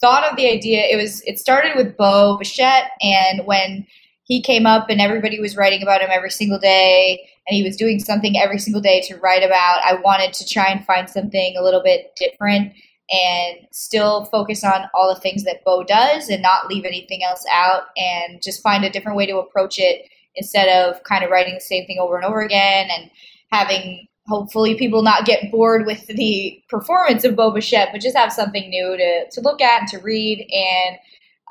thought 0.00 0.24
of 0.24 0.36
the 0.36 0.48
idea. 0.48 0.84
It 0.84 0.96
was 0.96 1.22
it 1.22 1.38
started 1.38 1.76
with 1.76 1.96
Bo 1.96 2.38
Bichette, 2.38 2.90
and 3.02 3.46
when 3.46 3.86
he 4.24 4.42
came 4.42 4.66
up 4.66 4.88
and 4.88 5.00
everybody 5.00 5.38
was 5.38 5.56
writing 5.56 5.82
about 5.82 6.00
him 6.00 6.10
every 6.10 6.30
single 6.30 6.58
day 6.58 7.28
and 7.46 7.54
he 7.54 7.62
was 7.62 7.76
doing 7.76 7.98
something 7.98 8.38
every 8.38 8.58
single 8.58 8.80
day 8.80 9.02
to 9.02 9.16
write 9.16 9.42
about. 9.42 9.80
I 9.84 10.00
wanted 10.02 10.32
to 10.34 10.46
try 10.46 10.68
and 10.68 10.84
find 10.84 11.08
something 11.08 11.56
a 11.56 11.62
little 11.62 11.82
bit 11.82 12.16
different 12.16 12.72
and 13.12 13.66
still 13.70 14.24
focus 14.26 14.64
on 14.64 14.88
all 14.94 15.14
the 15.14 15.20
things 15.20 15.44
that 15.44 15.62
bo 15.64 15.84
does 15.84 16.30
and 16.30 16.40
not 16.40 16.68
leave 16.68 16.86
anything 16.86 17.22
else 17.22 17.44
out 17.50 17.82
and 17.98 18.42
just 18.42 18.62
find 18.62 18.82
a 18.82 18.90
different 18.90 19.18
way 19.18 19.26
to 19.26 19.36
approach 19.36 19.78
it 19.78 20.08
instead 20.36 20.68
of 20.68 21.02
kind 21.02 21.22
of 21.22 21.30
writing 21.30 21.54
the 21.54 21.60
same 21.60 21.86
thing 21.86 21.98
over 22.00 22.16
and 22.16 22.24
over 22.24 22.40
again 22.40 22.88
and 22.90 23.10
having 23.52 24.08
hopefully 24.26 24.74
people 24.74 25.02
not 25.02 25.26
get 25.26 25.50
bored 25.50 25.84
with 25.86 26.06
the 26.06 26.62
performance 26.68 27.24
of 27.24 27.36
Bo 27.36 27.50
Bichette, 27.50 27.90
but 27.92 28.00
just 28.00 28.16
have 28.16 28.32
something 28.32 28.70
new 28.70 28.96
to, 28.96 29.30
to 29.30 29.40
look 29.42 29.60
at 29.60 29.80
and 29.80 29.88
to 29.88 29.98
read. 29.98 30.48
And 30.50 30.98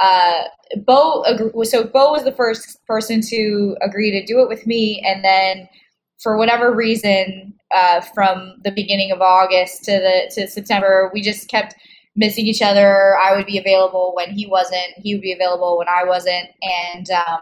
uh, 0.01 0.43
Bo, 0.85 1.23
so 1.63 1.83
Bo 1.83 2.11
was 2.11 2.23
the 2.23 2.31
first 2.31 2.83
person 2.87 3.21
to 3.29 3.77
agree 3.81 4.11
to 4.11 4.25
do 4.25 4.41
it 4.41 4.49
with 4.49 4.65
me, 4.65 5.03
and 5.05 5.23
then 5.23 5.69
for 6.21 6.37
whatever 6.37 6.73
reason, 6.73 7.53
uh, 7.75 8.01
from 8.01 8.55
the 8.63 8.71
beginning 8.71 9.11
of 9.11 9.21
August 9.21 9.83
to 9.85 9.91
the 9.91 10.31
to 10.35 10.47
September, 10.47 11.11
we 11.13 11.21
just 11.21 11.49
kept 11.49 11.75
missing 12.15 12.45
each 12.45 12.61
other. 12.61 13.17
I 13.17 13.35
would 13.35 13.45
be 13.45 13.57
available 13.57 14.13
when 14.15 14.31
he 14.31 14.47
wasn't. 14.47 14.93
He 14.97 15.13
would 15.13 15.21
be 15.21 15.33
available 15.33 15.77
when 15.77 15.87
I 15.87 16.03
wasn't, 16.03 16.49
and 16.61 17.09
um, 17.11 17.39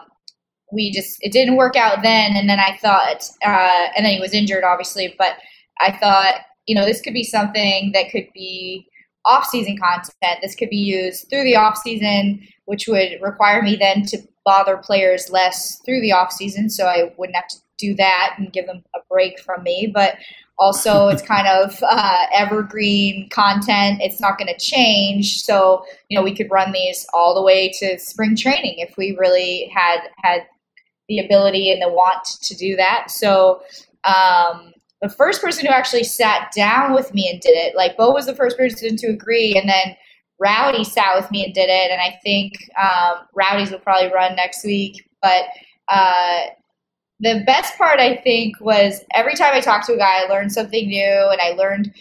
we 0.71 0.91
just 0.91 1.17
it 1.21 1.31
didn't 1.31 1.55
work 1.55 1.75
out 1.75 2.01
then. 2.01 2.35
And 2.35 2.49
then 2.49 2.59
I 2.59 2.77
thought, 2.81 3.23
uh, 3.45 3.87
and 3.95 4.05
then 4.05 4.13
he 4.13 4.19
was 4.19 4.33
injured, 4.33 4.63
obviously. 4.63 5.15
But 5.17 5.37
I 5.79 5.91
thought, 5.97 6.35
you 6.65 6.75
know, 6.75 6.85
this 6.85 7.01
could 7.01 7.13
be 7.13 7.23
something 7.23 7.91
that 7.93 8.11
could 8.11 8.27
be 8.33 8.87
off-season 9.25 9.77
content. 9.77 10.39
This 10.41 10.55
could 10.55 10.69
be 10.69 10.77
used 10.77 11.29
through 11.29 11.43
the 11.43 11.55
off-season, 11.55 12.47
which 12.65 12.87
would 12.87 13.19
require 13.21 13.61
me 13.61 13.75
then 13.75 14.05
to 14.07 14.17
bother 14.43 14.77
players 14.77 15.29
less 15.29 15.79
through 15.85 16.01
the 16.01 16.11
off-season, 16.11 16.69
so 16.69 16.85
I 16.85 17.13
wouldn't 17.17 17.35
have 17.35 17.47
to 17.49 17.57
do 17.77 17.95
that 17.95 18.35
and 18.37 18.53
give 18.53 18.67
them 18.67 18.83
a 18.95 18.99
break 19.09 19.39
from 19.39 19.63
me. 19.63 19.91
But 19.93 20.15
also, 20.57 21.07
it's 21.09 21.21
kind 21.21 21.47
of 21.47 21.77
uh, 21.83 22.25
evergreen 22.33 23.29
content. 23.29 24.01
It's 24.01 24.21
not 24.21 24.37
going 24.37 24.53
to 24.53 24.59
change, 24.59 25.41
so 25.41 25.85
you 26.09 26.17
know 26.17 26.23
we 26.23 26.35
could 26.35 26.49
run 26.51 26.71
these 26.71 27.05
all 27.13 27.35
the 27.35 27.41
way 27.41 27.71
to 27.79 27.99
spring 27.99 28.35
training 28.35 28.75
if 28.77 28.95
we 28.97 29.15
really 29.19 29.71
had 29.73 30.01
had 30.17 30.47
the 31.07 31.19
ability 31.19 31.71
and 31.71 31.81
the 31.81 31.89
want 31.89 32.25
to 32.41 32.55
do 32.55 32.75
that. 32.77 33.11
So 33.11 33.61
um, 34.05 34.73
the 35.01 35.09
first 35.09 35.41
person 35.41 35.65
who 35.65 35.71
actually 35.71 36.03
sat 36.03 36.51
down 36.55 36.93
with 36.93 37.13
me 37.13 37.29
and 37.29 37.41
did 37.41 37.57
it. 37.57 37.75
Like 37.75 37.97
Bo 37.97 38.11
was 38.11 38.27
the 38.27 38.35
first 38.35 38.57
person 38.57 38.95
to 38.97 39.07
agree, 39.07 39.55
and 39.57 39.67
then 39.67 39.95
Rowdy 40.39 40.83
sat 40.83 41.15
with 41.15 41.29
me 41.31 41.43
and 41.43 41.53
did 41.53 41.69
it. 41.69 41.91
And 41.91 42.01
I 42.01 42.19
think 42.23 42.53
um, 42.79 43.25
Rowdy's 43.35 43.71
will 43.71 43.79
probably 43.79 44.11
run 44.11 44.35
next 44.35 44.63
week. 44.63 45.07
But 45.21 45.45
uh, 45.87 46.41
the 47.19 47.43
best 47.45 47.77
part, 47.77 47.99
I 47.99 48.17
think, 48.17 48.59
was 48.59 49.01
every 49.13 49.35
time 49.35 49.53
I 49.53 49.59
talked 49.59 49.87
to 49.87 49.93
a 49.93 49.97
guy, 49.97 50.23
I 50.23 50.29
learned 50.29 50.51
something 50.51 50.87
new, 50.87 51.29
and 51.31 51.41
I 51.41 51.51
learned 51.51 51.93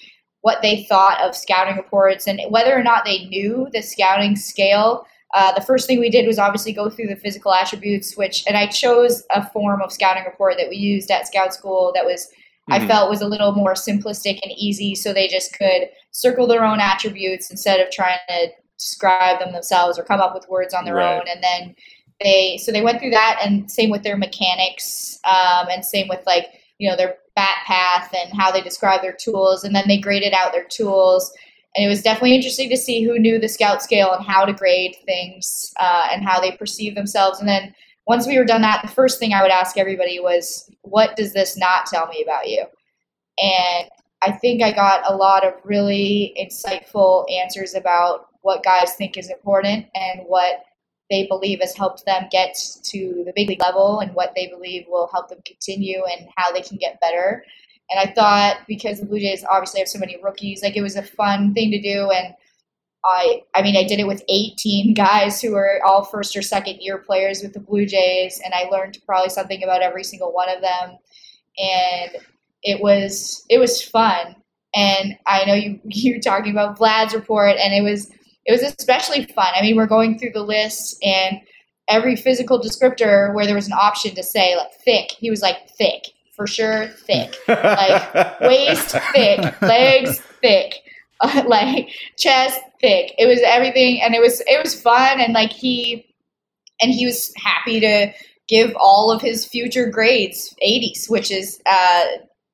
what 0.43 0.63
they 0.63 0.85
thought 0.85 1.21
of 1.21 1.37
scouting 1.37 1.77
reports 1.77 2.27
and 2.27 2.41
whether 2.49 2.75
or 2.75 2.83
not 2.83 3.05
they 3.05 3.27
knew 3.27 3.69
the 3.73 3.83
scouting 3.83 4.37
scale. 4.37 5.07
Uh, 5.35 5.53
the 5.53 5.61
first 5.61 5.87
thing 5.87 6.01
we 6.01 6.11
did 6.11 6.27
was 6.27 6.39
obviously 6.39 6.73
go 6.73 6.89
through 6.89 7.07
the 7.07 7.17
physical 7.17 7.53
attributes, 7.53 8.17
which, 8.17 8.43
and 8.47 8.57
I 8.57 8.67
chose 8.67 9.23
a 9.35 9.49
form 9.51 9.83
of 9.83 9.93
scouting 9.93 10.25
report 10.25 10.55
that 10.59 10.71
we 10.71 10.77
used 10.77 11.11
at 11.11 11.27
Scout 11.27 11.53
School 11.53 11.93
that 11.95 12.07
was 12.07 12.29
mm-hmm. 12.71 12.85
I 12.85 12.87
felt 12.87 13.11
was 13.11 13.21
a 13.21 13.29
little 13.29 13.53
more 13.53 13.75
simplistic 13.75 14.41
and 14.43 14.53
easy, 14.53 14.95
so 14.95 15.13
they 15.13 15.29
just 15.29 15.53
could 15.57 15.89
circle 16.11 16.47
their 16.47 16.65
own 16.65 16.81
attributes 16.81 17.51
instead 17.51 17.81
of 17.81 17.91
trying 17.91 18.19
to 18.29 18.49
describe 18.79 19.39
them 19.39 19.53
themselves 19.53 19.99
or 19.99 20.05
come 20.05 20.21
up 20.21 20.35
with 20.35 20.49
words 20.49 20.73
on 20.73 20.85
their 20.85 20.95
right. 20.95 21.17
own. 21.17 21.23
And 21.29 21.43
then 21.43 21.75
they 22.21 22.59
so 22.59 22.73
they 22.73 22.83
went 22.83 23.01
through 23.01 23.11
that, 23.11 23.41
and 23.45 23.71
same 23.71 23.91
with 23.91 24.03
their 24.03 24.17
mechanics, 24.17 25.19
um, 25.25 25.69
and 25.71 25.85
same 25.85 26.09
with 26.09 26.25
like 26.27 26.47
you 26.79 26.89
know 26.89 26.97
their 26.97 27.17
bat 27.37 27.59
path 27.67 28.15
and 28.15 28.39
how 28.39 28.51
they 28.51 28.61
describe 28.61 29.03
their 29.03 29.17
tools, 29.19 29.65
and 29.65 29.75
then 29.75 29.85
they 29.89 29.99
graded 29.99 30.33
out 30.33 30.53
their 30.53 30.67
tools. 30.67 31.33
And 31.77 31.87
it 31.87 31.89
was 31.89 32.03
definitely 32.03 32.35
interesting 32.35 32.69
to 32.71 32.77
see 32.77 33.05
who 33.05 33.19
knew 33.19 33.39
the 33.39 33.49
scout 33.49 33.81
scale 33.81 34.13
and 34.13 34.25
how 34.25 34.45
to 34.45 34.53
grade 34.53 34.97
things 35.07 35.73
uh, 35.79 36.09
and 36.11 36.25
how 36.25 36.41
they 36.41 36.51
perceive 36.51 36.97
themselves. 36.97 37.39
And 37.39 37.49
then 37.49 37.73
once 38.11 38.27
we 38.27 38.37
were 38.37 38.45
done 38.45 38.61
that, 38.61 38.83
the 38.83 38.89
first 38.89 39.21
thing 39.21 39.33
I 39.33 39.41
would 39.41 39.53
ask 39.53 39.79
everybody 39.79 40.19
was, 40.19 40.69
what 40.83 41.15
does 41.15 41.33
this 41.33 41.57
not 41.57 41.87
tell 41.87 42.09
me 42.09 42.25
about 42.25 42.49
you? 42.49 42.65
And 43.41 43.89
I 44.21 44.33
think 44.33 44.65
I 44.65 44.73
got 44.73 45.09
a 45.09 45.15
lot 45.15 45.47
of 45.47 45.55
really 45.63 46.35
insightful 46.37 47.25
answers 47.31 47.77
about 47.77 48.27
what 48.41 48.65
guys 48.65 48.97
think 48.97 49.17
is 49.17 49.31
important 49.31 49.87
and 49.95 50.23
what 50.27 50.65
they 51.09 51.29
believe 51.29 51.61
has 51.61 51.77
helped 51.77 52.05
them 52.05 52.27
get 52.33 52.57
to 52.83 53.23
the 53.25 53.33
big 53.37 53.49
league 53.49 53.61
level 53.61 54.01
and 54.01 54.13
what 54.13 54.33
they 54.35 54.49
believe 54.49 54.87
will 54.89 55.09
help 55.13 55.29
them 55.29 55.39
continue 55.47 56.03
and 56.11 56.29
how 56.37 56.51
they 56.51 56.63
can 56.63 56.79
get 56.79 57.01
better. 57.01 57.45
And 57.91 58.01
I 58.01 58.13
thought 58.13 58.57
because 58.67 58.99
the 58.99 59.07
Blue 59.07 59.21
Jays 59.21 59.45
obviously 59.49 59.79
have 59.79 59.89
so 59.89 60.01
many 60.01 60.19
rookies, 60.21 60.65
like 60.65 60.77
it 60.77 60.83
was 60.83 60.97
a 60.97 61.03
fun 61.05 61.55
thing 61.55 61.71
to 61.71 61.81
do. 61.81 62.11
And 62.11 62.35
I 63.05 63.43
I 63.55 63.63
mean 63.63 63.77
I 63.77 63.85
did 63.85 63.99
it 63.99 64.07
with 64.07 64.23
18 64.29 64.95
guys 64.95 65.41
who 65.41 65.53
were 65.53 65.81
all 65.85 66.05
first 66.05 66.37
or 66.37 66.43
second 66.43 66.81
year 66.81 66.99
players 66.99 67.43
with 67.43 67.53
the 67.53 67.61
Blue 67.61 67.87
Jays 67.87 68.41
and 68.45 68.53
I 68.55 68.65
learned 68.65 68.99
probably 69.07 69.31
something 69.31 69.63
about 69.63 69.83
every 69.83 70.05
single 70.05 70.33
one 70.33 70.51
of 70.51 70.61
them. 70.61 70.99
And 71.59 72.11
it 72.63 72.81
was 72.81 73.45
it 73.49 73.59
was 73.59 73.83
fun. 73.83 74.37
And 74.75 75.17
I 75.27 75.45
know 75.45 75.55
you 75.55 75.81
you're 75.85 76.21
talking 76.21 76.53
about 76.53 76.79
Vlad's 76.79 77.15
report 77.15 77.57
and 77.57 77.73
it 77.73 77.83
was 77.83 78.11
it 78.45 78.53
was 78.53 78.63
especially 78.63 79.25
fun. 79.27 79.53
I 79.55 79.63
mean 79.63 79.77
we're 79.77 79.87
going 79.87 80.19
through 80.19 80.33
the 80.33 80.43
list 80.43 81.03
and 81.03 81.41
every 81.89 82.17
physical 82.17 82.61
descriptor 82.61 83.35
where 83.35 83.47
there 83.47 83.55
was 83.55 83.67
an 83.67 83.73
option 83.73 84.15
to 84.15 84.23
say 84.23 84.57
like 84.57 84.73
thick 84.85 85.11
he 85.13 85.31
was 85.31 85.43
like 85.43 85.71
thick 85.71 86.05
for 86.37 86.47
sure 86.47 86.89
thick. 86.89 87.35
Like 87.49 88.41
waist 88.41 88.95
thick 89.15 89.63
legs 89.63 90.21
thick 90.43 90.75
like 91.47 91.91
chest 92.17 92.61
thick. 92.81 93.15
It 93.19 93.27
was 93.27 93.41
everything, 93.45 94.01
and 94.03 94.15
it 94.15 94.21
was 94.21 94.41
it 94.47 94.63
was 94.63 94.81
fun, 94.81 95.21
and 95.21 95.33
like 95.33 95.53
he 95.53 96.07
and 96.81 96.93
he 96.93 97.07
was 97.07 97.33
happy 97.37 97.81
to 97.81 98.13
give 98.49 98.75
all 98.79 99.11
of 99.11 99.23
his 99.23 99.47
future 99.47 99.87
grades 99.87 100.55
80s, 100.65 101.09
which 101.09 101.31
is. 101.31 101.61
Uh, 101.67 102.05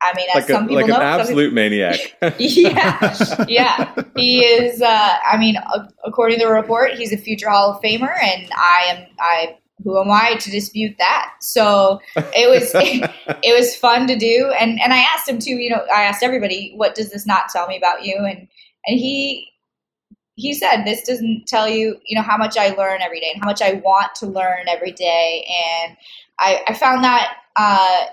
I 0.02 0.12
mean, 0.14 0.26
like 0.35 0.44
some 0.44 0.64
a, 0.64 0.68
people 0.68 0.83
like 0.83 0.87
know, 0.88 0.96
an 0.96 1.02
absolute 1.02 1.55
maniac. 1.55 1.98
yeah, 2.38 3.44
yeah, 3.48 3.94
he 4.14 4.44
is. 4.44 4.83
Uh, 4.83 5.14
I 5.24 5.38
mean, 5.38 5.57
according 6.05 6.38
to 6.38 6.44
the 6.44 6.52
report, 6.52 6.92
he's 6.92 7.14
a 7.14 7.16
future 7.16 7.48
Hall 7.48 7.72
of 7.72 7.83
Famer, 7.83 8.14
and 8.22 8.46
I 8.55 8.85
am. 8.88 9.07
I 9.18 9.57
who 9.87 10.01
am 10.01 10.11
I 10.11 10.35
to 10.35 10.51
dispute 10.51 10.96
that? 10.99 11.35
So 11.40 12.01
it 12.16 12.51
was 12.51 12.72
it, 12.75 13.09
it, 13.44 13.57
was 13.57 13.77
fun 13.77 14.09
to 14.09 14.16
do, 14.16 14.53
and 14.59 14.81
and 14.81 14.92
I 14.92 14.99
asked 14.99 15.29
him 15.29 15.38
too. 15.38 15.55
You 15.55 15.70
know, 15.70 15.87
I 15.94 16.03
asked 16.03 16.25
everybody, 16.25 16.72
what 16.75 16.96
does 16.96 17.12
this 17.12 17.25
not 17.25 17.51
tell 17.51 17.68
me 17.68 17.77
about 17.77 18.05
you? 18.05 18.16
And 18.16 18.49
and 18.87 18.99
he 18.99 19.49
he 20.35 20.53
said 20.53 20.85
this 20.85 21.03
doesn't 21.03 21.46
tell 21.46 21.68
you 21.68 21.99
you 22.05 22.14
know 22.14 22.22
how 22.22 22.37
much 22.37 22.59
i 22.59 22.68
learn 22.75 23.01
every 23.01 23.20
day 23.20 23.31
and 23.33 23.42
how 23.42 23.46
much 23.49 23.62
i 23.62 23.72
want 23.72 24.14
to 24.14 24.27
learn 24.27 24.68
every 24.68 24.92
day 24.92 25.46
and 25.49 25.96
i, 26.38 26.62
I 26.68 26.75
found 26.75 27.03
that 27.05 27.38
uh, 27.57 28.05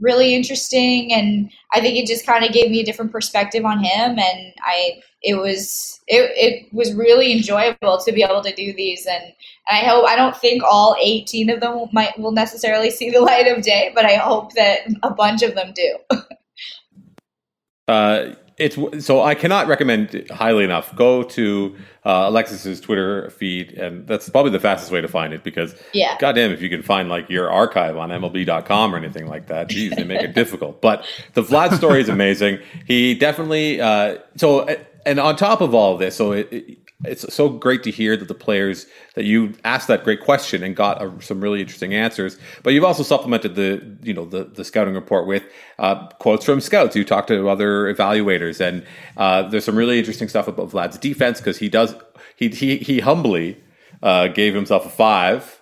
really 0.00 0.34
interesting 0.34 1.12
and 1.12 1.50
i 1.74 1.80
think 1.80 1.96
it 1.96 2.06
just 2.06 2.26
kind 2.26 2.44
of 2.44 2.52
gave 2.52 2.70
me 2.70 2.80
a 2.80 2.84
different 2.84 3.10
perspective 3.10 3.64
on 3.64 3.82
him 3.82 4.18
and 4.18 4.54
i 4.64 5.00
it 5.22 5.34
was 5.34 6.00
it, 6.06 6.30
it 6.36 6.72
was 6.72 6.94
really 6.94 7.32
enjoyable 7.32 7.98
to 7.98 8.12
be 8.12 8.22
able 8.22 8.40
to 8.40 8.54
do 8.54 8.72
these 8.74 9.06
and, 9.06 9.24
and 9.24 9.32
i 9.70 9.80
hope 9.80 10.06
i 10.06 10.14
don't 10.14 10.36
think 10.36 10.62
all 10.62 10.96
18 11.00 11.50
of 11.50 11.60
them 11.60 11.88
might 11.92 12.18
will 12.18 12.32
necessarily 12.32 12.90
see 12.90 13.10
the 13.10 13.20
light 13.20 13.46
of 13.46 13.62
day 13.62 13.90
but 13.94 14.04
i 14.04 14.14
hope 14.14 14.52
that 14.54 14.80
a 15.02 15.10
bunch 15.10 15.42
of 15.42 15.54
them 15.54 15.72
do 15.74 15.98
uh 17.88 18.34
it's 18.58 18.76
so 19.04 19.22
I 19.22 19.34
cannot 19.34 19.68
recommend 19.68 20.26
highly 20.30 20.64
enough. 20.64 20.94
Go 20.96 21.22
to 21.22 21.76
uh, 22.08 22.26
Alexis's 22.26 22.80
Twitter 22.80 23.28
feed, 23.28 23.74
and 23.74 24.06
that's 24.06 24.30
probably 24.30 24.50
the 24.50 24.58
fastest 24.58 24.90
way 24.90 25.02
to 25.02 25.08
find 25.08 25.34
it. 25.34 25.44
Because 25.44 25.74
yeah, 25.92 26.16
goddamn, 26.18 26.50
if 26.50 26.62
you 26.62 26.70
can 26.70 26.82
find 26.82 27.10
like 27.10 27.28
your 27.28 27.50
archive 27.50 27.98
on 27.98 28.08
MLB.com 28.08 28.94
or 28.94 28.96
anything 28.96 29.26
like 29.26 29.46
that, 29.48 29.68
geez, 29.68 29.94
they 29.94 30.04
make 30.04 30.22
it 30.22 30.34
difficult. 30.34 30.80
But 30.80 31.06
the 31.34 31.42
Vlad 31.42 31.76
story 31.76 32.00
is 32.00 32.08
amazing. 32.08 32.60
He 32.86 33.14
definitely 33.14 33.82
uh, 33.82 34.18
so, 34.36 34.66
and 35.04 35.20
on 35.20 35.36
top 35.36 35.60
of 35.60 35.74
all 35.74 35.92
of 35.92 35.98
this, 36.00 36.16
so 36.16 36.32
it, 36.32 36.48
it, 36.50 36.78
it's 37.04 37.32
so 37.32 37.48
great 37.48 37.84
to 37.84 37.92
hear 37.92 38.16
that 38.16 38.26
the 38.26 38.34
players 38.34 38.86
that 39.14 39.24
you 39.24 39.54
asked 39.64 39.86
that 39.86 40.02
great 40.02 40.20
question 40.20 40.64
and 40.64 40.74
got 40.74 41.00
a, 41.00 41.22
some 41.22 41.40
really 41.40 41.60
interesting 41.60 41.94
answers. 41.94 42.36
But 42.64 42.72
you've 42.72 42.84
also 42.84 43.04
supplemented 43.04 43.54
the 43.54 43.96
you 44.02 44.12
know 44.12 44.24
the 44.24 44.44
the 44.44 44.64
scouting 44.64 44.94
report 44.94 45.26
with 45.26 45.44
uh, 45.78 46.08
quotes 46.18 46.44
from 46.44 46.60
scouts. 46.60 46.96
You 46.96 47.04
talked 47.04 47.28
to 47.28 47.48
other 47.48 47.92
evaluators, 47.92 48.60
and 48.60 48.84
uh, 49.16 49.42
there's 49.42 49.64
some 49.64 49.76
really 49.76 49.98
interesting 49.98 50.28
stuff 50.28 50.48
about 50.48 50.70
Vlad's 50.70 50.98
defense 50.98 51.38
because 51.38 51.58
he 51.58 51.68
does 51.68 51.94
he 52.34 52.48
he 52.48 52.78
he 52.78 52.98
humbly 52.98 53.62
uh, 54.02 54.26
gave 54.28 54.54
himself 54.54 54.84
a 54.84 54.90
five 54.90 55.60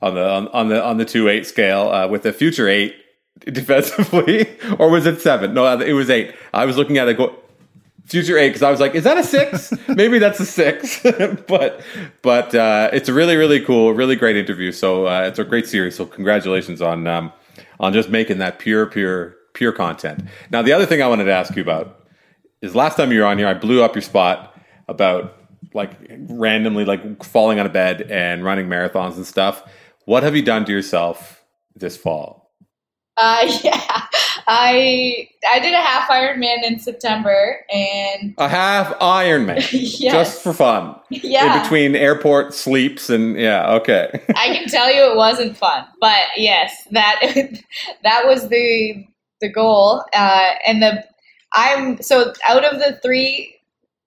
on 0.00 0.14
the 0.14 0.28
on, 0.28 0.46
on 0.48 0.68
the 0.68 0.84
on 0.84 0.98
the 0.98 1.04
two 1.04 1.28
eight 1.28 1.46
scale 1.46 1.88
uh, 1.88 2.06
with 2.06 2.24
a 2.26 2.32
future 2.32 2.68
eight 2.68 2.94
defensively, 3.40 4.56
or 4.78 4.88
was 4.88 5.04
it 5.04 5.20
seven? 5.20 5.52
No, 5.52 5.80
it 5.80 5.94
was 5.94 6.10
eight. 6.10 6.32
I 6.54 6.64
was 6.64 6.76
looking 6.76 6.96
at 6.96 7.08
it 7.08 7.16
go 7.16 7.34
future 8.06 8.38
eight 8.38 8.48
because 8.48 8.62
I 8.62 8.70
was 8.70 8.80
like, 8.80 8.94
is 8.94 9.04
that 9.04 9.18
a 9.18 9.24
six? 9.24 9.72
Maybe 9.88 10.18
that's 10.18 10.40
a 10.40 10.46
six. 10.46 11.02
but 11.48 11.80
but 12.22 12.54
uh, 12.54 12.90
it's 12.92 13.08
a 13.08 13.12
really 13.14 13.36
really 13.36 13.60
cool, 13.60 13.92
really 13.92 14.16
great 14.16 14.36
interview. 14.36 14.72
So 14.72 15.06
uh, 15.06 15.22
it's 15.22 15.38
a 15.38 15.44
great 15.44 15.66
series. 15.66 15.96
So 15.96 16.06
congratulations 16.06 16.80
on 16.80 17.06
um, 17.06 17.32
on 17.80 17.92
just 17.92 18.08
making 18.08 18.38
that 18.38 18.58
pure 18.58 18.86
pure 18.86 19.36
pure 19.54 19.72
content. 19.72 20.24
Now 20.50 20.62
the 20.62 20.72
other 20.72 20.86
thing 20.86 21.02
I 21.02 21.08
wanted 21.08 21.24
to 21.24 21.32
ask 21.32 21.54
you 21.56 21.62
about 21.62 22.06
is 22.62 22.74
last 22.74 22.96
time 22.96 23.12
you 23.12 23.20
were 23.20 23.26
on 23.26 23.38
here, 23.38 23.48
I 23.48 23.54
blew 23.54 23.82
up 23.82 23.94
your 23.94 24.02
spot 24.02 24.54
about 24.88 25.34
like 25.74 25.92
randomly 26.28 26.84
like 26.84 27.22
falling 27.22 27.60
on 27.60 27.66
a 27.66 27.70
bed 27.70 28.02
and 28.02 28.44
running 28.44 28.66
marathons 28.66 29.16
and 29.16 29.26
stuff. 29.26 29.62
What 30.04 30.22
have 30.22 30.36
you 30.36 30.42
done 30.42 30.64
to 30.66 30.72
yourself 30.72 31.44
this 31.74 31.96
fall? 31.96 32.52
Uh, 33.16 33.50
yeah, 33.64 34.06
I 34.48 35.28
I 35.50 35.58
did 35.58 35.74
a 35.74 35.80
half 35.80 36.08
Ironman 36.08 36.62
in 36.62 36.78
September, 36.78 37.64
and 37.70 38.34
a 38.38 38.48
half 38.48 38.96
Ironman, 39.00 39.66
yes. 39.72 40.12
just 40.12 40.42
for 40.42 40.52
fun. 40.52 40.94
Yeah, 41.10 41.56
in 41.56 41.62
between 41.62 41.96
airport 41.96 42.54
sleeps 42.54 43.10
and 43.10 43.36
yeah, 43.36 43.72
okay. 43.74 44.22
I 44.36 44.56
can 44.56 44.68
tell 44.68 44.92
you 44.92 45.10
it 45.10 45.16
wasn't 45.16 45.56
fun, 45.56 45.84
but 46.00 46.22
yes, 46.36 46.86
that 46.92 47.20
that 48.04 48.22
was 48.26 48.48
the 48.48 49.04
the 49.40 49.50
goal, 49.50 50.04
uh, 50.14 50.50
and 50.66 50.80
the 50.80 51.04
I'm 51.54 52.00
so 52.00 52.32
out 52.48 52.64
of 52.64 52.78
the 52.78 53.00
three 53.02 53.52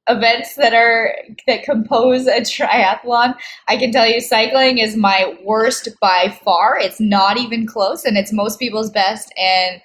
events 0.08 0.56
that 0.56 0.74
are 0.74 1.14
that 1.46 1.62
compose 1.62 2.26
a 2.26 2.42
triathlon 2.42 3.36
i 3.68 3.78
can 3.78 3.92
tell 3.92 4.08
you 4.08 4.20
cycling 4.20 4.80
is 4.80 4.96
my 4.96 5.38
worst 5.44 5.88
by 6.02 6.36
far 6.44 6.80
it's 6.80 7.00
not 7.00 7.38
even 7.38 7.68
close 7.68 8.04
and 8.06 8.18
it's 8.18 8.34
most 8.34 8.58
people's 8.58 8.90
best 8.90 9.32
and 9.38 9.80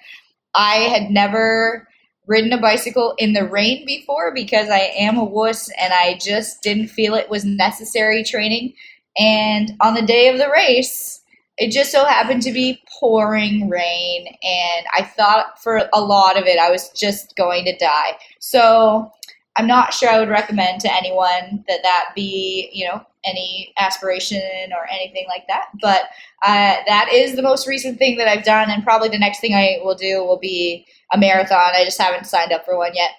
i 0.55 0.75
had 0.75 1.09
never 1.09 1.87
ridden 2.27 2.53
a 2.53 2.59
bicycle 2.59 3.13
in 3.17 3.33
the 3.33 3.47
rain 3.47 3.85
before 3.85 4.33
because 4.33 4.69
i 4.69 4.91
am 4.97 5.17
a 5.17 5.23
wuss 5.23 5.69
and 5.79 5.93
i 5.93 6.17
just 6.19 6.61
didn't 6.61 6.87
feel 6.87 7.15
it 7.15 7.29
was 7.29 7.45
necessary 7.45 8.23
training. 8.23 8.73
And 9.17 9.71
on 9.79 9.93
the 9.93 10.01
day 10.01 10.27
of 10.29 10.37
the 10.37 10.49
race 10.49 11.21
it 11.57 11.71
just 11.71 11.91
so 11.91 12.03
happened 12.03 12.41
to 12.41 12.51
be 12.51 12.81
pouring 12.99 13.69
rain 13.69 14.27
and 14.27 14.85
i 14.97 15.01
thought 15.03 15.61
for 15.61 15.89
a 15.93 16.01
lot 16.01 16.37
of 16.37 16.45
it 16.45 16.59
i 16.59 16.69
was 16.69 16.89
just 16.89 17.35
going 17.35 17.65
to 17.65 17.77
die. 17.77 18.11
So 18.39 19.11
I'm 19.57 19.67
not 19.67 19.93
sure 19.93 20.09
I 20.09 20.19
would 20.19 20.29
recommend 20.29 20.81
to 20.81 20.93
anyone 20.93 21.63
that 21.67 21.79
that 21.83 22.09
be, 22.15 22.69
you 22.73 22.85
know, 22.87 23.05
any 23.23 23.73
aspiration 23.77 24.71
or 24.71 24.87
anything 24.91 25.25
like 25.27 25.47
that. 25.47 25.69
But 25.81 26.01
uh, 26.45 26.75
that 26.87 27.09
is 27.11 27.35
the 27.35 27.41
most 27.41 27.67
recent 27.67 27.97
thing 27.97 28.17
that 28.17 28.27
I've 28.27 28.43
done, 28.43 28.69
and 28.69 28.83
probably 28.83 29.09
the 29.09 29.17
next 29.17 29.39
thing 29.39 29.55
I 29.55 29.79
will 29.83 29.95
do 29.95 30.23
will 30.23 30.39
be 30.39 30.85
a 31.11 31.17
marathon. 31.17 31.71
I 31.73 31.83
just 31.85 31.99
haven't 31.99 32.25
signed 32.25 32.51
up 32.51 32.65
for 32.65 32.77
one 32.77 32.93
yet. 32.93 33.11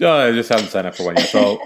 No, 0.00 0.28
I 0.28 0.32
just 0.32 0.48
haven't 0.48 0.68
signed 0.68 0.86
up 0.86 0.94
for 0.94 1.04
one 1.04 1.16
yet. 1.16 1.28
So 1.28 1.60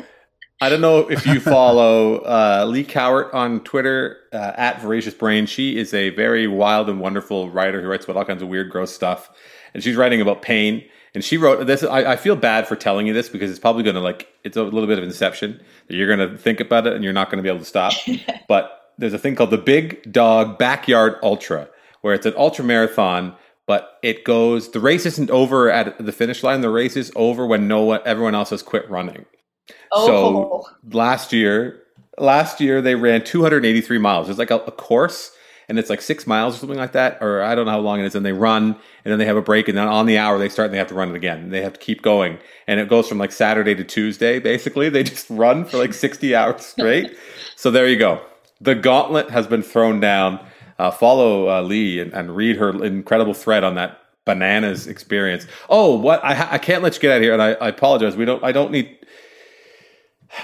I 0.60 0.68
don't 0.68 0.80
know 0.80 1.10
if 1.10 1.26
you 1.26 1.40
follow 1.40 2.18
uh, 2.18 2.64
Lee 2.68 2.84
Cowart 2.84 3.34
on 3.34 3.60
Twitter 3.60 4.18
uh, 4.32 4.52
at 4.56 4.80
Voracious 4.80 5.14
Brain. 5.14 5.46
She 5.46 5.76
is 5.76 5.92
a 5.92 6.10
very 6.10 6.46
wild 6.46 6.88
and 6.88 7.00
wonderful 7.00 7.50
writer 7.50 7.82
who 7.82 7.88
writes 7.88 8.04
about 8.04 8.16
all 8.16 8.24
kinds 8.24 8.42
of 8.42 8.48
weird, 8.48 8.70
gross 8.70 8.92
stuff, 8.94 9.30
and 9.74 9.82
she's 9.82 9.96
writing 9.96 10.20
about 10.20 10.40
pain 10.40 10.84
and 11.14 11.22
she 11.22 11.36
wrote 11.36 11.66
this. 11.66 11.82
I, 11.82 12.12
I 12.12 12.16
feel 12.16 12.36
bad 12.36 12.66
for 12.66 12.76
telling 12.76 13.06
you 13.06 13.12
this 13.12 13.28
because 13.28 13.50
it's 13.50 13.60
probably 13.60 13.82
going 13.82 13.94
to 13.94 14.00
like 14.00 14.28
it's 14.44 14.56
a 14.56 14.62
little 14.62 14.86
bit 14.86 14.98
of 14.98 15.04
inception 15.04 15.60
that 15.88 15.96
you're 15.96 16.14
going 16.14 16.30
to 16.30 16.38
think 16.38 16.60
about 16.60 16.86
it 16.86 16.94
and 16.94 17.04
you're 17.04 17.12
not 17.12 17.30
going 17.30 17.36
to 17.38 17.42
be 17.42 17.48
able 17.48 17.58
to 17.58 17.64
stop. 17.64 17.92
but 18.48 18.92
there's 18.98 19.12
a 19.12 19.18
thing 19.18 19.34
called 19.34 19.50
the 19.50 19.58
Big 19.58 20.10
Dog 20.10 20.58
Backyard 20.58 21.16
Ultra, 21.22 21.68
where 22.00 22.14
it's 22.14 22.26
an 22.26 22.34
ultra 22.36 22.64
marathon, 22.64 23.34
but 23.66 23.98
it 24.02 24.24
goes. 24.24 24.70
The 24.70 24.80
race 24.80 25.06
isn't 25.06 25.30
over 25.30 25.70
at 25.70 25.98
the 26.04 26.12
finish 26.12 26.42
line. 26.42 26.62
The 26.62 26.70
race 26.70 26.96
is 26.96 27.12
over 27.14 27.46
when 27.46 27.68
no 27.68 27.82
one, 27.82 28.00
everyone 28.04 28.34
else 28.34 28.50
has 28.50 28.62
quit 28.62 28.88
running. 28.90 29.26
Oh. 29.92 30.06
So 30.06 30.66
last 30.96 31.32
year, 31.32 31.82
last 32.18 32.60
year 32.60 32.80
they 32.80 32.94
ran 32.94 33.22
283 33.24 33.98
miles. 33.98 34.28
It's 34.28 34.38
like 34.38 34.50
a, 34.50 34.56
a 34.56 34.72
course 34.72 35.32
and 35.68 35.78
it's 35.78 35.90
like 35.90 36.00
six 36.00 36.26
miles 36.26 36.54
or 36.54 36.58
something 36.58 36.78
like 36.78 36.92
that, 36.92 37.18
or 37.20 37.42
I 37.42 37.54
don't 37.54 37.66
know 37.66 37.72
how 37.72 37.80
long 37.80 38.00
it 38.00 38.06
is. 38.06 38.14
And 38.14 38.24
they 38.24 38.32
run, 38.32 38.64
and 39.04 39.12
then 39.12 39.18
they 39.18 39.26
have 39.26 39.36
a 39.36 39.42
break, 39.42 39.68
and 39.68 39.76
then 39.76 39.88
on 39.88 40.06
the 40.06 40.18
hour 40.18 40.38
they 40.38 40.48
start, 40.48 40.66
and 40.66 40.74
they 40.74 40.78
have 40.78 40.88
to 40.88 40.94
run 40.94 41.10
it 41.10 41.16
again. 41.16 41.40
And 41.40 41.52
they 41.52 41.62
have 41.62 41.74
to 41.74 41.80
keep 41.80 42.02
going, 42.02 42.38
and 42.66 42.80
it 42.80 42.88
goes 42.88 43.08
from 43.08 43.18
like 43.18 43.32
Saturday 43.32 43.74
to 43.74 43.84
Tuesday. 43.84 44.38
Basically, 44.38 44.88
they 44.88 45.02
just 45.02 45.26
run 45.30 45.64
for 45.64 45.78
like 45.78 45.94
sixty 45.94 46.34
hours 46.34 46.64
straight. 46.64 47.16
so 47.56 47.70
there 47.70 47.88
you 47.88 47.96
go. 47.96 48.20
The 48.60 48.74
gauntlet 48.74 49.30
has 49.30 49.46
been 49.46 49.62
thrown 49.62 50.00
down. 50.00 50.44
Uh, 50.78 50.90
follow 50.90 51.48
uh, 51.48 51.62
Lee 51.62 52.00
and, 52.00 52.12
and 52.12 52.34
read 52.34 52.56
her 52.56 52.84
incredible 52.84 53.34
thread 53.34 53.62
on 53.62 53.76
that 53.76 54.02
bananas 54.24 54.86
experience. 54.86 55.46
Oh, 55.68 55.96
what 55.96 56.24
I, 56.24 56.54
I 56.54 56.58
can't 56.58 56.82
let 56.82 56.94
you 56.94 57.00
get 57.00 57.12
out 57.12 57.16
of 57.16 57.22
here, 57.22 57.32
and 57.32 57.42
I, 57.42 57.52
I 57.54 57.68
apologize. 57.68 58.16
We 58.16 58.24
don't. 58.24 58.42
I 58.42 58.52
don't 58.52 58.70
need 58.70 58.96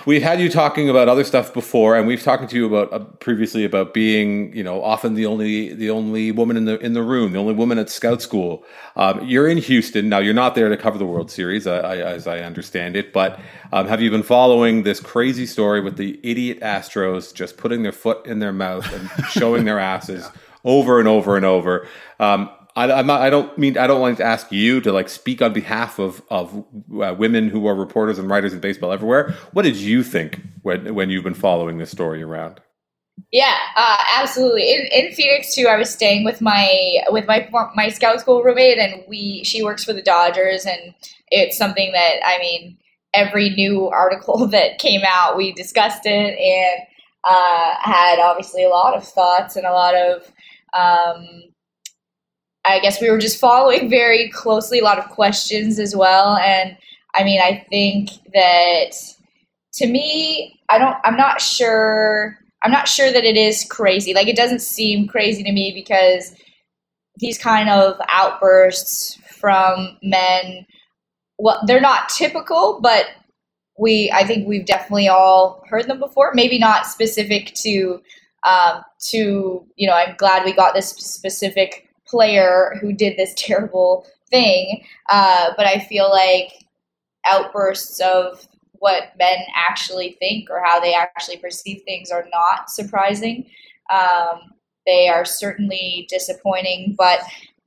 we've 0.07 0.23
had 0.23 0.41
you 0.41 0.51
talking 0.51 0.89
about 0.89 1.09
other 1.09 1.25
stuff 1.25 1.53
before, 1.53 1.97
and 1.97 2.07
we've 2.07 2.23
talked 2.23 2.49
to 2.49 2.57
you 2.57 2.67
about 2.67 2.93
uh, 2.93 3.05
previously 3.21 3.65
about 3.65 3.95
being, 3.95 4.55
you 4.55 4.63
know, 4.63 4.83
often 4.83 5.15
the 5.15 5.27
only 5.27 5.73
the 5.75 5.91
only 5.91 6.33
woman 6.33 6.57
in 6.57 6.65
the 6.65 6.79
in 6.81 6.93
the 6.93 7.03
room, 7.03 7.33
the 7.33 7.39
only 7.39 7.55
woman 7.55 7.79
at 7.79 7.89
Scout 7.91 8.23
School. 8.23 8.65
Um, 8.97 9.25
you're 9.27 9.49
in 9.49 9.59
Houston 9.59 10.09
now. 10.09 10.19
You're 10.19 10.35
not 10.35 10.55
there 10.55 10.69
to 10.69 10.77
cover 10.77 10.99
the 10.99 11.07
World 11.07 11.31
Series, 11.31 11.67
I, 11.67 11.79
I, 11.79 11.97
as 11.97 12.27
I 12.27 12.41
understand 12.41 12.97
it. 12.97 13.13
But 13.13 13.41
um, 13.73 13.87
have 13.87 14.01
you 14.01 14.11
been 14.11 14.23
following 14.23 14.83
this 14.83 15.01
crazy 15.01 15.47
story 15.47 15.81
with 15.81 15.97
the 15.97 16.19
idiot 16.23 16.61
Astros 16.61 17.33
just 17.33 17.57
putting 17.57 17.83
their 17.83 17.93
foot 17.93 18.27
in 18.27 18.39
their 18.39 18.53
mouth 18.53 18.91
and 18.93 19.27
showing 19.27 19.65
their 19.65 19.79
asses? 19.79 20.23
yeah. 20.35 20.41
Over 20.65 20.99
and 20.99 21.07
over 21.07 21.37
and 21.37 21.47
over. 21.47 21.87
Um, 22.19 22.51
I, 22.79 23.01
am 23.01 23.07
not, 23.09 23.21
I 23.21 23.29
don't 23.29 23.59
mean 23.59 23.77
I 23.77 23.89
don't 23.89 24.01
want 24.01 24.19
to 24.19 24.25
ask 24.25 24.53
you 24.53 24.81
to 24.83 24.93
like 24.93 25.09
speak 25.09 25.43
on 25.43 25.53
behalf 25.53 25.99
of 25.99 26.23
of 26.31 26.65
uh, 27.03 27.15
women 27.19 27.49
who 27.49 27.67
are 27.67 27.75
reporters 27.75 28.19
and 28.19 28.31
writers 28.31 28.53
in 28.53 28.61
baseball 28.61 28.93
everywhere. 28.93 29.35
What 29.53 29.63
did 29.63 29.77
you 29.77 30.05
think 30.05 30.41
when 30.63 30.95
when 30.95 31.11
you've 31.11 31.25
been 31.25 31.35
following 31.35 31.79
this 31.79 31.91
story 31.91 32.23
around? 32.23 32.61
Yeah, 33.33 33.57
uh, 33.77 33.97
absolutely. 34.17 34.73
In, 34.73 34.87
in 34.93 35.13
Phoenix 35.13 35.55
too, 35.55 35.67
I 35.67 35.77
was 35.77 35.91
staying 35.91 36.25
with 36.25 36.41
my 36.41 37.01
with 37.11 37.27
my 37.27 37.49
my 37.75 37.89
scout 37.89 38.21
school 38.21 38.45
roommate, 38.45 38.79
and 38.79 39.03
we 39.09 39.43
she 39.45 39.63
works 39.63 39.83
for 39.83 39.93
the 39.93 40.03
Dodgers, 40.03 40.65
and 40.65 40.95
it's 41.29 41.59
something 41.59 41.91
that 41.93 42.21
I 42.25 42.39
mean, 42.39 42.79
every 43.13 43.51
new 43.51 43.89
article 43.89 44.47
that 44.53 44.79
came 44.79 45.03
out, 45.05 45.37
we 45.37 45.53
discussed 45.53 46.07
it 46.07 46.39
and 46.39 46.87
uh, 47.25 47.75
had 47.81 48.21
obviously 48.21 48.65
a 48.65 48.69
lot 48.69 48.97
of 48.97 49.05
thoughts 49.05 49.57
and 49.57 49.67
a 49.67 49.73
lot 49.73 49.97
of 49.97 50.33
um, 50.75 51.43
I 52.69 52.81
guess 52.81 53.01
we 53.01 53.11
were 53.11 53.19
just 53.19 53.41
following 53.41 53.89
very 53.89 54.29
closely, 54.31 54.79
a 54.79 54.85
lot 54.85 54.99
of 54.99 55.09
questions 55.11 55.79
as 55.79 55.95
well. 55.97 56.37
And 56.37 56.77
I 57.15 57.25
mean, 57.25 57.41
I 57.41 57.67
think 57.71 58.11
that 58.33 58.93
to 59.75 59.87
me, 59.87 60.61
I 60.69 60.79
don't, 60.79 60.97
I'm 61.05 61.17
not 61.17 61.41
sure, 61.41 62.39
I'm 62.63 62.73
not 62.73 62.89
sure 62.89 63.13
that 63.13 63.25
it 63.25 63.37
is 63.37 63.65
crazy. 63.65 64.13
Like, 64.13 64.29
it 64.29 64.37
doesn't 64.37 64.61
seem 64.61 65.07
crazy 65.07 65.43
to 65.43 65.53
me 65.53 65.73
because 65.75 66.35
these 67.17 67.39
kind 67.39 67.69
of 67.69 67.97
outbursts 68.09 69.19
from 69.31 69.97
men, 70.03 70.67
well, 71.39 71.61
they're 71.67 71.81
not 71.81 72.09
typical, 72.09 72.81
but 72.83 73.07
we, 73.79 74.11
I 74.13 74.25
think 74.25 74.47
we've 74.47 74.67
definitely 74.67 75.09
all 75.09 75.65
heard 75.69 75.87
them 75.87 76.01
before. 76.01 76.33
Maybe 76.35 76.59
not 76.59 76.87
specific 76.87 77.55
to, 77.63 78.01
um, 78.45 78.83
to, 79.11 79.65
you 79.77 79.87
know, 79.87 79.95
I'm 79.95 80.17
glad 80.17 80.45
we 80.45 80.53
got 80.53 80.75
this 80.75 80.91
specific 80.91 81.88
player 82.09 82.77
who 82.81 82.93
did 82.93 83.17
this 83.17 83.35
terrible 83.37 84.07
thing. 84.31 84.85
Uh, 85.09 85.51
but 85.57 85.67
I 85.67 85.79
feel 85.79 86.11
like 86.11 86.53
outbursts 87.31 88.01
of 88.01 88.47
what 88.73 89.13
men 89.19 89.39
actually 89.55 90.17
think 90.19 90.51
or 90.51 90.63
how 90.65 90.79
they 90.81 90.95
actually 90.95 91.37
perceive 91.37 91.83
things 91.83 92.11
are 92.11 92.27
not 92.33 92.71
surprising. 92.71 93.47
Um, 93.93 94.53
they 94.87 95.09
are 95.09 95.25
certainly 95.25 96.07
disappointing, 96.09 96.95
but 96.97 97.21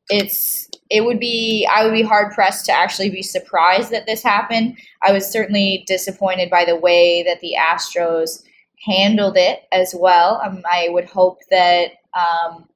it's 0.10 0.70
it 0.90 1.06
would 1.06 1.20
be 1.20 1.68
I 1.72 1.86
would 1.86 1.94
be 1.94 2.02
hard 2.02 2.34
pressed 2.34 2.66
to 2.66 2.72
actually 2.72 3.10
be 3.10 3.22
surprised 3.22 3.92
that 3.92 4.06
this 4.06 4.24
happened. 4.24 4.78
I 5.04 5.12
was 5.12 5.30
certainly 5.30 5.84
disappointed 5.88 6.50
by 6.50 6.66
the 6.66 6.76
way 6.76 7.24
that 7.24 7.40
the 7.40 7.56
Astros 7.58 8.44
handled 8.86 9.38
it 9.38 9.64
as 9.72 9.96
well. 9.98 10.42
Um, 10.44 10.64
I 10.70 10.88
would 10.90 11.06
hope 11.06 11.40
that 11.50 11.92
um, 12.14 12.68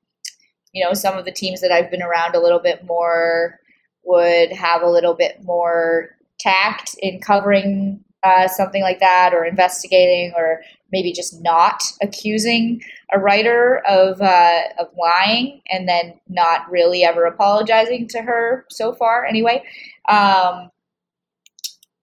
you 0.75 0.83
know, 0.83 0.93
some 0.93 1.17
of 1.17 1.23
the 1.23 1.31
teams 1.31 1.61
that 1.61 1.71
I've 1.71 1.89
been 1.89 2.03
around 2.03 2.35
a 2.35 2.41
little 2.41 2.59
bit 2.59 2.85
more 2.85 3.61
would 4.03 4.51
have 4.51 4.81
a 4.81 4.89
little 4.89 5.13
bit 5.13 5.41
more 5.41 6.09
tact 6.37 6.95
in 6.99 7.21
covering 7.21 8.03
uh, 8.23 8.49
something 8.49 8.81
like 8.81 8.99
that 8.99 9.33
or 9.33 9.45
investigating 9.45 10.33
or 10.35 10.61
maybe 10.91 11.13
just 11.13 11.41
not 11.41 11.81
accusing 12.01 12.81
a 13.13 13.19
writer 13.19 13.81
of 13.87 14.21
uh, 14.21 14.63
of 14.77 14.87
lying 14.99 15.61
and 15.71 15.87
then 15.87 16.19
not 16.27 16.69
really 16.69 17.05
ever 17.05 17.23
apologizing 17.23 18.07
to 18.09 18.21
her 18.21 18.65
so 18.69 18.91
far 18.93 19.25
anyway. 19.25 19.63
Um, 20.09 20.69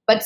but 0.07 0.25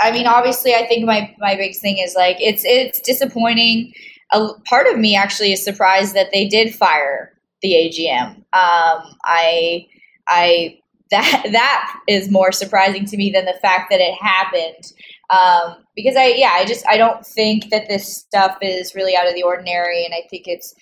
I 0.00 0.10
mean 0.10 0.26
obviously 0.26 0.74
I 0.74 0.86
think 0.86 1.04
my 1.04 1.34
my 1.38 1.54
big 1.54 1.76
thing 1.76 1.98
is 1.98 2.14
like 2.16 2.38
it's 2.40 2.64
it's 2.64 3.00
disappointing. 3.00 3.92
A 4.32 4.48
part 4.64 4.86
of 4.86 4.98
me 4.98 5.14
actually 5.14 5.52
is 5.52 5.62
surprised 5.62 6.14
that 6.14 6.32
they 6.32 6.48
did 6.48 6.74
fire 6.74 7.33
the 7.64 7.72
AGM. 7.72 8.36
Um, 8.52 9.16
I 9.24 9.86
I 10.28 10.78
that 11.10 11.46
that 11.52 12.00
is 12.06 12.30
more 12.30 12.52
surprising 12.52 13.04
to 13.06 13.16
me 13.16 13.30
than 13.30 13.46
the 13.46 13.58
fact 13.60 13.90
that 13.90 14.00
it 14.00 14.14
happened. 14.14 14.92
Um, 15.30 15.84
because 15.96 16.16
I 16.16 16.26
yeah 16.26 16.52
I 16.52 16.64
just 16.64 16.86
I 16.88 16.96
don't 16.96 17.26
think 17.26 17.70
that 17.70 17.88
this 17.88 18.16
stuff 18.16 18.58
is 18.62 18.94
really 18.94 19.16
out 19.16 19.26
of 19.26 19.34
the 19.34 19.42
ordinary, 19.42 20.04
and 20.04 20.14
I 20.14 20.26
think 20.28 20.44
it's 20.46 20.74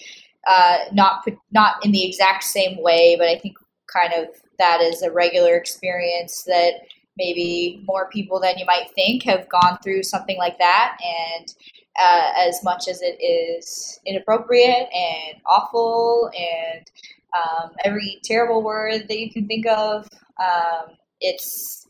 uh, 0.47 0.79
not 0.93 1.25
not 1.53 1.77
in 1.85 1.93
the 1.93 2.05
exact 2.05 2.45
same 2.45 2.83
way, 2.83 3.17
but 3.17 3.29
I 3.29 3.39
think 3.39 3.57
kind 3.93 4.13
of 4.15 4.27
that 4.59 4.81
is 4.81 5.03
a 5.03 5.13
regular 5.13 5.57
experience 5.57 6.43
that 6.45 6.75
maybe 7.17 7.83
more 7.87 8.09
people 8.11 8.41
than 8.41 8.59
you 8.59 8.67
might 8.67 8.91
think 8.95 9.23
have 9.23 9.49
gone 9.49 9.79
through 9.83 10.03
something 10.03 10.39
like 10.39 10.59
that. 10.59 10.97
And 11.05 11.55
uh, 12.01 12.33
as 12.39 12.63
much 12.65 12.89
as 12.89 13.03
it 13.03 13.23
is 13.23 14.01
inappropriate 14.07 14.89
and 14.95 15.41
awful 15.47 16.31
and 16.37 16.91
um, 17.37 17.71
every 17.85 18.19
terrible 18.25 18.63
word 18.63 19.09
that 19.09 19.19
you 19.19 19.31
can 19.31 19.47
think 19.47 19.67
of 19.67 20.09
um, 20.41 20.97
it's 21.21 21.87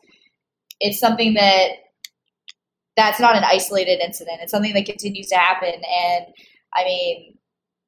it's 0.80 0.98
something 0.98 1.34
that 1.34 1.68
that's 2.96 3.20
not 3.20 3.36
an 3.36 3.44
isolated 3.44 4.00
incident. 4.00 4.40
It's 4.42 4.50
something 4.50 4.74
that 4.74 4.84
continues 4.84 5.28
to 5.28 5.36
happen. 5.36 5.72
And 5.74 6.26
i 6.74 6.84
mean 6.84 7.36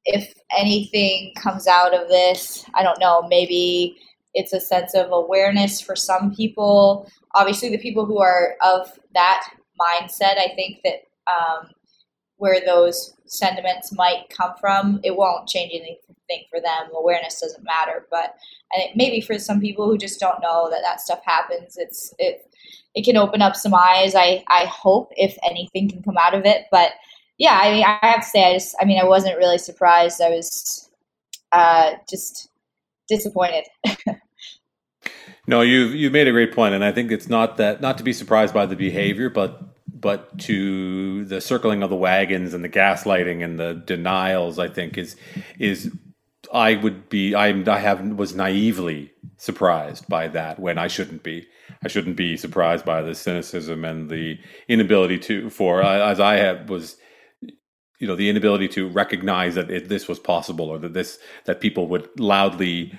if 0.05 0.33
anything 0.55 1.33
comes 1.35 1.67
out 1.67 1.93
of 1.93 2.07
this 2.07 2.65
i 2.75 2.83
don't 2.83 2.99
know 2.99 3.27
maybe 3.27 3.97
it's 4.35 4.53
a 4.53 4.59
sense 4.59 4.93
of 4.93 5.11
awareness 5.11 5.81
for 5.81 5.95
some 5.95 6.33
people. 6.35 7.09
Obviously, 7.33 7.69
the 7.69 7.79
people 7.79 8.05
who 8.05 8.19
are 8.19 8.55
of 8.63 8.99
that 9.13 9.47
mindset, 9.79 10.37
I 10.37 10.53
think 10.55 10.81
that 10.83 11.03
um, 11.27 11.69
where 12.37 12.59
those 12.63 13.13
sentiments 13.25 13.91
might 13.91 14.29
come 14.29 14.53
from, 14.59 14.99
it 15.03 15.15
won't 15.15 15.47
change 15.47 15.71
anything 15.73 16.45
for 16.49 16.59
them. 16.59 16.89
Awareness 16.95 17.39
doesn't 17.41 17.63
matter, 17.63 18.05
but 18.11 18.35
I 18.73 18.77
think 18.77 18.95
maybe 18.95 19.21
for 19.21 19.39
some 19.39 19.59
people 19.59 19.87
who 19.89 19.97
just 19.97 20.19
don't 20.19 20.41
know 20.41 20.69
that 20.69 20.81
that 20.83 21.01
stuff 21.01 21.21
happens, 21.25 21.77
it's 21.77 22.13
it 22.19 22.47
it 22.93 23.03
can 23.03 23.17
open 23.17 23.41
up 23.41 23.55
some 23.55 23.73
eyes. 23.73 24.13
I 24.15 24.43
I 24.49 24.65
hope 24.65 25.11
if 25.15 25.37
anything 25.49 25.89
can 25.89 26.03
come 26.03 26.17
out 26.17 26.35
of 26.35 26.45
it, 26.45 26.65
but 26.71 26.91
yeah, 27.37 27.59
I 27.61 27.71
mean, 27.71 27.83
I 27.83 27.99
have 28.01 28.21
to 28.21 28.29
say, 28.29 28.49
I 28.49 28.53
just, 28.53 28.75
I 28.81 28.85
mean, 28.85 28.99
I 28.99 29.03
wasn't 29.03 29.37
really 29.37 29.57
surprised. 29.57 30.21
I 30.21 30.29
was 30.29 30.89
uh, 31.51 31.93
just 32.09 32.49
disappointed. 33.09 33.65
No, 35.47 35.61
you've 35.61 35.93
you've 35.93 36.13
made 36.13 36.27
a 36.27 36.31
great 36.31 36.53
point, 36.53 36.73
and 36.73 36.83
I 36.83 36.91
think 36.91 37.11
it's 37.11 37.29
not 37.29 37.57
that 37.57 37.81
not 37.81 37.97
to 37.99 38.03
be 38.03 38.13
surprised 38.13 38.53
by 38.53 38.65
the 38.65 38.75
behavior, 38.75 39.29
but 39.29 39.61
but 39.87 40.37
to 40.39 41.25
the 41.25 41.39
circling 41.39 41.83
of 41.83 41.89
the 41.89 41.95
wagons 41.95 42.53
and 42.53 42.63
the 42.63 42.69
gaslighting 42.69 43.43
and 43.43 43.59
the 43.59 43.73
denials. 43.73 44.57
I 44.57 44.67
think 44.67 44.97
is 44.97 45.15
is 45.59 45.91
I 46.53 46.75
would 46.75 47.09
be 47.09 47.35
I 47.35 47.49
I 47.49 47.79
have 47.79 48.01
was 48.13 48.35
naively 48.35 49.11
surprised 49.37 50.07
by 50.09 50.27
that 50.29 50.59
when 50.59 50.77
I 50.77 50.87
shouldn't 50.87 51.23
be. 51.23 51.47
I 51.83 51.87
shouldn't 51.87 52.15
be 52.15 52.37
surprised 52.37 52.85
by 52.85 53.01
the 53.01 53.13
cynicism 53.13 53.85
and 53.85 54.09
the 54.09 54.39
inability 54.67 55.19
to 55.19 55.49
for 55.51 55.83
as 55.83 56.19
I 56.19 56.37
have 56.37 56.69
was 56.69 56.97
you 57.99 58.07
know 58.07 58.15
the 58.15 58.29
inability 58.29 58.67
to 58.69 58.89
recognize 58.89 59.55
that 59.55 59.69
it, 59.69 59.89
this 59.89 60.07
was 60.07 60.19
possible 60.19 60.69
or 60.69 60.79
that 60.79 60.93
this 60.93 61.19
that 61.45 61.61
people 61.61 61.87
would 61.87 62.09
loudly 62.19 62.97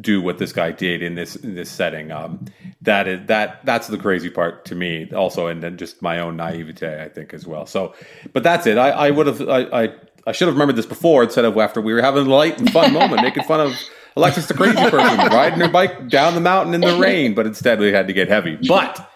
do 0.00 0.20
what 0.20 0.38
this 0.38 0.52
guy 0.52 0.70
did 0.70 1.02
in 1.02 1.14
this 1.14 1.36
in 1.36 1.54
this 1.54 1.70
setting. 1.70 2.12
Um, 2.12 2.44
that 2.82 3.08
is 3.08 3.26
that 3.26 3.64
that's 3.64 3.86
the 3.86 3.98
crazy 3.98 4.30
part 4.30 4.64
to 4.66 4.74
me, 4.74 5.10
also, 5.12 5.46
and 5.46 5.62
then 5.62 5.76
just 5.76 6.02
my 6.02 6.20
own 6.20 6.36
naivete, 6.36 7.02
I 7.02 7.08
think, 7.08 7.32
as 7.32 7.46
well. 7.46 7.66
So, 7.66 7.94
but 8.32 8.42
that's 8.42 8.66
it. 8.66 8.76
I, 8.76 8.90
I 8.90 9.10
would 9.10 9.26
have 9.26 9.40
I, 9.48 9.84
I, 9.84 9.88
I 10.26 10.32
should 10.32 10.46
have 10.46 10.54
remembered 10.54 10.76
this 10.76 10.86
before 10.86 11.22
instead 11.22 11.44
of 11.44 11.56
after 11.56 11.80
we 11.80 11.94
were 11.94 12.02
having 12.02 12.26
a 12.26 12.30
light 12.30 12.58
and 12.58 12.70
fun 12.70 12.92
moment, 12.92 13.22
making 13.22 13.44
fun 13.44 13.60
of 13.60 13.80
Alexis, 14.16 14.46
the 14.46 14.54
crazy 14.54 14.76
person, 14.76 15.18
riding 15.30 15.60
her 15.60 15.68
bike 15.68 16.08
down 16.08 16.34
the 16.34 16.40
mountain 16.40 16.74
in 16.74 16.80
the 16.80 16.98
rain. 16.98 17.34
But 17.34 17.46
instead, 17.46 17.78
we 17.78 17.92
had 17.92 18.08
to 18.08 18.12
get 18.12 18.28
heavy. 18.28 18.58
But 18.68 19.10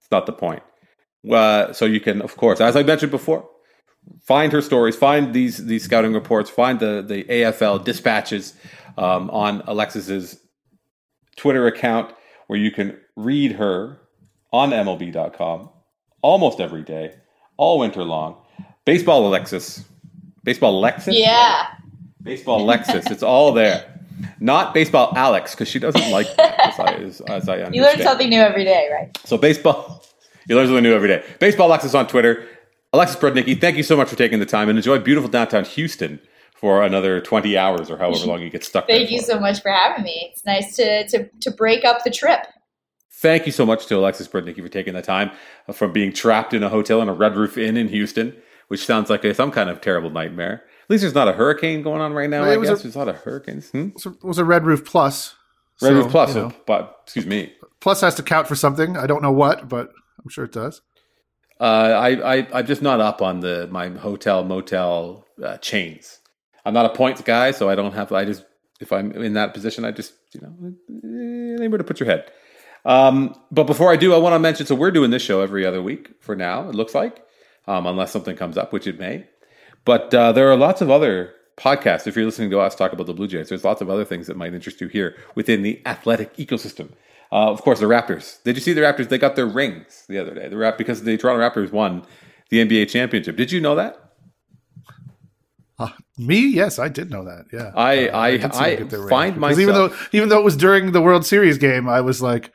it's 0.00 0.10
not 0.10 0.26
the 0.26 0.32
point. 0.32 0.62
Uh, 1.30 1.72
so 1.72 1.84
you 1.84 2.00
can, 2.00 2.20
of 2.20 2.36
course, 2.36 2.60
as 2.60 2.76
I 2.76 2.82
mentioned 2.82 3.10
before, 3.10 3.48
find 4.22 4.52
her 4.52 4.60
stories, 4.60 4.96
find 4.96 5.32
these 5.32 5.64
these 5.66 5.84
scouting 5.84 6.12
reports, 6.12 6.50
find 6.50 6.80
the 6.80 7.02
the 7.06 7.24
AFL 7.24 7.84
dispatches 7.84 8.54
um, 8.96 9.30
on 9.30 9.62
Alexis's 9.66 10.40
Twitter 11.36 11.66
account, 11.66 12.12
where 12.46 12.58
you 12.58 12.70
can 12.70 12.98
read 13.16 13.52
her 13.52 14.00
on 14.52 14.70
MLB.com 14.70 15.70
almost 16.22 16.60
every 16.60 16.82
day, 16.82 17.14
all 17.56 17.78
winter 17.78 18.04
long. 18.04 18.36
Baseball 18.84 19.26
Alexis, 19.26 19.84
baseball 20.42 20.78
Alexis, 20.78 21.16
yeah, 21.16 21.68
baseball 22.22 22.62
Alexis. 22.62 23.06
it's 23.10 23.22
all 23.22 23.52
there. 23.52 23.86
Not 24.38 24.74
baseball 24.74 25.12
Alex 25.16 25.54
because 25.54 25.68
she 25.68 25.78
doesn't 25.78 26.10
like 26.10 26.26
that, 26.36 26.60
as 26.60 26.78
I, 26.78 26.92
as, 26.94 27.20
as 27.22 27.48
I 27.48 27.62
understand. 27.62 27.74
You 27.74 27.82
learn 27.82 28.00
something 28.02 28.28
new 28.28 28.40
every 28.40 28.64
day, 28.64 28.88
right? 28.92 29.16
So 29.24 29.38
baseball, 29.38 30.04
you 30.46 30.56
learn 30.56 30.66
something 30.66 30.82
new 30.82 30.94
every 30.94 31.08
day. 31.08 31.24
Baseball 31.38 31.68
Alexis 31.68 31.94
on 31.94 32.06
Twitter. 32.06 32.46
Alexis 32.92 33.16
Brudnicki, 33.16 33.58
thank 33.58 33.76
you 33.76 33.82
so 33.82 33.96
much 33.96 34.08
for 34.08 34.16
taking 34.16 34.40
the 34.40 34.46
time 34.46 34.68
and 34.68 34.76
enjoy 34.76 34.98
beautiful 34.98 35.30
downtown 35.30 35.64
Houston 35.64 36.20
for 36.60 36.82
another 36.82 37.22
20 37.22 37.56
hours 37.56 37.90
or 37.90 37.96
however 37.96 38.18
long 38.26 38.42
you 38.42 38.50
get 38.50 38.62
stuck 38.62 38.86
Thank 38.86 39.10
you 39.10 39.20
so 39.20 39.40
much 39.40 39.62
for 39.62 39.70
having 39.70 40.04
me. 40.04 40.30
It's 40.30 40.44
nice 40.44 40.76
to, 40.76 41.08
to, 41.08 41.26
to 41.40 41.50
break 41.50 41.86
up 41.86 42.04
the 42.04 42.10
trip. 42.10 42.40
Thank 43.14 43.46
you 43.46 43.52
so 43.52 43.64
much 43.64 43.86
to 43.86 43.96
Alexis 43.96 44.28
Brudnicki 44.28 44.62
for 44.62 44.68
taking 44.68 44.92
the 44.92 45.02
time 45.02 45.30
from 45.72 45.92
being 45.92 46.12
trapped 46.12 46.52
in 46.52 46.62
a 46.62 46.68
hotel 46.68 47.00
in 47.00 47.08
a 47.08 47.14
Red 47.14 47.34
Roof 47.34 47.56
Inn 47.56 47.78
in 47.78 47.88
Houston, 47.88 48.36
which 48.68 48.84
sounds 48.84 49.08
like 49.08 49.24
a, 49.24 49.34
some 49.34 49.50
kind 49.50 49.70
of 49.70 49.80
terrible 49.80 50.10
nightmare. 50.10 50.64
At 50.84 50.90
least 50.90 51.02
there's 51.02 51.14
not 51.14 51.28
a 51.28 51.32
hurricane 51.32 51.82
going 51.82 52.00
on 52.00 52.12
right 52.12 52.28
now. 52.28 52.44
I 52.44 52.56
guess 52.56 52.80
a, 52.80 52.82
there's 52.82 52.96
not 52.96 53.08
a 53.08 53.14
hurricanes. 53.14 53.70
Hmm? 53.70 53.88
It 53.96 54.24
was 54.24 54.38
a 54.38 54.44
Red 54.44 54.66
Roof 54.66 54.84
Plus. 54.84 55.34
Red 55.80 55.90
so, 55.90 55.94
Roof 55.94 56.10
Plus, 56.10 56.34
you 56.34 56.42
know, 56.42 56.52
but 56.66 57.00
excuse 57.04 57.26
me. 57.26 57.52
Plus 57.80 58.00
has 58.02 58.14
to 58.16 58.22
count 58.22 58.46
for 58.46 58.54
something. 58.54 58.96
I 58.96 59.06
don't 59.06 59.22
know 59.22 59.32
what, 59.32 59.68
but 59.68 59.92
I'm 60.22 60.28
sure 60.28 60.44
it 60.44 60.52
does. 60.52 60.82
Uh, 61.58 61.64
I, 61.64 62.36
I 62.36 62.48
I'm 62.54 62.66
just 62.66 62.80
not 62.80 63.00
up 63.00 63.20
on 63.20 63.40
the 63.40 63.68
my 63.70 63.88
hotel 63.88 64.44
motel 64.44 65.26
uh, 65.42 65.58
chains. 65.58 66.19
I'm 66.64 66.74
not 66.74 66.86
a 66.86 66.90
points 66.90 67.22
guy, 67.22 67.50
so 67.50 67.68
I 67.68 67.74
don't 67.74 67.92
have. 67.92 68.12
I 68.12 68.24
just 68.24 68.44
if 68.80 68.92
I'm 68.92 69.12
in 69.12 69.34
that 69.34 69.54
position, 69.54 69.84
I 69.84 69.90
just 69.92 70.14
you 70.32 70.40
know 70.40 71.56
anywhere 71.58 71.78
to 71.78 71.84
put 71.84 72.00
your 72.00 72.08
head. 72.08 72.30
Um, 72.84 73.34
but 73.50 73.64
before 73.64 73.92
I 73.92 73.96
do, 73.96 74.14
I 74.14 74.18
want 74.18 74.34
to 74.34 74.38
mention. 74.38 74.66
So 74.66 74.74
we're 74.74 74.90
doing 74.90 75.10
this 75.10 75.22
show 75.22 75.40
every 75.42 75.66
other 75.66 75.82
week 75.82 76.10
for 76.20 76.34
now. 76.34 76.68
It 76.68 76.74
looks 76.74 76.94
like, 76.94 77.24
um, 77.66 77.86
unless 77.86 78.10
something 78.10 78.36
comes 78.36 78.56
up, 78.56 78.72
which 78.72 78.86
it 78.86 78.98
may. 78.98 79.26
But 79.84 80.12
uh, 80.14 80.32
there 80.32 80.50
are 80.50 80.56
lots 80.56 80.80
of 80.80 80.90
other 80.90 81.34
podcasts. 81.56 82.06
If 82.06 82.16
you're 82.16 82.24
listening 82.24 82.50
to 82.50 82.60
us 82.60 82.74
talk 82.74 82.92
about 82.92 83.06
the 83.06 83.12
Blue 83.12 83.28
Jays, 83.28 83.48
there's 83.48 83.64
lots 83.64 83.80
of 83.80 83.90
other 83.90 84.04
things 84.04 84.26
that 84.26 84.36
might 84.36 84.54
interest 84.54 84.80
you 84.80 84.88
here 84.88 85.16
within 85.34 85.62
the 85.62 85.80
athletic 85.86 86.34
ecosystem. 86.36 86.90
Uh, 87.32 87.50
of 87.50 87.62
course, 87.62 87.78
the 87.78 87.86
Raptors. 87.86 88.42
Did 88.42 88.56
you 88.56 88.62
see 88.62 88.72
the 88.72 88.80
Raptors? 88.80 89.08
They 89.08 89.18
got 89.18 89.36
their 89.36 89.46
rings 89.46 90.04
the 90.08 90.18
other 90.18 90.34
day. 90.34 90.48
The 90.48 90.56
Rap 90.56 90.78
because 90.78 91.02
the 91.02 91.16
Toronto 91.16 91.40
Raptors 91.48 91.70
won 91.70 92.04
the 92.48 92.64
NBA 92.64 92.88
championship. 92.88 93.36
Did 93.36 93.52
you 93.52 93.60
know 93.60 93.76
that? 93.76 94.09
Uh, 95.80 95.88
me, 96.18 96.46
yes, 96.46 96.78
I 96.78 96.88
did 96.88 97.10
know 97.10 97.24
that. 97.24 97.46
Yeah, 97.52 97.72
I 97.74 98.08
uh, 98.08 98.16
I, 98.16 98.28
I, 98.28 98.68
I 98.68 98.76
find 99.08 99.36
myself 99.38 99.58
even 99.58 99.74
though 99.74 99.94
even 100.12 100.28
though 100.28 100.38
it 100.38 100.44
was 100.44 100.56
during 100.56 100.92
the 100.92 101.00
World 101.00 101.24
Series 101.24 101.58
game, 101.58 101.88
I 101.88 102.00
was 102.02 102.20
like, 102.20 102.52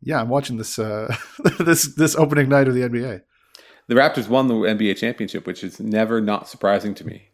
yeah, 0.00 0.20
I'm 0.20 0.28
watching 0.28 0.56
this 0.56 0.78
uh, 0.78 1.14
this 1.60 1.94
this 1.94 2.16
opening 2.16 2.48
night 2.48 2.66
of 2.66 2.74
the 2.74 2.80
NBA. 2.80 3.22
The 3.88 3.94
Raptors 3.94 4.28
won 4.28 4.48
the 4.48 4.54
NBA 4.54 4.96
championship, 4.96 5.46
which 5.46 5.62
is 5.62 5.78
never 5.78 6.20
not 6.20 6.48
surprising 6.48 6.94
to 6.96 7.06
me 7.06 7.27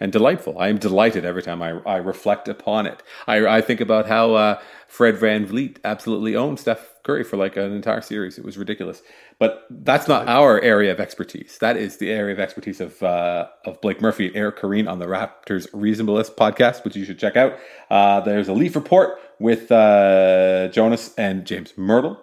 and 0.00 0.12
delightful. 0.12 0.58
I 0.58 0.68
am 0.68 0.78
delighted 0.78 1.24
every 1.24 1.42
time 1.42 1.62
I, 1.62 1.80
I 1.86 1.96
reflect 1.96 2.48
upon 2.48 2.86
it. 2.86 3.02
I, 3.26 3.46
I 3.46 3.60
think 3.60 3.80
about 3.80 4.06
how 4.06 4.34
uh, 4.34 4.60
Fred 4.86 5.16
VanVleet 5.16 5.78
absolutely 5.84 6.36
owned 6.36 6.60
Steph 6.60 6.94
Curry 7.04 7.24
for 7.24 7.36
like 7.36 7.56
an 7.56 7.72
entire 7.72 8.00
series. 8.00 8.38
It 8.38 8.44
was 8.44 8.56
ridiculous. 8.58 9.02
But 9.38 9.66
that's 9.70 10.08
not 10.08 10.28
our 10.28 10.60
area 10.60 10.92
of 10.92 11.00
expertise. 11.00 11.58
That 11.60 11.76
is 11.76 11.96
the 11.96 12.10
area 12.10 12.34
of 12.34 12.40
expertise 12.40 12.80
of 12.80 13.02
uh, 13.02 13.48
of 13.64 13.80
Blake 13.80 14.00
Murphy 14.00 14.26
and 14.26 14.36
Eric 14.36 14.58
Koreen 14.58 14.90
on 14.90 14.98
the 14.98 15.06
Raptors 15.06 15.68
Reasonableness 15.72 16.30
podcast, 16.30 16.84
which 16.84 16.96
you 16.96 17.04
should 17.04 17.18
check 17.18 17.36
out. 17.36 17.56
Uh, 17.88 18.20
there's 18.20 18.48
a 18.48 18.52
Leaf 18.52 18.74
Report 18.74 19.18
with 19.38 19.70
uh, 19.70 20.68
Jonas 20.68 21.14
and 21.16 21.46
James 21.46 21.72
Mirtle. 21.72 22.18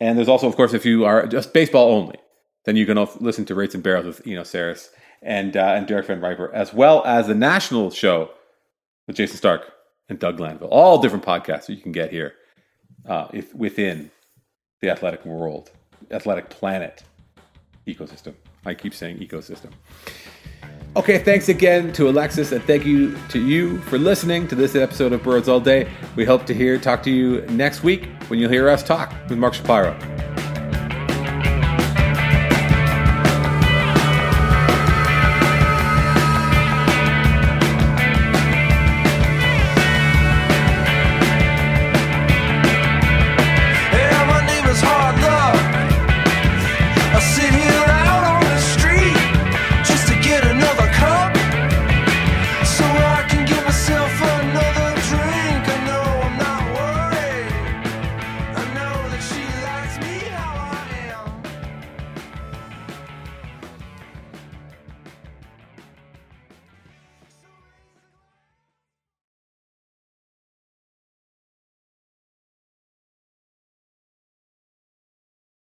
And 0.00 0.18
there's 0.18 0.28
also, 0.28 0.48
of 0.48 0.56
course, 0.56 0.74
if 0.74 0.84
you 0.84 1.04
are 1.04 1.28
just 1.28 1.52
baseball 1.52 1.92
only, 1.92 2.18
then 2.64 2.74
you 2.74 2.86
can 2.86 2.98
listen 3.20 3.44
to 3.44 3.54
Rates 3.54 3.74
and 3.74 3.84
Barrels 3.84 4.06
with 4.06 4.26
Eno 4.26 4.42
Sarris 4.42 4.88
and 5.22 5.56
uh, 5.56 5.74
and 5.76 5.86
Derek 5.86 6.06
VanRiper, 6.06 6.52
as 6.52 6.74
well 6.74 7.04
as 7.04 7.28
the 7.28 7.34
national 7.34 7.90
show 7.90 8.30
with 9.06 9.16
Jayson 9.16 9.36
Stark 9.36 9.72
and 10.08 10.18
Doug 10.18 10.36
Glanville. 10.36 10.68
All 10.68 10.98
different 11.00 11.24
podcasts 11.24 11.66
that 11.66 11.74
you 11.74 11.82
can 11.82 11.92
get 11.92 12.10
here 12.10 12.34
uh, 13.06 13.28
if, 13.32 13.54
within 13.54 14.10
the 14.80 14.90
athletic 14.90 15.24
world, 15.24 15.70
athletic 16.10 16.50
planet 16.50 17.02
ecosystem. 17.86 18.34
I 18.64 18.74
keep 18.74 18.94
saying 18.94 19.18
ecosystem. 19.18 19.70
Okay, 20.94 21.18
thanks 21.18 21.48
again 21.48 21.92
to 21.94 22.10
Alexis, 22.10 22.52
and 22.52 22.62
thank 22.64 22.84
you 22.84 23.16
to 23.30 23.40
you 23.40 23.78
for 23.82 23.98
listening 23.98 24.46
to 24.48 24.54
this 24.54 24.74
episode 24.74 25.12
of 25.12 25.22
Birds 25.22 25.48
All 25.48 25.58
Day. 25.58 25.90
We 26.16 26.24
hope 26.26 26.44
to 26.46 26.54
hear 26.54 26.78
talk 26.78 27.02
to 27.04 27.10
you 27.10 27.40
next 27.46 27.82
week 27.82 28.08
when 28.28 28.38
you'll 28.38 28.50
hear 28.50 28.68
us 28.68 28.82
talk 28.82 29.10
with 29.28 29.38
Mark 29.38 29.54
Shapiro. 29.54 30.31